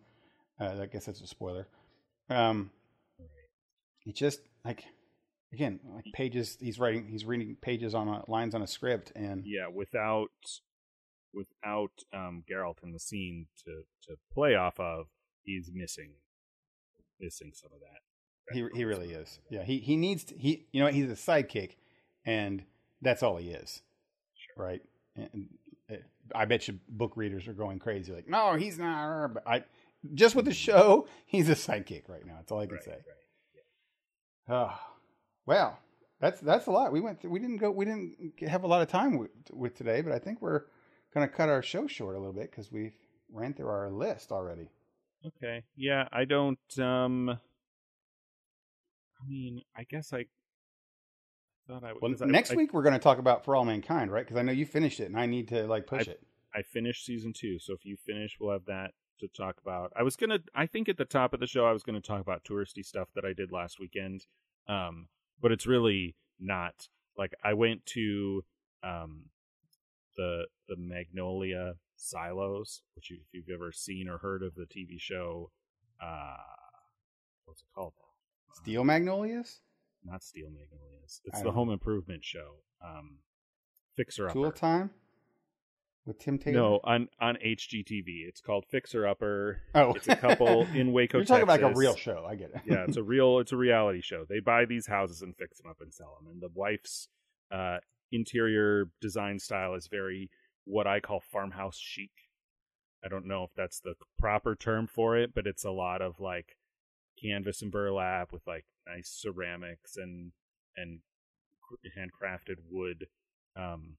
[0.58, 1.68] uh, I guess that's a spoiler.
[2.30, 2.70] Um,
[4.00, 4.84] he just like
[5.52, 6.56] again like pages.
[6.60, 7.06] He's writing.
[7.08, 10.30] He's reading pages on a, lines on a script, and yeah, without
[11.34, 15.06] without um Geralt in the scene to to play off of,
[15.42, 16.12] he's missing
[17.20, 18.54] missing some of that.
[18.54, 19.38] he he really is.
[19.50, 20.66] Yeah, he he needs to, he.
[20.72, 21.76] You know, he's a sidekick,
[22.24, 22.64] and
[23.00, 23.82] that's all he is.
[24.56, 24.82] Right.
[25.16, 25.48] And
[25.90, 25.96] uh,
[26.34, 28.12] I bet you book readers are going crazy.
[28.12, 29.34] Like, no, he's not.
[29.34, 29.64] But I
[30.14, 32.34] just with the show, he's a sidekick right now.
[32.36, 32.90] That's all I can Right, say.
[32.90, 33.00] right.
[34.48, 34.78] Oh,
[35.46, 35.78] well,
[36.20, 36.92] that's that's a lot.
[36.92, 37.20] We went.
[37.20, 37.70] Through, we didn't go.
[37.70, 40.62] We didn't have a lot of time with, with today, but I think we're
[41.14, 42.92] gonna cut our show short a little bit because we
[43.32, 44.68] ran through our list already.
[45.26, 45.62] Okay.
[45.76, 50.26] Yeah, I don't um I mean, I guess I
[51.68, 54.24] thought I would Well, next I, week we're gonna talk about For All Mankind, right?
[54.24, 56.22] Because I know you finished it, and I need to like push I- it.
[56.54, 58.90] I finished season 2, so if you finish, we'll have that
[59.20, 59.90] to talk about.
[59.96, 61.94] I was going to I think at the top of the show I was going
[61.94, 64.26] to talk about touristy stuff that I did last weekend.
[64.68, 65.08] Um
[65.40, 68.44] but it's really not like I went to
[68.82, 69.26] um
[70.16, 74.98] the the Magnolia Silos, which you, if you've ever seen or heard of the TV
[74.98, 75.50] show
[76.02, 76.36] uh
[77.44, 78.54] what's it called now?
[78.62, 79.60] Steel Magnolias,
[80.04, 81.20] not Steel Magnolias.
[81.24, 82.56] It's I the Home Improvement show.
[82.84, 83.18] Um,
[83.96, 84.32] Fixer Upper.
[84.34, 84.90] Tool Time
[86.06, 86.56] with Tim Taylor.
[86.58, 88.26] No, on on HGTV.
[88.26, 89.60] It's called Fixer Upper.
[89.74, 91.18] oh, It's a couple in Waco.
[91.18, 92.26] You're talking about like a real show.
[92.28, 92.60] I get it.
[92.66, 93.38] yeah, it's a real.
[93.42, 94.24] It's a reality show.
[94.28, 96.32] They buy these houses and fix them up and sell them.
[96.32, 97.08] And the wife's
[97.50, 97.78] uh,
[98.12, 100.30] interior design style is very
[100.64, 102.10] what I call farmhouse chic.
[103.04, 106.20] I don't know if that's the proper term for it, but it's a lot of
[106.20, 106.56] like
[107.20, 110.32] canvas and burlap with like nice ceramics and
[110.76, 111.00] and
[111.60, 113.06] cr- handcrafted wood
[113.56, 113.96] um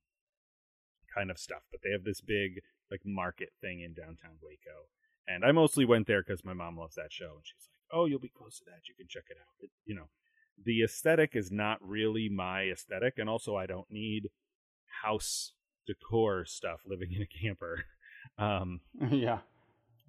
[1.14, 1.64] kind of stuff.
[1.72, 4.88] But they have this big like market thing in downtown waco.
[5.27, 8.06] And i mostly went there because my mom loves that show and she's like oh
[8.06, 8.88] you'll be close to that.
[8.88, 9.56] You can check it out.
[9.60, 10.07] It, you know
[10.64, 14.30] the aesthetic is not really my aesthetic and also i don't need
[15.04, 15.54] house
[15.88, 17.86] decor stuff living in a camper
[18.38, 19.40] um yeah.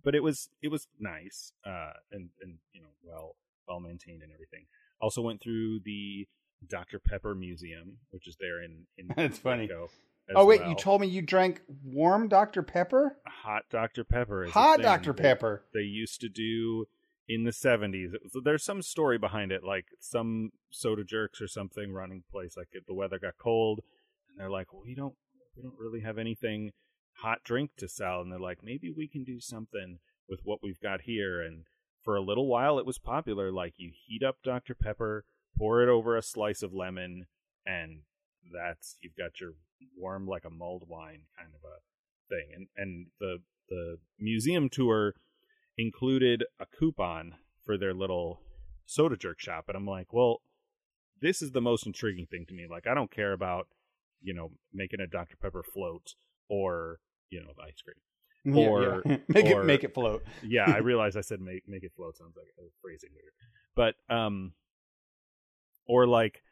[0.02, 4.32] but it was it was nice uh and and you know well well maintained and
[4.32, 4.66] everything
[5.00, 6.26] also went through the
[6.68, 9.68] dr pepper museum which is there in in That's funny.
[10.34, 14.80] Oh wait, you told me you drank warm Dr Pepper, hot dr pepper is hot
[14.80, 15.64] Dr Pepper.
[15.74, 16.86] they used to do
[17.28, 21.48] in the 70s It was- there's some story behind it like some soda jerks or
[21.48, 23.80] something running place like the weather got cold
[24.28, 25.16] and they're like we don't
[25.56, 26.72] we don't really have anything
[27.18, 29.98] hot drink to sell and they're like maybe we can do something
[30.28, 31.64] with what we've got here and
[32.02, 35.24] for a little while it was popular like you heat up dr pepper
[35.56, 37.26] pour it over a slice of lemon
[37.64, 38.02] and
[38.52, 39.52] that's you've got your
[39.96, 41.78] warm like a mulled wine kind of a
[42.28, 43.38] thing and and the
[43.70, 45.14] the museum tour
[45.76, 47.34] included a coupon
[47.64, 48.40] for their little
[48.86, 50.40] soda jerk shop and i'm like well
[51.20, 53.66] this is the most intriguing thing to me like i don't care about
[54.22, 56.14] you know making a dr pepper float
[56.48, 56.98] or
[57.30, 57.96] you know ice cream
[58.56, 59.16] Yeah, Or- yeah.
[59.28, 60.22] make or- it make it float.
[60.42, 63.32] yeah i realize i said make make it float sounds like a phrasing weird
[63.74, 64.52] but um
[65.86, 66.42] or like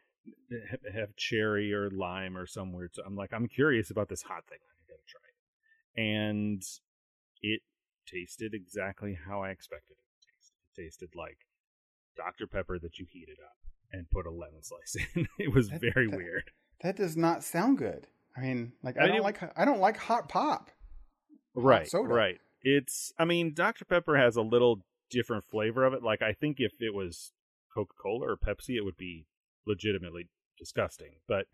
[0.95, 4.45] have cherry or lime or some weird so i'm like i'm curious about this hot
[4.49, 6.63] thing i gotta try it and
[7.43, 7.61] it
[8.07, 10.53] tasted exactly how i expected it to taste.
[10.77, 11.39] It tasted like
[12.17, 13.57] dr pepper that you heated up
[13.93, 15.29] and put a lemon slice in.
[15.39, 16.51] It was That- very that- weird.
[16.83, 18.09] That does not sound good.
[18.37, 20.71] I mean, like I I don't mean- like I don't like hot pop.
[21.55, 22.13] right soda.
[22.13, 22.39] right.
[22.63, 24.81] It's i mean dr pepper has a little
[25.11, 26.03] different flavor of it.
[26.03, 27.33] Like i think if it was
[27.75, 29.27] coca-cola or pepsi it would be
[29.67, 31.13] legitimately disgusting.
[31.29, 31.47] But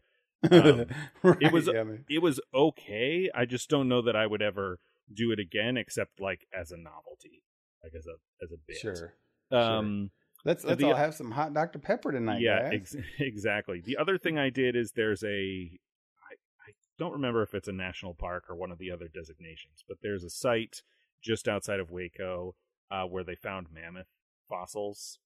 [0.50, 0.86] Um,
[1.22, 3.28] Right, it was- yeah, it was okay.
[3.34, 4.78] I just don't know that i would ever
[5.12, 7.42] do it again except like as a novelty
[7.82, 8.14] like as a
[8.44, 8.76] as a bit.
[8.78, 9.14] Sure.
[9.52, 10.10] um
[10.44, 12.94] Let's let's the- all have some hot Dr Pepper tonight, yeah guys.
[12.94, 13.80] ex- exactly.
[13.84, 16.34] The other thing i did is there's a I,
[16.68, 19.98] I don't remember if it's a national park or one of the other designations but
[20.02, 20.82] there's a site
[21.22, 22.54] just outside of waco
[22.90, 24.06] uh, where they found mammoth
[24.48, 25.18] fossils.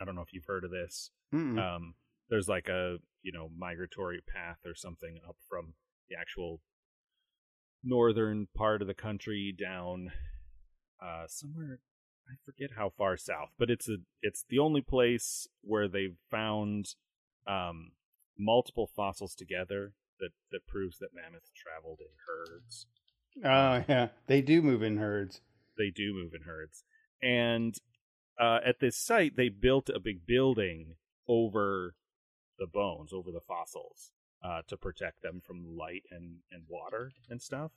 [0.00, 1.10] I don't know if you've heard of this.
[1.58, 1.94] Um,
[2.30, 5.74] there's like a you know migratory path or something up from
[6.08, 6.60] the actual
[7.82, 10.12] northern part of the country down
[11.02, 11.80] uh, somewhere
[12.28, 16.94] I forget how far south, but it's a it's the only place where they've found
[17.46, 17.92] um,
[18.38, 22.86] multiple fossils together that that proves that mammoths traveled in herds.
[23.44, 25.40] oh yeah, they do move in herds.
[25.78, 26.84] They do move in herds,
[27.22, 27.74] and
[28.38, 30.96] uh, at this site they built a big building
[31.26, 31.94] over
[32.58, 34.10] the bones, over the fossils,
[34.42, 37.72] uh, to protect them from light and and water and stuff.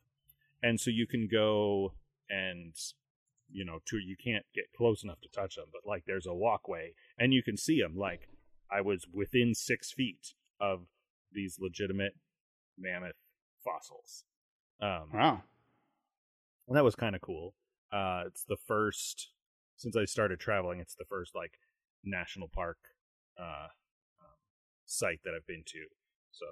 [0.64, 1.94] And so you can go
[2.30, 2.74] and
[3.50, 6.34] you know to you can't get close enough to touch them, but like there's a
[6.34, 7.96] walkway and you can see them.
[7.98, 8.28] Like
[8.72, 10.82] I was within six feet of
[11.32, 12.14] these legitimate
[12.78, 13.16] mammoth
[13.64, 14.24] fossils.
[14.82, 15.44] Um, Wow.
[16.68, 17.54] and that was kind of cool.
[17.92, 19.30] Uh, it's the first
[19.76, 20.80] since I started traveling.
[20.80, 21.54] It's the first like
[22.04, 22.78] national park
[23.40, 23.68] uh,
[24.22, 24.38] um,
[24.86, 25.80] site that I've been to.
[26.32, 26.46] So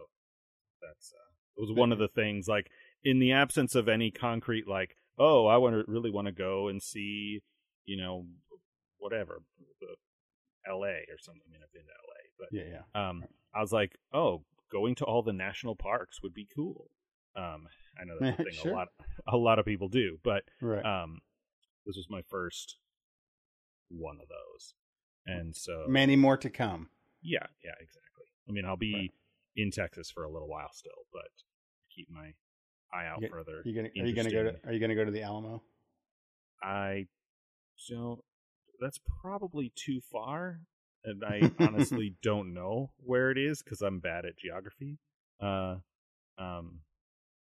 [0.82, 2.70] that's uh, It was one of the things like
[3.04, 6.68] in the absence of any concrete like, oh, I want to really want to go
[6.68, 7.42] and see,
[7.86, 8.26] you know,
[8.98, 9.42] whatever,
[9.82, 9.96] the
[10.70, 11.06] L.A.
[11.12, 11.42] or something.
[11.48, 13.10] I mean, I've been to L.A., but Yeah, yeah.
[13.10, 13.24] um,
[13.54, 16.90] I was like, oh, going to all the national parks would be cool.
[17.36, 17.68] Um,
[18.00, 18.72] I know that's a thing Sure.
[18.72, 18.88] a lot
[19.28, 20.86] a lot of people do, but Right.
[20.86, 21.20] um,
[21.86, 22.78] this was my first
[23.90, 24.74] one of those,
[25.26, 26.90] and so Many more to come.
[27.22, 28.26] yeah, yeah, exactly.
[28.48, 29.12] I mean, I'll be Right.
[29.62, 31.28] In Texas for a little while still, but
[31.96, 32.34] keep my
[32.94, 33.62] eye out You- further.
[33.66, 35.62] You gonna are you gonna go to are you gonna go to the Alamo?
[36.62, 37.08] I
[37.90, 38.20] don't.
[38.80, 40.60] That's probably too far,
[41.04, 44.98] and I honestly don't know where it is because I'm bad at geography.
[45.42, 45.78] Uh,
[46.38, 46.80] um,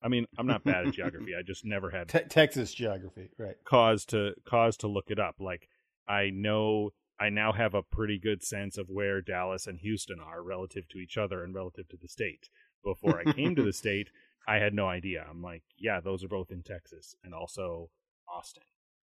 [0.03, 1.33] I mean, I'm not bad at geography.
[1.39, 3.55] I just never had Te- Texas geography, right?
[3.65, 5.37] cause to cause to look it up.
[5.41, 5.69] Like
[6.09, 6.91] I know
[7.23, 10.99] I now have a pretty good sense of where Dallas and Houston are relative to
[10.99, 12.49] each other and relative to the state.
[12.85, 14.09] Before I came to the state,
[14.49, 15.24] I had no idea.
[15.28, 17.90] I'm like, yeah, those are both in Texas and also
[18.28, 18.65] Austin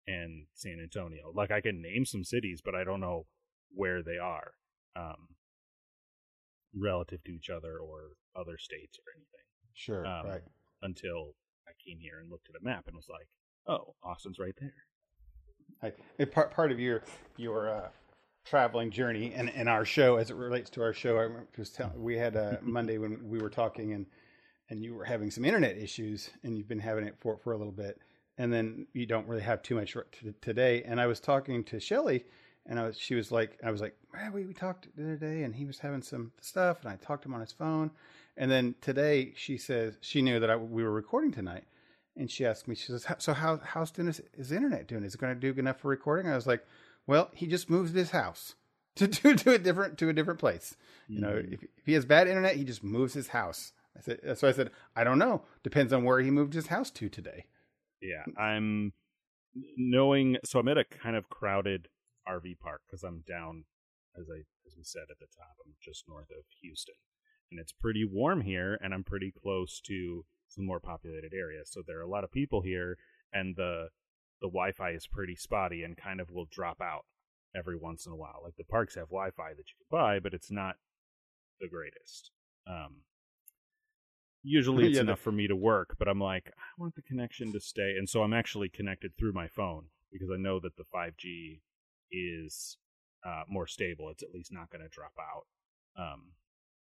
[0.06, 1.32] and San Antonio.
[1.34, 3.24] Like I can name some cities, but I don't know
[3.70, 4.52] where they are
[4.94, 5.28] um,
[6.74, 10.42] relative to each other or other states or anything Sure, Um, right.
[10.82, 11.36] until
[11.66, 13.28] I came here and looked at a map and was like,
[13.66, 14.74] oh, Austin's right there.
[15.82, 17.02] I, part part of your
[17.36, 17.88] your uh,
[18.44, 21.16] traveling journey and, and our show as it relates to our show.
[21.16, 24.06] I remember just telling we had a Monday when we were talking and
[24.70, 27.56] and you were having some internet issues and you've been having it for for a
[27.56, 28.00] little bit
[28.38, 30.82] and then you don't really have too much t- today.
[30.82, 32.24] And I was talking to Shelly
[32.66, 35.16] and I was she was like I was like "Man, we we talked the other
[35.16, 37.90] day and he was having some stuff and I talked to him on his phone
[38.36, 41.64] and then today she says she knew that I, we were recording tonight
[42.16, 45.04] and she asked me, she says, "So how how's doing his, his internet doing?
[45.04, 46.64] Is it going to do good enough for recording?" I was like,
[47.06, 48.54] "Well, he just moves his house
[48.96, 50.76] to to, to a different to a different place.
[51.08, 51.52] You know, Mhm.
[51.54, 54.52] if, if he has bad internet, he just moves his house." I said, so I
[54.52, 55.44] said, "I don't know.
[55.62, 57.46] Depends on where he moved his house to today."
[58.02, 58.92] Yeah, I'm
[59.76, 60.36] knowing.
[60.44, 61.88] So I'm at a kind of crowded
[62.28, 63.64] RV park because I'm down,
[64.18, 66.94] as I as we said at the top, I'm just north of Houston,
[67.50, 70.24] and it's pretty warm here, and I'm pretty close to
[70.54, 71.70] some more populated areas.
[71.72, 72.96] So there are a lot of people here,
[73.32, 73.88] and the
[74.40, 77.04] the Wi-Fi is pretty spotty and kind of will drop out
[77.56, 78.40] every once in a while.
[78.44, 80.76] Like the parks have Wi-Fi that you can buy, but it's not
[81.60, 82.30] the greatest.
[82.66, 83.02] Um,
[84.42, 87.02] usually it's Yeah, the- enough for me to work, but I'm like, I want the
[87.02, 90.76] connection to stay, and so I'm actually connected through my phone because I know that
[90.76, 91.60] the 5G
[92.12, 92.76] is
[93.26, 94.10] uh, more stable.
[94.10, 95.46] It's at least not going to drop out.
[95.96, 96.22] Um,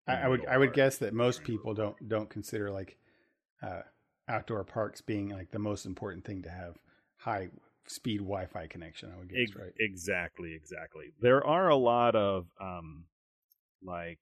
[0.07, 2.97] I, I would I would guess that most people don't don't consider like
[3.63, 3.81] uh,
[4.27, 6.75] outdoor parks being like the most important thing to have
[7.17, 7.49] high
[7.87, 9.11] speed Wi-Fi connection.
[9.13, 9.71] I would guess, Ex- right?
[9.79, 11.13] Exactly, exactly.
[11.21, 13.05] There are a lot of um
[13.83, 14.19] like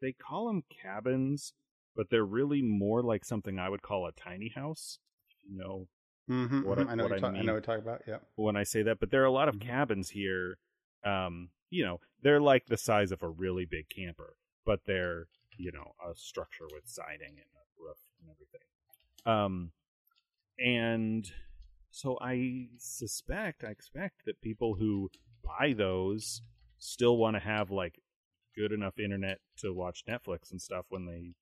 [0.00, 1.52] they call them cabins,
[1.94, 4.98] but they're really more like something I would call a tiny house.
[5.48, 5.88] You know
[6.30, 8.02] Mm-hmm, what I- I know what I you're I know what you're talking about.
[8.06, 8.18] Yeah.
[8.36, 9.62] when I say that, but there are a lot of Mhm.
[9.66, 10.56] cabins here.
[11.04, 15.26] Um, you know, they're like the size of a really big camper, but they're
[15.58, 17.46] you know a structure with siding and
[18.22, 18.60] and everything.
[19.26, 19.72] Um,
[20.58, 21.30] and
[21.90, 25.10] so I suspect, I expect that people who
[25.44, 26.42] buy those
[26.78, 28.00] still want to have like
[28.56, 31.34] good enough internet to watch Netflix and stuff when they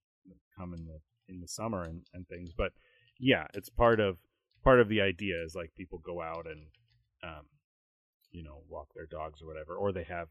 [0.56, 2.50] come in the in the summer and, and things.
[2.56, 2.72] But
[3.18, 4.18] yeah, it's part of
[4.62, 6.66] part of the idea is like people go out and
[7.22, 7.46] um,
[8.30, 10.28] you know walk their dogs or whatever, or they have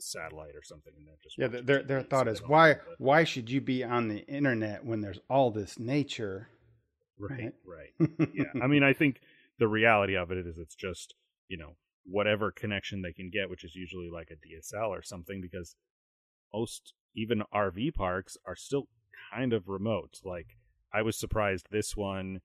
[0.00, 3.60] satellite or something and they're just Yeah, their their thought is why why should you
[3.60, 6.48] be on the internet when there's all this nature?
[7.18, 7.92] right right?
[8.34, 9.20] yeah i mean i think
[9.58, 11.14] the reality of it is it's just
[11.46, 15.40] you know whatever connection they can get which is usually like a dsl or something
[15.40, 15.76] because
[16.52, 18.88] most even rv parks are still
[19.32, 20.20] kind of remote.
[20.24, 20.56] Like
[20.92, 22.40] i was surprised this one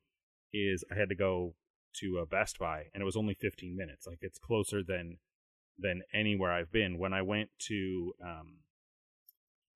[0.53, 1.55] is i had to go
[1.95, 4.05] to a best buy and it was only 15 minutes.
[4.05, 5.17] Like it's closer than
[5.79, 8.57] than anywhere i've been when i went to um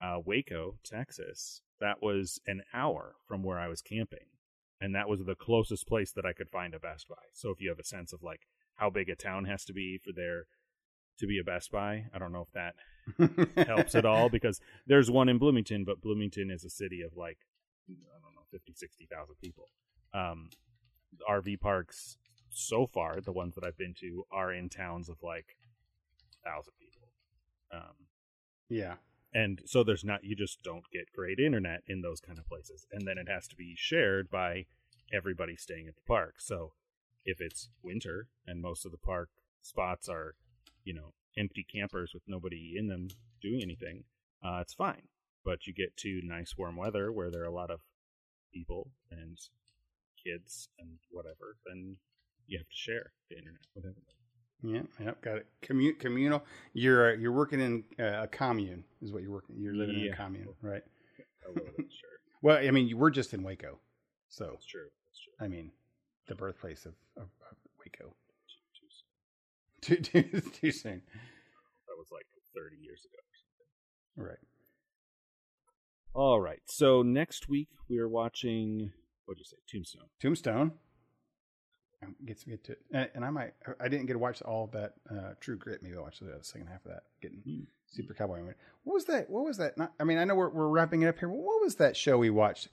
[0.01, 4.25] uh, waco texas that was an hour from where i was camping
[4.81, 7.15] and that was the closest place that I could find a Best Buy.
[7.33, 8.41] So if you have a sense of like
[8.75, 10.47] how big a town has to be for there
[11.19, 12.51] to be a Best Buy, I don't know if
[13.55, 17.15] that helps at all because there's one in Bloomington, but Bloomington is a city of
[17.15, 17.37] like
[17.87, 19.65] I don't know 50 60,000 people.
[20.13, 20.49] Um
[21.29, 22.17] RV parks
[22.49, 25.57] so far, the ones that I've been to are in towns of like
[26.43, 27.07] 1000 people.
[27.71, 28.07] Um
[28.69, 28.95] yeah.
[29.33, 32.85] and so there's not you just don't get great internet in those kind of places
[32.91, 34.65] and then it has to be shared by
[35.13, 36.71] everybody staying at the park so
[37.25, 39.29] if it's winter and most of the park
[39.61, 40.35] spots are
[40.85, 43.09] you know empty campers with nobody in them
[43.41, 44.05] doing anything
[44.41, 45.09] uh, it's fine
[45.43, 47.81] but you get to nice warm weather where there are a lot of
[48.53, 49.37] people and
[50.23, 51.97] kids and whatever, then
[52.47, 54.20] you have to share the internet with everybody.
[54.63, 55.47] Yeah, yep, got it.
[55.61, 56.43] Commun- communal.
[56.73, 59.55] You're uh, you're working in uh, a commune, is what you're working.
[59.57, 60.83] You're living in a commune, right?
[61.49, 62.09] A bit, sure.
[62.43, 63.77] Well, I mean, you we're just in Waco,
[64.29, 64.87] so That's true.
[65.07, 65.45] That's true.
[65.45, 65.71] I mean,
[66.27, 68.15] the birthplace of, of, of Waco.
[69.81, 70.23] Too, too soon.
[70.23, 71.01] Too too too soon,
[71.87, 72.25] That was like
[72.55, 74.27] 30 years ago.
[74.27, 74.37] right?
[76.13, 76.59] All right.
[76.65, 78.91] So next week we are watching.
[79.25, 79.57] What'd you say?
[79.71, 80.07] Tombstone.
[80.19, 80.71] Tombstone.
[82.03, 83.53] Um, Gets me to, and, and I might.
[83.79, 85.83] I didn't get to watch all of that uh, True Grit.
[85.83, 87.03] Maybe I'll watch the second half of that.
[87.21, 87.63] Getting Hmm.
[87.87, 88.41] Super Cowboy.
[88.83, 89.29] What was that?
[89.29, 89.77] What was that?
[89.77, 91.29] Not, I mean, I know we're we're wrapping it up here.
[91.29, 92.69] What was that show we watched?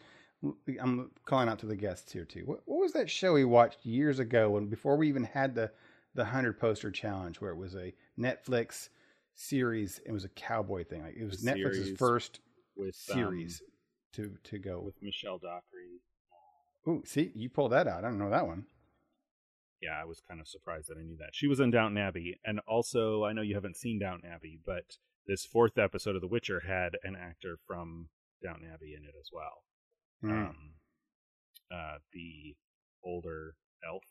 [0.80, 2.42] I'm calling out to the guests here too.
[2.46, 5.72] What, what was that show we watched years ago when before we even had the
[6.14, 8.88] the hundred poster challenge, where it was a Netflix
[9.34, 10.00] series?
[10.06, 11.02] It was a cowboy thing.
[11.02, 12.38] Like it was Netflix's first
[12.76, 14.80] With series um, to to go.
[14.80, 16.00] with Michelle Dockery.
[16.86, 18.04] Ooh, see, you pulled that out.
[18.04, 18.64] I don't know that one.
[19.80, 21.30] Yeah, I was kind of surprised that I knew that.
[21.32, 24.96] She was in Downton Abbey, and also I know you haven't seen Downton Abbey, but
[25.26, 28.08] this fourth episode of The Witcher had an actor from
[28.42, 29.62] Downton Abbey in it as well.
[30.24, 30.48] Mm.
[30.48, 30.56] Um,
[31.70, 32.56] uh, the
[33.04, 33.54] older
[33.86, 34.02] elf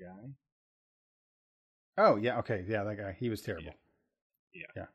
[0.00, 0.30] guy.
[1.98, 3.16] Oh yeah, okay, yeah, that guy.
[3.18, 3.74] He was terrible.
[4.54, 4.66] Yeah.
[4.76, 4.86] yeah.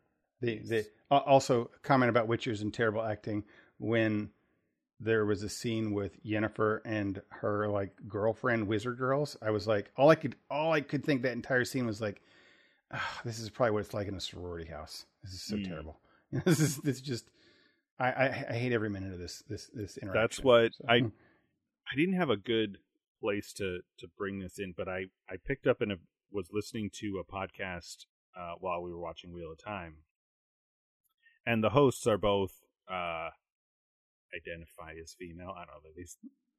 [0.41, 3.44] The the uh, also comment about Witchers and terrible acting
[3.77, 4.31] when
[5.00, 9.38] there was a scene with Yennefer and her like girlfriend wizard girls.
[9.42, 12.22] I was like, all I could all I could think that entire scene was like,
[12.92, 15.06] "Ah, this is probably what it's like in a sorority house.
[15.24, 15.68] This is so Mm.
[15.68, 16.00] terrible.
[16.46, 17.30] this is this is just.
[18.02, 20.22] I, I I hate every minute of this this this interaction.
[20.22, 22.78] That's what So, I I didn't have a good
[23.22, 25.94] place to to bring this in, but I I picked up and
[26.32, 28.06] was listening to a podcast
[28.38, 29.98] uh, while we were watching Wheel of Time,
[31.46, 33.30] and the hosts are both uh,
[34.35, 35.51] identify as female.
[35.57, 35.91] I don't know.
[35.95, 36.06] They,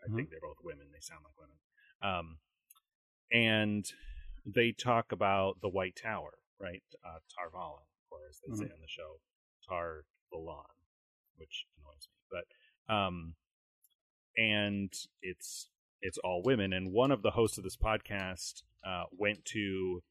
[0.03, 0.17] I Mhm.
[0.17, 0.91] think they're both women.
[0.93, 1.59] They sound like women.
[2.03, 2.39] Um,
[3.33, 3.87] and
[4.45, 6.83] they talk about the White Tower, right?
[7.05, 9.21] Uh, Tarvalon, or as they say on the show,
[9.67, 10.65] Tar Valon,
[11.37, 12.17] which annoys me.
[12.31, 13.37] But um,
[14.37, 14.93] and
[15.23, 15.69] it's
[16.01, 16.73] it's all women.
[16.73, 20.03] And one of the hosts of this podcast uh, went to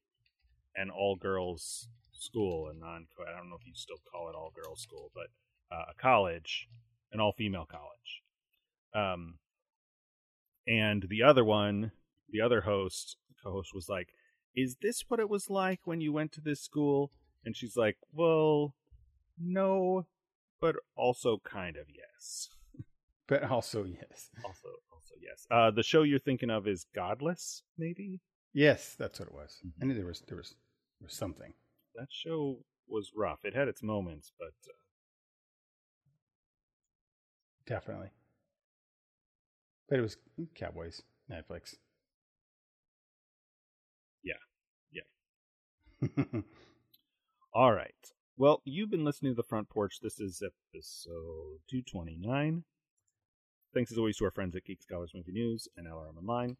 [0.76, 4.52] an all girls school, a non I don't know if you still call it all
[4.54, 5.28] girls school, but
[5.74, 6.68] uh, a college,
[7.12, 8.22] an all female college.
[8.94, 9.38] Um,
[10.66, 11.92] and the other one,
[12.28, 14.08] the other host, co-host was like,
[14.54, 17.10] "Is this what it was like when you went to this school?"
[17.44, 18.74] And she's like, "Well,
[19.38, 20.06] no,
[20.60, 22.48] but also kind of yes."
[23.26, 25.46] but also yes, Also, also yes.
[25.50, 28.20] Uh, the show you're thinking of is Godless, maybe.
[28.52, 29.58] yes, that's what it was.
[29.64, 29.72] Mhm.
[29.82, 30.54] I knew there was there was
[31.00, 31.54] there was something.
[31.94, 33.44] That show was rough.
[33.44, 34.79] It had its moments, but uh,
[37.70, 38.10] Definitely.
[39.88, 40.16] But it was
[40.56, 41.76] Cowboys, Netflix.
[44.24, 44.34] Yeah.
[44.90, 46.24] Yeah.
[47.54, 47.94] all right.
[48.36, 50.00] Well, you've been listening to the front porch.
[50.02, 52.64] This is episode 229.
[53.72, 56.56] Thanks as always to our friends at Geek Scholars Movie News and LRM Online.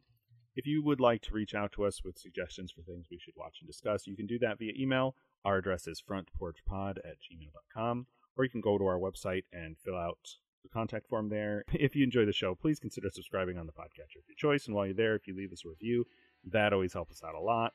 [0.55, 3.33] If you would like to reach out to us with suggestions for things we should
[3.35, 5.15] watch and discuss, you can do that via email.
[5.43, 8.07] Our address is frontporchpod at gmail.com,
[8.37, 11.63] or you can go to our website and fill out the contact form there.
[11.73, 14.67] If you enjoy the show, please consider subscribing on the podcatcher of your choice.
[14.67, 16.05] And while you're there, if you leave us a review,
[16.45, 17.73] that always helps us out a lot.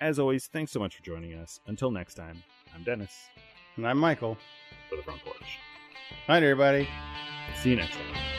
[0.00, 1.60] As always, thanks so much for joining us.
[1.66, 2.42] Until next time,
[2.74, 3.12] I'm Dennis
[3.76, 4.36] and I'm Michael.
[4.88, 5.58] for the front porch.
[6.28, 6.88] Night, everybody.
[7.62, 8.33] See you next time.